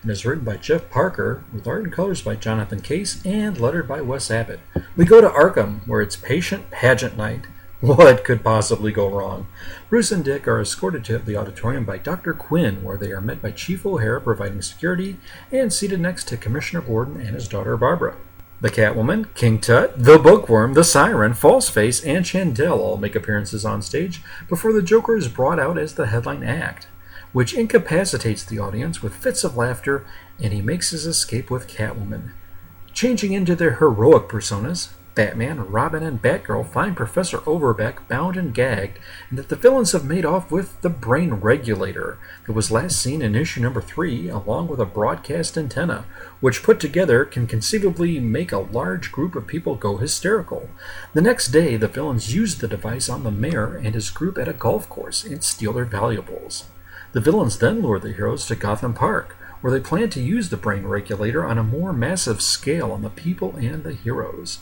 [0.00, 3.86] and is written by Jeff Parker with art and colors by Jonathan Case and lettered
[3.86, 4.60] by Wes Abbott.
[4.96, 7.46] We go to Arkham, where it's patient pageant night.
[7.80, 9.48] What could possibly go wrong?
[9.90, 12.32] Bruce and Dick are escorted to the auditorium by Dr.
[12.32, 15.18] Quinn, where they are met by Chief O'Hara providing security
[15.52, 18.16] and seated next to Commissioner Gordon and his daughter Barbara.
[18.62, 23.82] The Catwoman, King Tut, the Bookworm, the Siren, Falseface, and Chandell all make appearances on
[23.82, 26.88] stage before the Joker is brought out as the headline act,
[27.32, 30.06] which incapacitates the audience with fits of laughter,
[30.42, 32.32] and he makes his escape with Catwoman.
[32.94, 38.98] Changing into their heroic personas, Batman, Robin, and Batgirl find Professor Overbeck bound and gagged,
[39.30, 43.22] and that the villains have made off with the brain regulator that was last seen
[43.22, 46.04] in issue number 3, along with a broadcast antenna,
[46.40, 50.68] which put together can conceivably make a large group of people go hysterical.
[51.14, 54.48] The next day, the villains use the device on the mayor and his group at
[54.48, 56.66] a golf course and steal their valuables.
[57.12, 60.58] The villains then lure the heroes to Gotham Park, where they plan to use the
[60.58, 64.58] brain regulator on a more massive scale on the people and the heroes.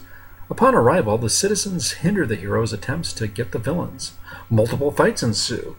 [0.51, 4.13] Upon arrival, the citizens hinder the hero's attempts to get the villains.
[4.51, 5.77] Multiple fights ensue.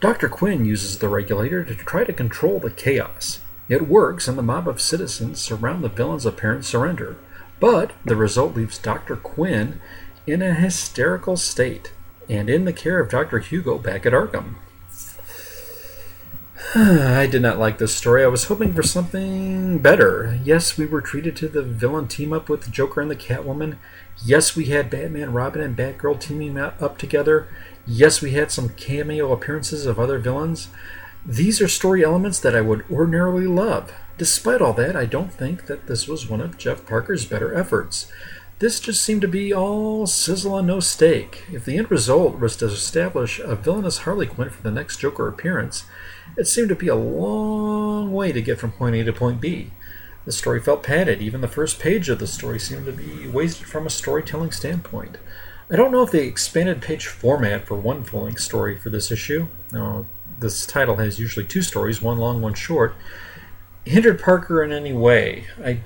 [0.00, 0.28] Dr.
[0.28, 3.40] Quinn uses the regulator to try to control the chaos.
[3.68, 7.16] It works, and the mob of citizens surround the villain's apparent surrender.
[7.60, 9.16] But the result leaves Dr.
[9.16, 9.80] Quinn
[10.26, 11.92] in a hysterical state
[12.28, 13.38] and in the care of Dr.
[13.38, 14.56] Hugo back at Arkham.
[16.74, 18.24] I did not like this story.
[18.24, 20.38] I was hoping for something better.
[20.42, 23.76] Yes, we were treated to the villain team up with Joker and the Catwoman.
[24.24, 27.48] Yes, we had Batman, Robin, and Batgirl teaming up together.
[27.86, 30.68] Yes, we had some cameo appearances of other villains.
[31.26, 33.92] These are story elements that I would ordinarily love.
[34.18, 38.10] Despite all that, I don't think that this was one of Jeff Parker's better efforts.
[38.58, 41.42] This just seemed to be all sizzle and no steak.
[41.52, 45.26] If the end result was to establish a villainous Harley Quinn for the next Joker
[45.26, 45.84] appearance,
[46.36, 49.72] it seemed to be a long way to get from point A to point B.
[50.24, 51.20] The story felt padded.
[51.20, 55.18] Even the first page of the story seemed to be wasted from a storytelling standpoint.
[55.70, 59.10] I don't know if they expanded page format for one full length story for this
[59.10, 59.48] issue.
[59.72, 60.06] No,
[60.38, 62.94] this title has usually two stories, one long, one short.
[63.84, 65.46] Hindered Parker in any way.
[65.64, 65.80] I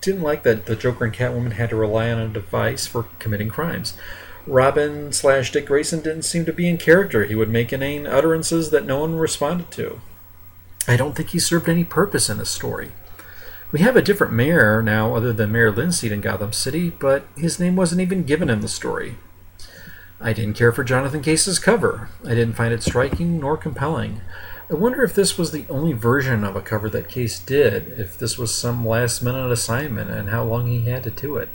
[0.00, 3.48] didn't like that the Joker and Catwoman had to rely on a device for committing
[3.48, 3.94] crimes.
[4.46, 7.24] Robin slash Dick Grayson didn't seem to be in character.
[7.24, 10.00] He would make inane utterances that no one responded to.
[10.86, 12.92] I don't think he served any purpose in the story.
[13.74, 17.58] We have a different mayor now, other than Mayor Linseed in Gotham City, but his
[17.58, 19.16] name wasn't even given in the story.
[20.20, 22.08] I didn't care for Jonathan Case's cover.
[22.24, 24.20] I didn't find it striking nor compelling.
[24.70, 28.16] I wonder if this was the only version of a cover that Case did, if
[28.16, 31.48] this was some last minute assignment, and how long he had to do it.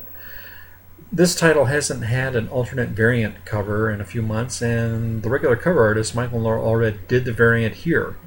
[1.14, 5.56] This title hasn't had an alternate variant cover in a few months, and the regular
[5.56, 8.18] cover artist, Michael Allred, did the variant here.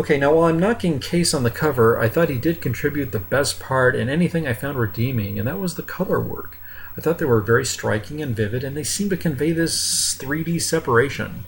[0.00, 3.18] Okay, now while I'm knocking Case on the cover, I thought he did contribute the
[3.18, 6.56] best part and anything I found redeeming, and that was the color work.
[6.96, 10.62] I thought they were very striking and vivid, and they seemed to convey this 3D
[10.62, 11.44] separation.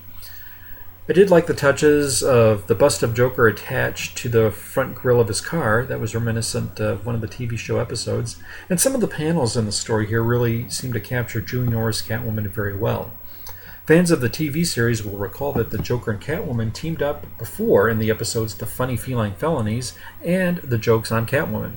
[1.09, 5.19] I did like the touches of the bust of Joker attached to the front grille
[5.19, 5.87] of his car.
[5.87, 8.37] That was reminiscent of one of the TV show episodes.
[8.69, 12.07] And some of the panels in the story here really seem to capture Julie Newmar
[12.07, 13.13] Catwoman very well.
[13.87, 17.89] Fans of the TV series will recall that the Joker and Catwoman teamed up before
[17.89, 19.95] in the episodes The Funny Feline Felonies
[20.25, 21.75] and The Jokes on Catwoman.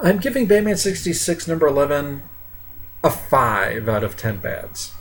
[0.00, 2.22] I'm giving Batman 66 number 11
[3.04, 4.94] a 5 out of 10 bads.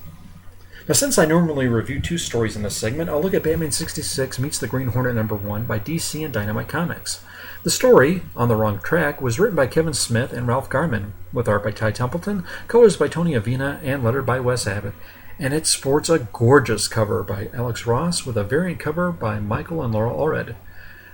[0.87, 4.37] Now, since I normally review two stories in this segment, I'll look at Batman 66
[4.37, 7.23] Meets the Green Hornet number 1 by DC and Dynamite Comics.
[7.63, 11.47] The story, On the Wrong Track, was written by Kevin Smith and Ralph Garman, with
[11.47, 14.93] art by Ty Templeton, colors by Tony Avina, and letter by Wes Abbott.
[15.39, 19.81] And it sports a gorgeous cover by Alex Ross with a variant cover by Michael
[19.81, 20.55] and Laura Allred.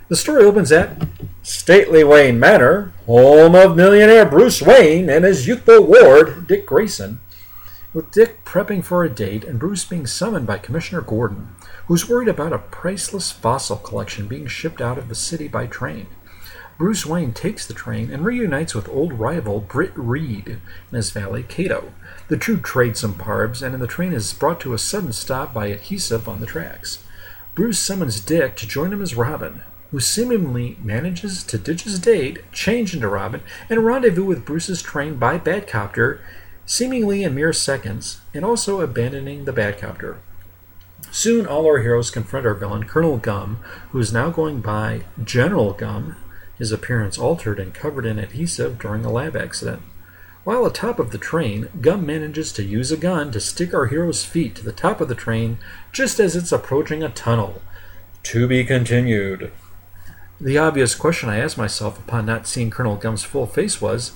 [0.09, 1.07] The story opens at
[1.43, 7.19] Stately Wayne Manor, home of millionaire Bruce Wayne and his youthful ward, Dick Grayson
[7.95, 11.55] with Dick prepping for a date and Bruce being summoned by Commissioner Gordon,
[11.87, 16.07] who's worried about a priceless fossil collection being shipped out of the city by train.
[16.77, 21.43] Bruce Wayne takes the train and reunites with old rival Britt Reed and his valet
[21.43, 21.93] Kato.
[22.27, 25.67] The two trade some parbs, and the train is brought to a sudden stop by
[25.67, 27.03] adhesive on the tracks.
[27.53, 29.61] Bruce summons Dick to join him as Robin,
[29.91, 35.15] who seemingly manages to ditch his date, change into Robin, and rendezvous with Bruce's train
[35.15, 36.19] by Batcopter
[36.65, 40.17] seemingly in mere seconds, and also abandoning the Batcopter.
[41.11, 43.59] Soon all our heroes confront our villain, Colonel Gum,
[43.91, 46.15] who is now going by General Gum,
[46.57, 49.81] his appearance altered and covered in adhesive during a lab accident.
[50.45, 54.23] While atop of the train, Gum manages to use a gun to stick our hero's
[54.23, 55.57] feet to the top of the train
[55.91, 57.63] just as it's approaching a tunnel.
[58.21, 59.51] To be continued.
[60.39, 64.11] The obvious question I asked myself upon not seeing Colonel Gum's full face was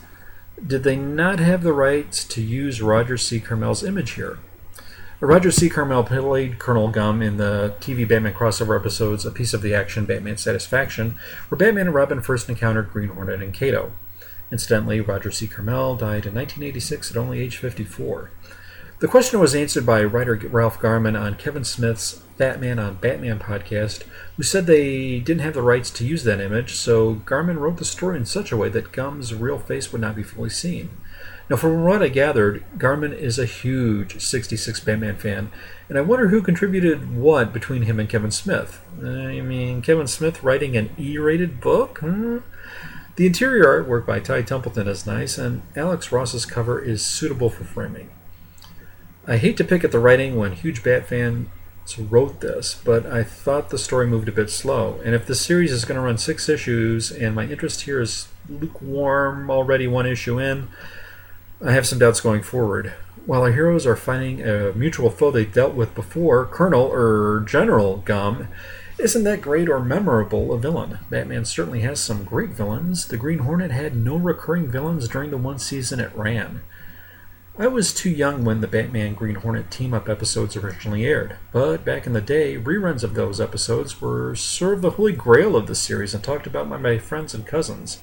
[0.66, 3.40] did they not have the rights to use Roger C.
[3.40, 4.38] Carmel's image here?
[5.22, 5.68] Roger C.
[5.68, 10.06] Carmel played Colonel Gum in the TV Batman crossover episodes A Piece of the Action,
[10.06, 11.16] Batman Satisfaction,
[11.48, 13.94] where Batman and Robin first encountered Green Hornet and Kato.
[14.52, 15.48] Incidentally, Roger C.
[15.48, 18.32] Carmel died in 1986 at only age 54.
[19.00, 24.04] The question was answered by writer Ralph Garman on Kevin Smith's Fatman on Batman podcast,
[24.36, 27.86] who said they didn't have the rights to use that image, so Garman wrote the
[27.86, 30.90] story in such a way that Gum's real face would not be fully seen.
[31.50, 35.50] Now, from what I gathered, Garman is a huge 66 Batman fan,
[35.88, 38.82] and I wonder who contributed what between him and Kevin Smith.
[39.02, 42.00] I mean, Kevin Smith writing an E rated book?
[42.02, 42.42] Huh?
[43.20, 47.66] The interior artwork by Ty Templeton is nice, and Alex Ross's cover is suitable for
[47.66, 48.12] framing.
[49.28, 51.50] I hate to pick at the writing when huge Bat fans
[51.98, 55.02] wrote this, but I thought the story moved a bit slow.
[55.04, 58.30] And if the series is going to run six issues, and my interest here is
[58.48, 60.70] lukewarm already one issue in,
[61.62, 62.94] I have some doubts going forward.
[63.26, 67.98] While our heroes are fighting a mutual foe they dealt with before, Colonel or General
[67.98, 68.48] Gum
[69.00, 71.00] isn't that great or memorable a villain.
[71.10, 73.08] Batman certainly has some great villains.
[73.08, 76.62] The Green Hornet had no recurring villains during the one season it ran.
[77.58, 81.84] I was too young when the Batman Green Hornet team up episodes originally aired, but
[81.84, 85.68] back in the day, reruns of those episodes were sort of the holy grail of
[85.68, 88.00] the series and talked about by my friends and cousins.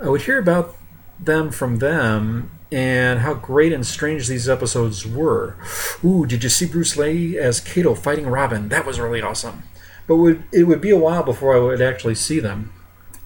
[0.00, 0.74] I would hear about
[1.20, 5.56] them from them and how great and strange these episodes were.
[6.02, 8.68] Ooh, did you see Bruce Lee as Kato fighting Robin?
[8.68, 9.62] That was really awesome.
[10.06, 12.72] But would, it would be a while before I would actually see them.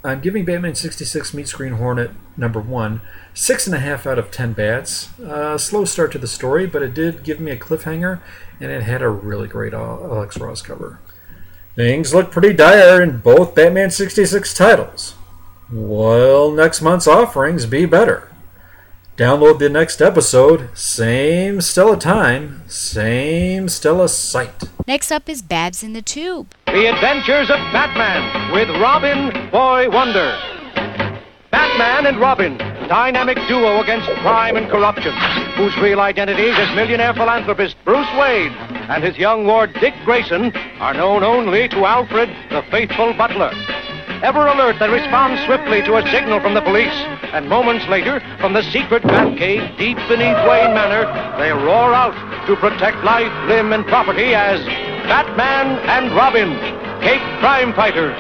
[0.05, 3.01] I'm giving Batman 66 Meets Green Hornet number one
[3.37, 5.19] six and a half out of ten bats.
[5.21, 8.21] Uh, slow start to the story, but it did give me a cliffhanger,
[8.61, 10.99] and it had a really great Alex Ross cover.
[11.77, 15.15] Things look pretty dire in both Batman 66 titles.
[15.71, 18.31] Will next month's offerings be better?
[19.17, 24.65] Download the next episode, same Stella time, same Stella site.
[24.87, 26.53] Next up is Babs in the Tube.
[26.67, 30.39] The Adventures of Batman with Robin Boy Wonder.
[31.51, 35.15] Batman and Robin, dynamic duo against crime and corruption,
[35.57, 40.93] whose real identities as millionaire philanthropist Bruce Wayne and his young ward Dick Grayson are
[40.93, 43.51] known only to Alfred, the faithful butler.
[44.23, 46.95] Ever alert, they respond swiftly to a signal from the police,
[47.33, 51.05] and moments later, from the secret Batcave deep beneath Wayne Manor,
[51.37, 52.17] they roar out
[52.47, 54.65] to protect life, limb, and property as
[55.05, 56.57] Batman and Robin,
[57.03, 58.17] Cape Crime Fighters.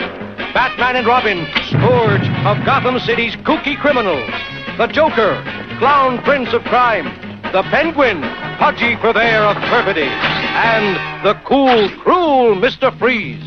[0.53, 4.31] Batman and Robin, scourge of Gotham City's kooky criminals.
[4.79, 5.43] The Joker,
[5.79, 7.07] clown prince of crime.
[7.53, 8.21] The Penguin,
[8.59, 10.03] pudgy purveyor of perfidy.
[10.03, 12.97] And the cool, cruel Mr.
[12.99, 13.46] Freeze.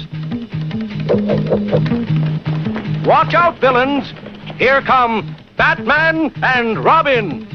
[3.03, 4.13] Watch out, villains.
[4.59, 7.47] Here come Batman and Robin.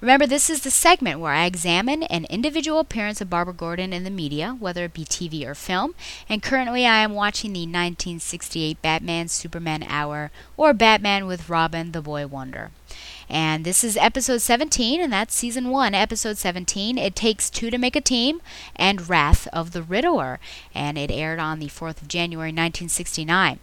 [0.00, 4.02] Remember, this is the segment where I examine an individual appearance of Barbara Gordon in
[4.02, 5.94] the media, whether it be TV or film,
[6.28, 12.02] and currently I am watching the 1968 Batman Superman Hour or Batman with Robin the
[12.02, 12.72] Boy Wonder.
[13.32, 16.98] And this is episode 17, and that's season 1, episode 17.
[16.98, 18.42] It Takes Two to Make a Team,
[18.76, 20.38] and Wrath of the Riddler.
[20.74, 23.58] And it aired on the 4th of January 1969.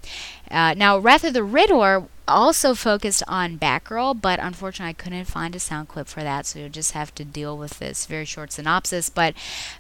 [0.50, 5.56] Uh, now, Wrath of the Riddler also focused on Batgirl, but unfortunately I couldn't find
[5.56, 8.52] a sound clip for that, so you'll just have to deal with this very short
[8.52, 9.10] synopsis.
[9.10, 9.34] But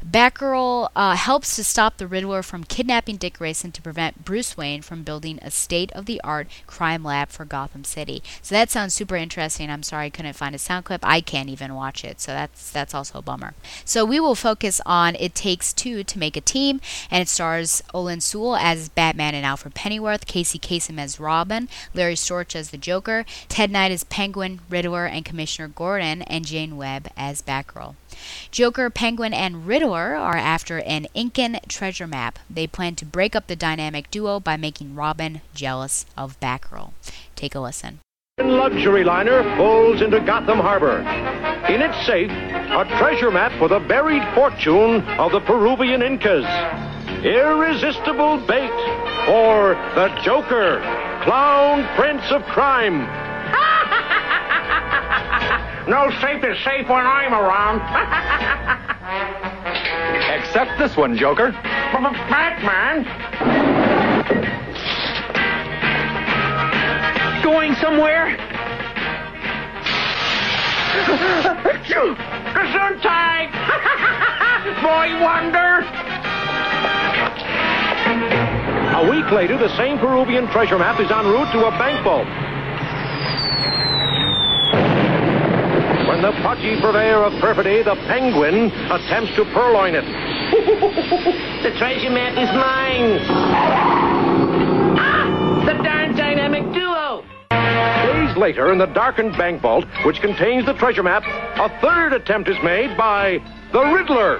[0.05, 4.81] Batgirl uh, helps to stop the Riddler from kidnapping Dick Grayson to prevent Bruce Wayne
[4.81, 8.21] from building a state of the art crime lab for Gotham City.
[8.41, 9.69] So that sounds super interesting.
[9.69, 11.01] I'm sorry I couldn't find a sound clip.
[11.03, 13.53] I can't even watch it, so that's that's also a bummer.
[13.85, 16.81] So we will focus on It Takes Two to Make a Team,
[17.11, 22.15] and it stars Olan Soule as Batman and Alfred Pennyworth, Casey Kasem as Robin, Larry
[22.39, 27.41] As the Joker, Ted Knight as Penguin, Riddler, and Commissioner Gordon, and Jane Webb as
[27.41, 27.95] Batgirl.
[28.49, 32.39] Joker, Penguin, and Riddler are after an Incan treasure map.
[32.49, 36.93] They plan to break up the dynamic duo by making Robin jealous of Batgirl.
[37.35, 37.99] Take a listen.
[38.39, 40.99] Luxury liner pulls into Gotham Harbor.
[41.67, 46.45] In its safe, a treasure map for the buried fortune of the Peruvian Incas.
[47.23, 48.71] Irresistible bait
[49.25, 50.79] for the Joker,
[51.23, 52.99] clown prince of crime.
[55.89, 57.79] no safe is safe when I'm around.
[60.39, 61.51] Except this one, Joker.
[61.91, 63.03] From Batman.
[67.43, 68.37] Going somewhere?
[71.89, 73.51] Gesundheit!
[74.81, 75.83] Boy Wonder!
[78.91, 82.27] A week later, the same Peruvian treasure map is en route to a bank vault.
[86.07, 90.03] When the pudgy purveyor of perfidy, the penguin, attempts to purloin it.
[91.63, 93.19] the treasure map is mine!
[94.97, 95.63] Ah!
[95.65, 97.23] The darn dynamic duo!
[97.51, 102.49] Days later, in the darkened bank vault, which contains the treasure map, a third attempt
[102.49, 103.37] is made by
[103.71, 104.39] the Riddler.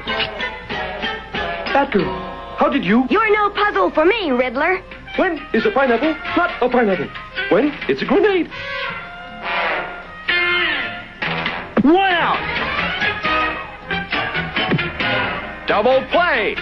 [1.72, 2.29] Batgirl,
[2.60, 3.08] how did you?
[3.10, 4.84] You're no puzzle for me, Riddler.
[5.16, 7.08] When is a pineapple not a pineapple?
[7.52, 8.50] When it's a grenade.
[11.86, 12.36] Wow!
[15.68, 16.56] Double play!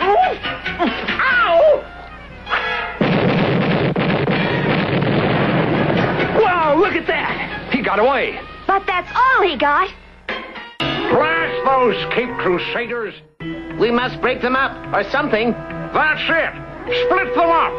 [0.00, 1.84] Ow!
[6.42, 7.70] Wow, look at that!
[7.72, 8.40] He got away.
[8.66, 9.88] But that's all he got.
[10.28, 13.14] Blast those Cape Crusaders!
[13.78, 15.52] We must break them up, or something.
[15.52, 16.52] That's it!
[17.06, 17.72] Split them up!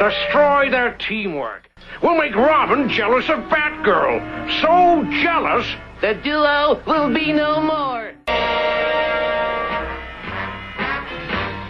[0.00, 1.68] Destroy their teamwork!
[2.02, 4.20] We'll make Robin jealous of Batgirl!
[4.60, 5.66] So jealous!
[6.00, 8.12] The duo will be no more.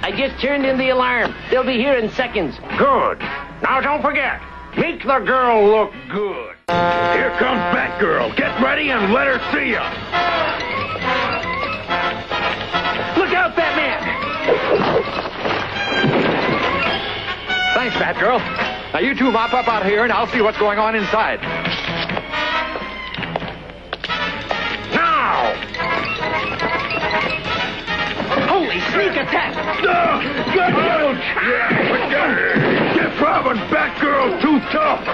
[0.02, 1.34] I just turned in the alarm.
[1.50, 2.58] They'll be here in seconds.
[2.78, 3.20] Good.
[3.62, 4.40] Now don't forget,
[4.76, 6.56] make the girl look good.
[6.68, 8.36] Here comes Batgirl.
[8.36, 10.73] Get ready and let her see ya.
[17.94, 18.38] Thanks, Batgirl.
[18.92, 21.40] Now you two mop up out here, and I'll see what's going on inside.
[24.92, 25.54] Now!
[28.48, 29.54] Holy sneak attack!
[30.54, 30.74] Get
[32.94, 35.04] Get Robin, Batgirl, too tough.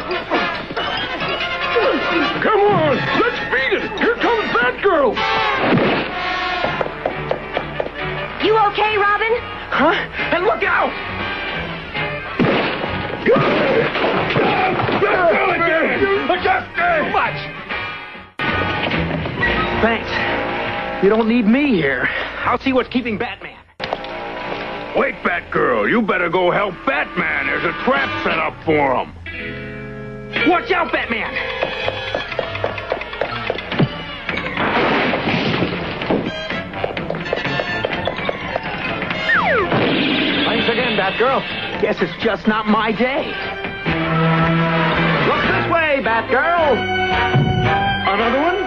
[2.42, 4.00] Come on, let's beat it.
[4.00, 5.14] Here comes Batgirl.
[8.42, 9.32] You okay, Robin?
[9.70, 9.92] Huh?
[10.34, 11.19] And look out!
[19.82, 20.10] Thanks.
[21.02, 22.06] You don't need me here.
[22.44, 23.56] I'll see what's keeping Batman.
[24.94, 25.88] Wait, Batgirl.
[25.88, 27.46] You better go help Batman.
[27.46, 29.14] There's a trap set up for him.
[30.48, 31.32] Watch out, Batman!
[40.44, 41.80] Thanks again, Batgirl.
[41.80, 43.59] Guess it's just not my day.
[45.90, 46.76] Look this way, Batgirl.
[48.06, 48.58] Another one?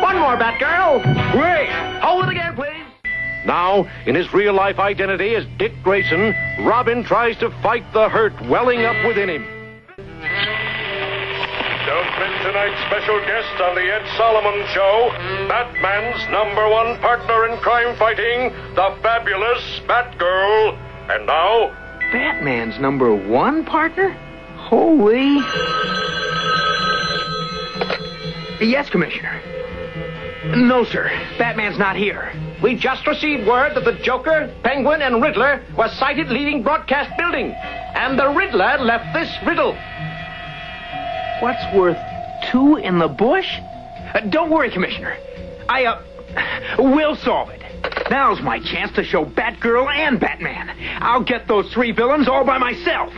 [0.00, 1.02] One more, Batgirl.
[1.32, 1.68] Great.
[2.02, 2.86] Hold it again, please.
[3.46, 8.32] Now, in his real life identity as Dick Grayson, Robin tries to fight the hurt
[8.48, 9.44] welling up within him.
[11.86, 15.10] Don't miss tonight's special guest on the Ed Solomon Show,
[15.48, 20.76] Batman's number one partner in crime fighting, the fabulous Batgirl.
[21.10, 24.10] And now, Batman's number one partner?
[24.56, 25.36] Holy.
[28.60, 29.40] Yes, Commissioner.
[30.56, 31.10] No, sir.
[31.38, 32.32] Batman's not here.
[32.62, 37.52] We just received word that the Joker, Penguin, and Riddler were sighted leaving Broadcast Building,
[37.52, 39.76] and the Riddler left this riddle.
[41.40, 41.98] What's worth
[42.50, 43.58] two in the bush?
[44.14, 45.16] Uh, don't worry, Commissioner.
[45.68, 46.02] I, uh,
[46.78, 47.57] will solve it.
[48.10, 50.70] Now's my chance to show Batgirl and Batman.
[51.00, 53.12] I'll get those three villains all by myself.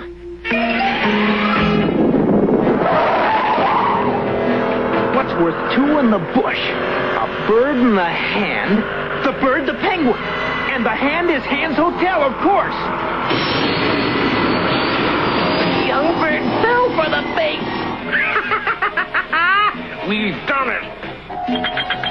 [5.15, 6.59] What's worth two in the bush?
[6.59, 8.79] A bird in the hand,
[9.25, 12.75] the bird the penguin, and the hand is Hand's Hotel, of course.
[15.87, 17.61] Young bird fell for the bait.
[20.09, 22.10] We've done it.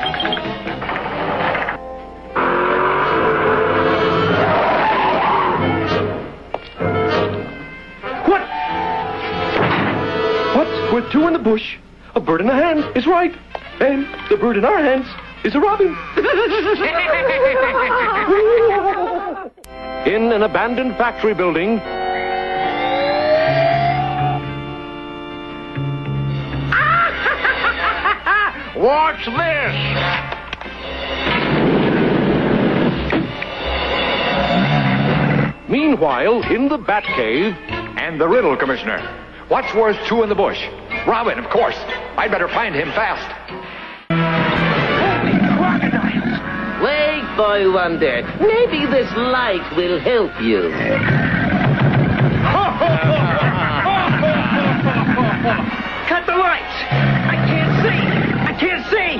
[11.12, 11.78] Two in the bush?
[12.16, 13.34] A bird in the hand is right.
[13.80, 15.08] And the bird in our hands
[15.44, 15.96] is a robin.
[20.06, 21.78] In an abandoned factory building,
[28.76, 29.76] Watch this.
[35.68, 37.54] meanwhile, in the Batcave,
[38.00, 39.00] And the riddle, Commissioner.
[39.50, 40.60] What's worth two in the bush?
[41.08, 41.78] Robin, of course.
[42.18, 43.32] I'd better find him fast.
[44.10, 46.40] Holy crocodiles!
[46.84, 48.24] Wait, Boy Wonder.
[48.40, 50.72] Maybe this light will help you.
[56.08, 56.76] Cut the lights!
[56.92, 58.02] I can't see!
[58.46, 59.20] I can't see!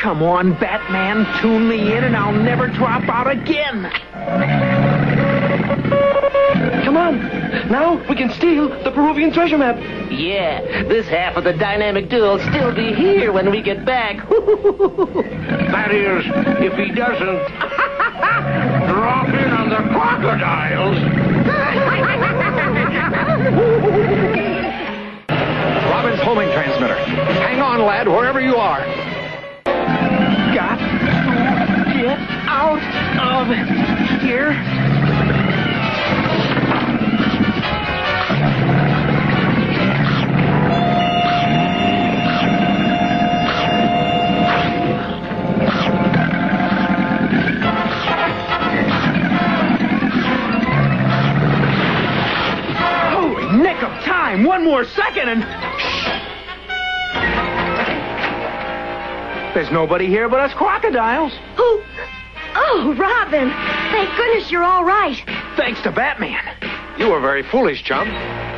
[0.00, 3.90] Come on, Batman, tune me in and I'll never drop out again!
[6.90, 7.70] Come on.
[7.70, 9.76] Now we can steal the Peruvian treasure map.
[10.10, 14.16] Yeah, this half of the dynamic duo will still be here when we get back.
[14.28, 16.24] that is,
[16.58, 17.46] if he doesn't
[18.90, 20.96] drop in on the crocodiles.
[25.92, 26.96] Robin's homing transmitter.
[26.96, 28.80] Hang on, lad, wherever you are.
[30.52, 32.18] Got to get
[32.48, 32.82] out
[33.22, 33.46] of
[34.22, 34.99] here.
[54.50, 55.42] One more second and.
[59.54, 61.32] There's nobody here but us crocodiles.
[61.56, 61.82] Who?
[62.56, 63.48] Oh, Robin.
[63.48, 65.16] Thank goodness you're all right.
[65.56, 66.42] Thanks to Batman.
[66.98, 68.08] You were very foolish, chum.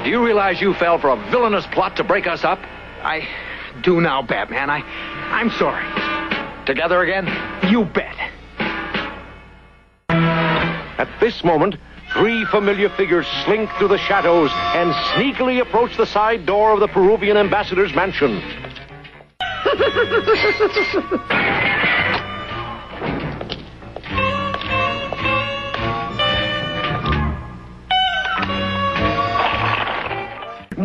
[0.02, 2.60] Do you realize you fell for a villainous plot to break us up?
[3.02, 3.28] I
[3.82, 4.70] do now, Batman.
[4.70, 4.78] I,
[5.30, 5.84] I'm sorry.
[6.64, 7.26] Together again?
[7.70, 8.16] You bet.
[10.08, 11.76] At this moment,
[12.12, 16.88] three familiar figures slink through the shadows and sneakily approach the side door of the
[16.88, 18.40] Peruvian ambassador's mansion.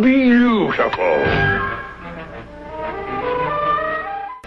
[0.02, 1.24] Beautiful.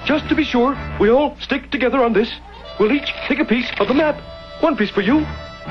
[0.07, 2.33] Just to be sure, we all stick together on this.
[2.79, 4.21] We'll each take a piece of the map.
[4.63, 5.25] One piece for you,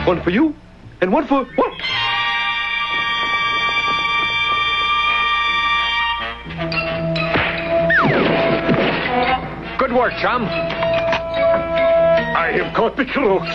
[0.06, 0.54] one for you,
[1.02, 1.74] and one for what?
[9.78, 10.46] Good work, chum.
[12.36, 13.48] I have caught the crooks.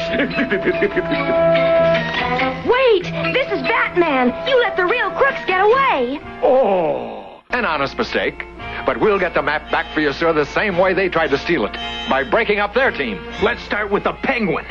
[2.66, 3.05] Wait,
[3.35, 4.33] this is Batman.
[4.49, 6.21] You let the real crooks get away.
[6.43, 8.47] Oh, an honest mistake.
[8.87, 11.39] But we'll get the map back for you, sir, the same way they tried to
[11.39, 11.73] steal it
[12.09, 13.19] by breaking up their team.
[13.43, 14.66] Let's start with the penguin.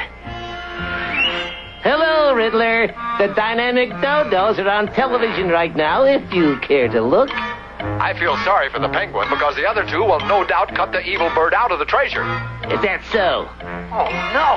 [2.33, 2.87] Hello, Riddler.
[3.19, 7.29] The dynamic dodos are on television right now, if you care to look.
[7.29, 11.05] I feel sorry for the penguin because the other two will no doubt cut the
[11.05, 12.25] evil bird out of the treasure.
[12.73, 13.45] Is that so?
[13.93, 14.49] Oh, no.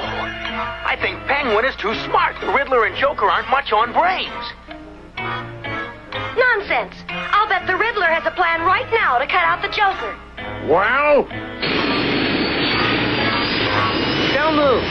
[0.89, 2.41] I think Penguin is too smart.
[2.41, 4.33] The Riddler and Joker aren't much on brains.
[6.33, 6.97] Nonsense.
[7.13, 10.17] I'll bet the Riddler has a plan right now to cut out the Joker.
[10.65, 11.29] well,
[14.33, 14.85] Don't move.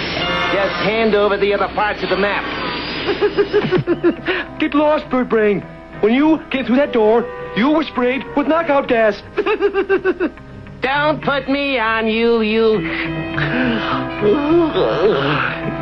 [0.54, 2.65] Just hand over the other parts of the map.
[4.60, 5.62] Get lost, Bird Brain.
[6.02, 7.24] When you get through that door,
[7.56, 9.22] you were sprayed with knockout gas.
[10.82, 12.80] Don't put me on you, you.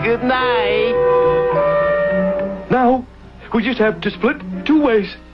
[0.03, 0.93] Good night.
[2.69, 3.05] Now,
[3.53, 5.15] we just have to split two ways.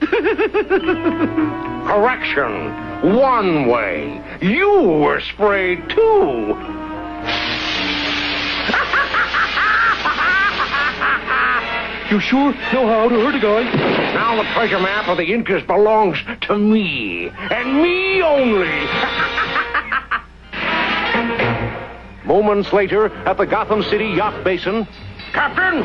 [1.86, 3.16] correction.
[3.16, 4.22] One way.
[4.40, 6.79] You were sprayed too.
[12.10, 13.62] You sure know how to hurt a guy.
[14.14, 18.68] Now the treasure map of the Incas belongs to me, and me only.
[22.24, 24.88] Moments later, at the Gotham City Yacht Basin,
[25.32, 25.82] Captain,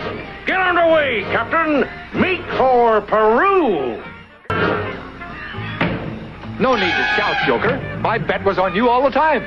[0.47, 1.87] get underway, Captain.
[2.19, 4.01] Make for Peru.
[6.59, 7.99] No need to shout, Joker.
[8.01, 9.43] My bet was on you all the time.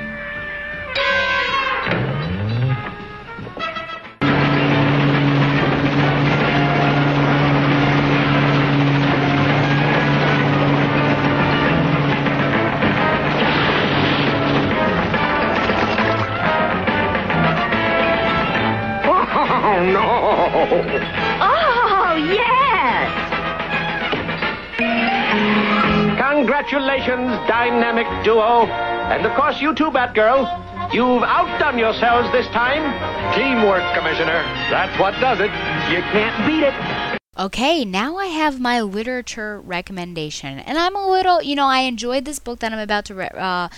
[26.59, 28.65] Congratulations, dynamic duo.
[28.65, 30.93] And of course, you too, Batgirl.
[30.93, 32.83] You've outdone yourselves this time.
[33.33, 34.43] Teamwork, Commissioner.
[34.69, 35.51] That's what does it.
[35.89, 37.17] You can't beat it.
[37.39, 40.59] Okay, now I have my literature recommendation.
[40.59, 43.29] And I'm a little, you know, I enjoyed this book that I'm about to re-
[43.33, 43.69] uh,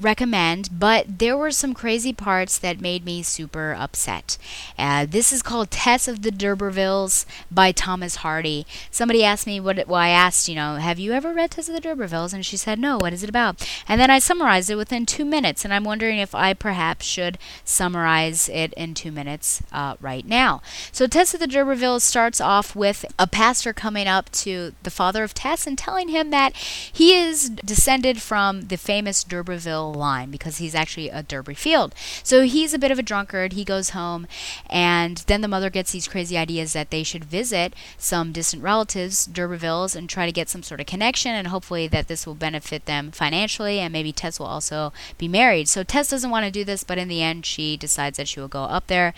[0.00, 4.38] recommend, but there were some crazy parts that made me super upset.
[4.78, 8.66] Uh, this is called Tess of the D'Urbervilles by Thomas Hardy.
[8.90, 11.74] Somebody asked me what, well, I asked, you know, have you ever read Tess of
[11.74, 12.32] the D'Urbervilles?
[12.32, 13.68] And she said, no, what is it about?
[13.88, 17.38] And then I summarized it within two minutes, and I'm wondering if I perhaps should
[17.64, 20.62] summarize it in two minutes uh, right now.
[20.92, 25.24] So Tess of the D'Urbervilles starts off with a pastor coming up to the father
[25.24, 29.24] of Tess and telling him that he is descended from the famous
[29.66, 31.92] Line because he's actually a Durbeyfield.
[32.22, 33.54] So he's a bit of a drunkard.
[33.54, 34.26] He goes home,
[34.68, 39.26] and then the mother gets these crazy ideas that they should visit some distant relatives,
[39.26, 42.86] D'Urbervilles, and try to get some sort of connection, and hopefully that this will benefit
[42.86, 45.68] them financially, and maybe Tess will also be married.
[45.68, 48.40] So Tess doesn't want to do this, but in the end, she decides that she
[48.40, 49.14] will go up there.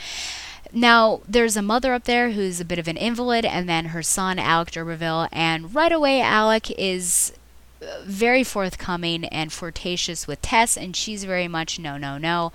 [0.73, 4.03] Now, there's a mother up there who's a bit of an invalid, and then her
[4.03, 7.33] son, Alec D'Urberville, and right away, Alec is
[8.05, 12.52] very forthcoming and flirtatious with Tess, and she's very much no, no, no.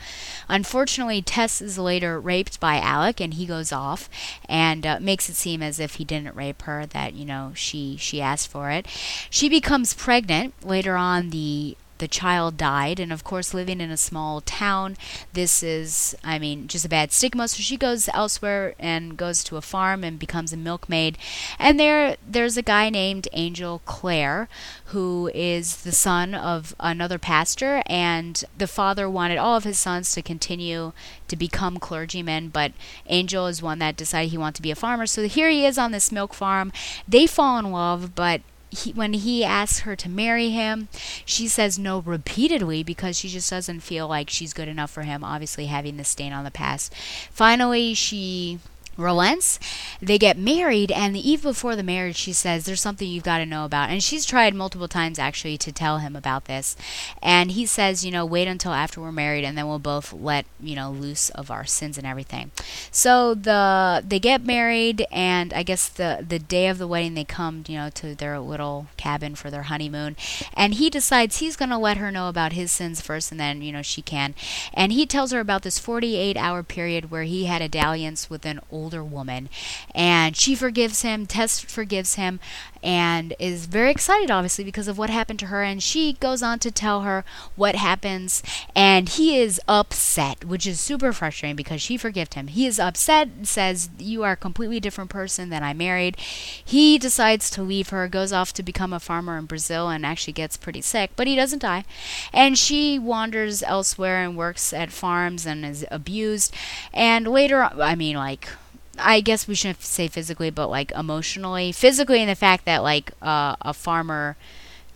[0.47, 4.09] Unfortunately, Tess is later raped by Alec, and he goes off
[4.47, 7.97] and uh, makes it seem as if he didn't rape her, that you know she
[7.97, 8.85] she asked for it.
[9.29, 11.29] She becomes pregnant later on.
[11.29, 14.97] The the child died and of course living in a small town
[15.33, 17.47] this is i mean just a bad stigma.
[17.47, 21.17] So she goes elsewhere and goes to a farm and becomes a milkmaid.
[21.57, 24.47] And there there's a guy named angel clare
[24.85, 30.11] who is the son of another pastor and the father wanted all of his sons
[30.13, 30.91] to continue
[31.27, 32.71] to become clergymen but
[33.07, 35.05] angel is one that decided he wanted to be a farmer.
[35.05, 36.71] So here he is on this milk farm.
[37.07, 38.41] They fall in love but
[38.75, 40.87] he, when he asks her to marry him,
[41.25, 45.23] she says no repeatedly because she just doesn't feel like she's good enough for him,
[45.23, 46.93] obviously having the stain on the past.
[47.31, 48.59] Finally, she
[48.97, 49.59] relents.
[50.01, 53.39] They get married, and the eve before the marriage, she says, There's something you've got
[53.39, 53.89] to know about.
[53.89, 56.75] And she's tried multiple times actually to tell him about this.
[57.21, 60.45] And he says, You know, wait until after we're married, and then we'll both let,
[60.61, 62.51] you know, loose of our sins and everything.
[62.91, 67.23] So the they get married, and I guess the, the day of the wedding, they
[67.23, 70.15] come, you know, to their little cabin for their honeymoon.
[70.53, 73.61] And he decides he's going to let her know about his sins first, and then,
[73.61, 74.35] you know, she can.
[74.73, 78.45] And he tells her about this 48 hour period where he had a dalliance with
[78.45, 79.49] an old older woman.
[79.95, 82.39] And she forgives him, Tess forgives him,
[82.83, 85.63] and is very excited, obviously, because of what happened to her.
[85.63, 87.25] And she goes on to tell her
[87.55, 88.43] what happens,
[88.75, 92.47] and he is upset, which is super frustrating because she forgave him.
[92.47, 96.15] He is upset, says, You are a completely different person than I married.
[96.17, 100.33] He decides to leave her, goes off to become a farmer in Brazil, and actually
[100.33, 101.85] gets pretty sick, but he doesn't die.
[102.31, 106.53] And she wanders elsewhere and works at farms and is abused.
[106.93, 108.49] And later, I mean, like,
[108.97, 111.71] I guess we shouldn't say physically, but like emotionally.
[111.71, 114.35] Physically, in the fact that like uh, a farmer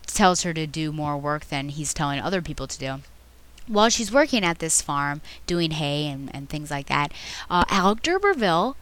[0.07, 2.95] tells her to do more work than he's telling other people to do.
[3.67, 7.11] While she's working at this farm, doing hay and, and things like that,
[7.49, 8.75] uh, Alec D'Urberville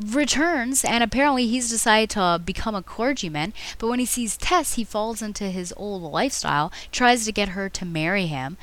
[0.00, 4.82] returns and apparently he's decided to become a clergyman but when he sees tess he
[4.84, 8.56] falls into his old lifestyle tries to get her to marry him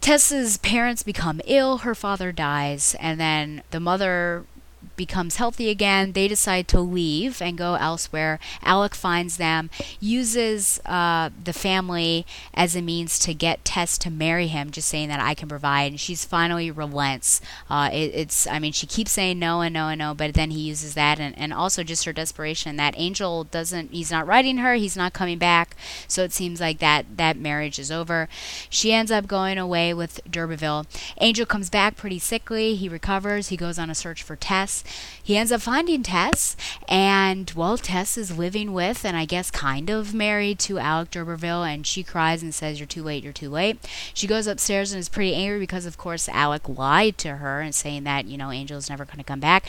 [0.00, 4.44] tess's parents become ill her father dies and then the mother
[4.96, 8.38] becomes healthy again, they decide to leave and go elsewhere.
[8.62, 9.70] Alec finds them,
[10.00, 15.08] uses uh, the family as a means to get Tess to marry him, just saying
[15.08, 15.92] that I can provide.
[15.92, 17.40] And she's finally relents.
[17.68, 20.50] Uh, it, it's, I mean, she keeps saying no and no and no, but then
[20.50, 24.58] he uses that, and, and also just her desperation that Angel doesn't, he's not writing
[24.58, 25.76] her, he's not coming back.
[26.08, 28.28] So it seems like that that marriage is over.
[28.70, 30.86] She ends up going away with D'Urberville.
[31.20, 32.74] Angel comes back pretty sickly.
[32.74, 33.48] He recovers.
[33.48, 34.81] He goes on a search for Tess.
[35.22, 36.56] He ends up finding Tess,
[36.88, 41.62] and well, Tess is living with and I guess kind of married to Alec D'Urberville,
[41.62, 43.22] and she cries and says, "You're too late.
[43.22, 43.78] You're too late."
[44.14, 47.74] She goes upstairs and is pretty angry because, of course, Alec lied to her and
[47.74, 49.64] saying that you know Angel's never going to come back.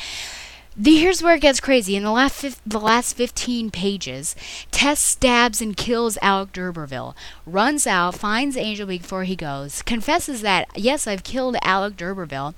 [0.76, 1.96] The, here's where it gets crazy.
[1.96, 4.36] In the last the last 15 pages,
[4.72, 10.68] Tess stabs and kills Alec D'Urberville, runs out, finds Angel before he goes, confesses that
[10.76, 12.56] yes, I've killed Alec D'Urberville.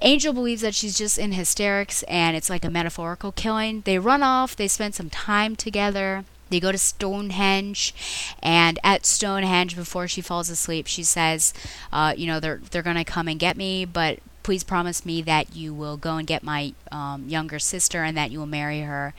[0.00, 3.82] Angel believes that she's just in hysterics and it's like a metaphorical killing.
[3.82, 4.56] They run off.
[4.56, 6.24] They spend some time together.
[6.50, 7.94] They go to Stonehenge,
[8.42, 11.54] and at Stonehenge, before she falls asleep, she says,
[11.90, 15.54] uh, "You know, they're they're gonna come and get me, but please promise me that
[15.54, 19.14] you will go and get my um, younger sister and that you will marry her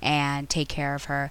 [0.00, 1.30] and take care of her.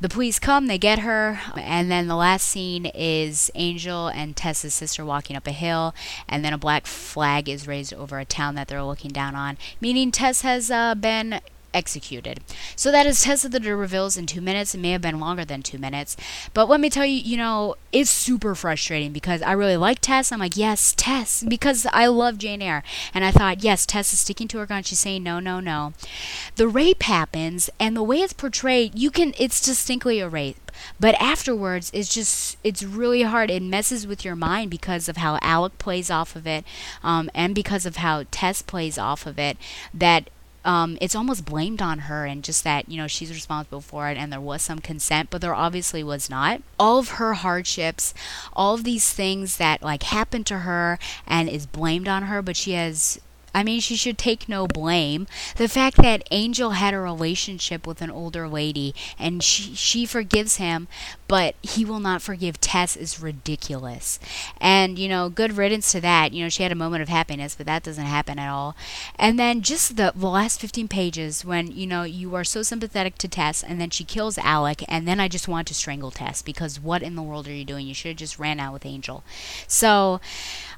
[0.00, 4.74] The police come, they get her, and then the last scene is Angel and Tessa's
[4.74, 5.94] sister walking up a hill,
[6.28, 9.58] and then a black flag is raised over a town that they're looking down on,
[9.80, 11.40] meaning Tess has uh, been
[11.74, 12.40] executed.
[12.76, 14.74] So that is of the D'Urbervilles in two minutes.
[14.74, 16.16] It may have been longer than two minutes.
[16.54, 20.32] But let me tell you, you know, it's super frustrating because I really like Tess.
[20.32, 22.82] I'm like, yes, Tess, because I love Jane Eyre.
[23.14, 24.82] And I thought, yes, Tess is sticking to her gun.
[24.82, 25.92] She's saying no, no, no.
[26.56, 30.70] The rape happens, and the way it's portrayed, you can, it's distinctly a rape.
[31.00, 33.50] But afterwards, it's just, it's really hard.
[33.50, 36.64] It messes with your mind because of how Alec plays off of it
[37.02, 39.56] um, and because of how Tess plays off of it.
[39.92, 40.30] That
[40.68, 44.18] um, it's almost blamed on her and just that you know she's responsible for it
[44.18, 48.12] and there was some consent but there obviously was not all of her hardships
[48.52, 52.54] all of these things that like happened to her and is blamed on her but
[52.54, 53.18] she has
[53.54, 55.26] I mean, she should take no blame.
[55.56, 60.56] The fact that Angel had a relationship with an older lady and she she forgives
[60.56, 60.86] him,
[61.28, 64.18] but he will not forgive Tess is ridiculous.
[64.60, 66.32] And you know, good riddance to that.
[66.32, 68.74] You know, she had a moment of happiness, but that doesn't happen at all.
[69.16, 73.16] And then just the, the last 15 pages when you know you are so sympathetic
[73.18, 76.40] to Tess, and then she kills Alec, and then I just want to strangle Tess
[76.42, 77.86] because what in the world are you doing?
[77.86, 79.22] You should have just ran out with Angel.
[79.66, 80.20] So.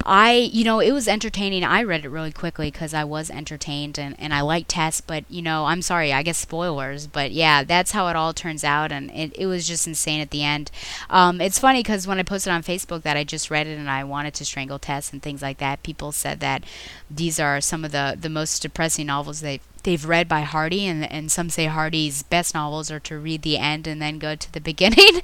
[0.06, 1.62] I, you know, it was entertaining.
[1.62, 5.24] I read it really quickly because I was entertained and, and I liked Tess, but,
[5.28, 8.92] you know, I'm sorry, I guess spoilers, but yeah, that's how it all turns out,
[8.92, 10.70] and it, it was just insane at the end.
[11.08, 13.90] Um, it's funny because when I posted on Facebook that I just read it and
[13.90, 16.64] I wanted to strangle Tess and things like that, people said that
[17.10, 21.10] these are some of the, the most depressing novels they've they've read by Hardy, and,
[21.10, 24.52] and some say Hardy's best novels are to read the end and then go to
[24.52, 25.20] the beginning.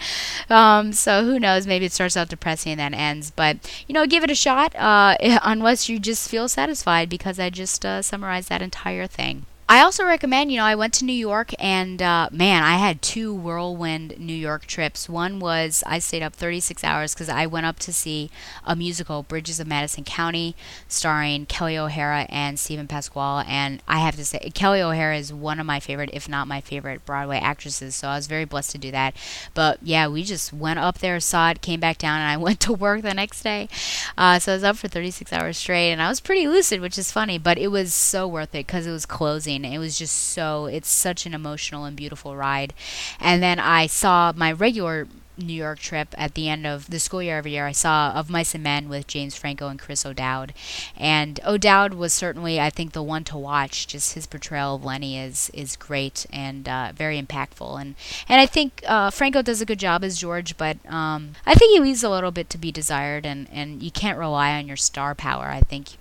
[0.51, 1.67] um, so who knows?
[1.67, 3.31] Maybe it starts out depressing and then ends.
[3.31, 7.51] But you know, give it a shot, uh, unless you just feel satisfied, because I
[7.51, 9.47] just uh, summarized that entire thing.
[9.69, 13.03] I also recommend, you know, I went to New York and uh, man, I had
[13.03, 15.09] two whirlwind New York trips.
[15.09, 18.31] One was I stayed up 36 hours because I went up to see
[18.65, 20.55] a musical, Bridges of Madison County,
[20.87, 23.45] starring Kelli O'Hara and Steven Pasquale.
[23.49, 26.61] And I have to say, Kelli O'Hara is one of my favorite, if not my
[26.61, 27.97] favorite, Broadway actresses.
[27.97, 29.17] So I was very blessed to do that.
[29.53, 32.61] But yeah, we just went up there, saw it, came back down, and I went
[32.61, 33.69] to work the next day.
[34.17, 36.97] Uh, so I was up for 36 hours straight, and I was pretty lucid, which
[36.97, 37.37] is funny.
[37.37, 40.89] But it was so worth it because it was closing it was just so, it's
[40.89, 42.75] such an emotional and beautiful ride.
[43.21, 45.09] And then I saw my regular
[45.39, 47.67] New York trip at the end of the school year every year.
[47.67, 50.55] I saw Of Mice and Men with James Franco and Chris O'Dowd.
[50.97, 53.87] And O'Dowd was certainly, I think, the one to watch.
[53.87, 57.81] Just his portrayal of Lennie is is great and uh, very impactful.
[57.81, 57.95] And
[58.29, 61.73] and I think uh, Franco does a good job as George, but um, I think
[61.73, 63.27] he leaves a little bit to be desired.
[63.27, 65.47] And, and you can't rely on your star power.
[65.47, 65.97] I think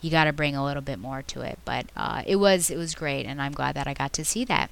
[0.00, 1.58] you got to bring a little bit more to it.
[1.64, 4.44] But uh, it was it was great, and I'm glad that I got to see
[4.44, 4.70] that.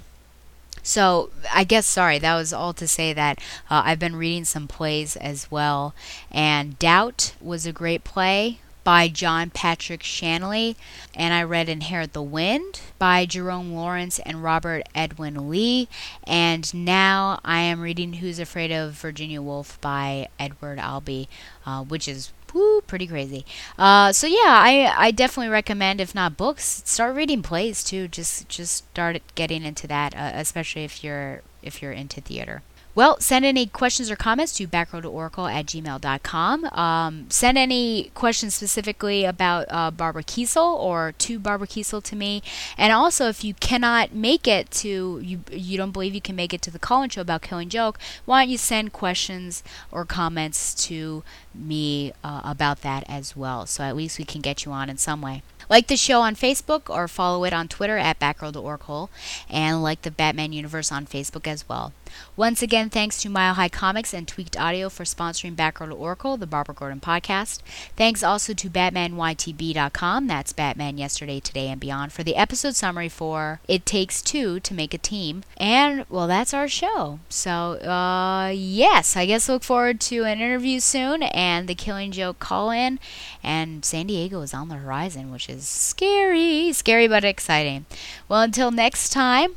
[0.82, 3.38] So I guess sorry, that was all to say that
[3.70, 5.94] uh, I've been reading some plays as well,
[6.30, 10.74] and Doubt was a great play by John Patrick Shanley,
[11.14, 15.88] and I read Inherit the Wind by Jerome Lawrence and Robert Edwin Lee,
[16.24, 21.28] and now I am reading Who's Afraid of Virginia Woolf by Edward Albee,
[21.66, 23.44] uh, which is woo, pretty crazy.
[23.78, 28.08] Uh, so yeah, I I definitely recommend if not books, start reading plays too.
[28.08, 32.62] Just just start getting into that, uh, especially if you're if you're into theater.
[32.98, 36.64] Well, send any questions or comments to backroadoracle at gmail.com.
[36.64, 42.42] Um, send any questions specifically about uh, Barbara Kesel or to Barbara Kesel to me.
[42.76, 46.52] And also, if you cannot make it to, you, you don't believe you can make
[46.52, 49.62] it to the call-in show about Killing Joke, why don't you send questions
[49.92, 51.22] or comments to
[51.54, 53.64] me uh, about that as well?
[53.66, 55.44] So at least we can get you on in some way.
[55.70, 59.10] Like the show on Facebook or follow it on Twitter at Backroad to Oracle,
[59.50, 61.92] and like the Batman Universe on Facebook as well.
[62.36, 66.46] Once again, thanks to Mile High Comics and Tweaked Audio for sponsoring to Oracle, the
[66.46, 67.60] Barbara Gordon podcast.
[67.96, 73.60] Thanks also to BatmanYTB.com, that's Batman Yesterday, Today, and Beyond, for the episode summary for
[73.66, 75.42] It Takes Two to Make a Team.
[75.56, 77.18] And, well, that's our show.
[77.28, 82.38] So, uh, yes, I guess look forward to an interview soon and the Killing Joke
[82.38, 82.98] call in.
[83.42, 86.72] And San Diego is on the horizon, which is scary.
[86.72, 87.86] Scary but exciting.
[88.28, 89.56] Well, until next time,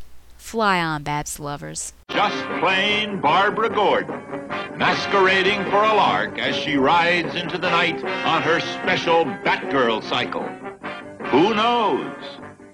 [0.52, 1.94] fly on, Babs lovers.
[2.10, 4.22] Just plain Barbara Gordon,
[4.76, 10.44] masquerading for a lark as she rides into the night on her special Batgirl cycle.
[11.30, 12.14] Who knows?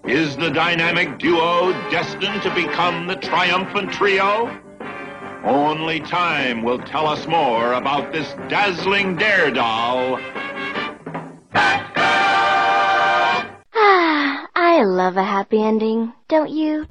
[0.05, 4.49] Is the dynamic duo destined to become the triumphant trio?
[5.43, 10.19] Only time will tell us more about this dazzling daredevil.
[13.75, 16.85] Ah, I love a happy ending, don't you?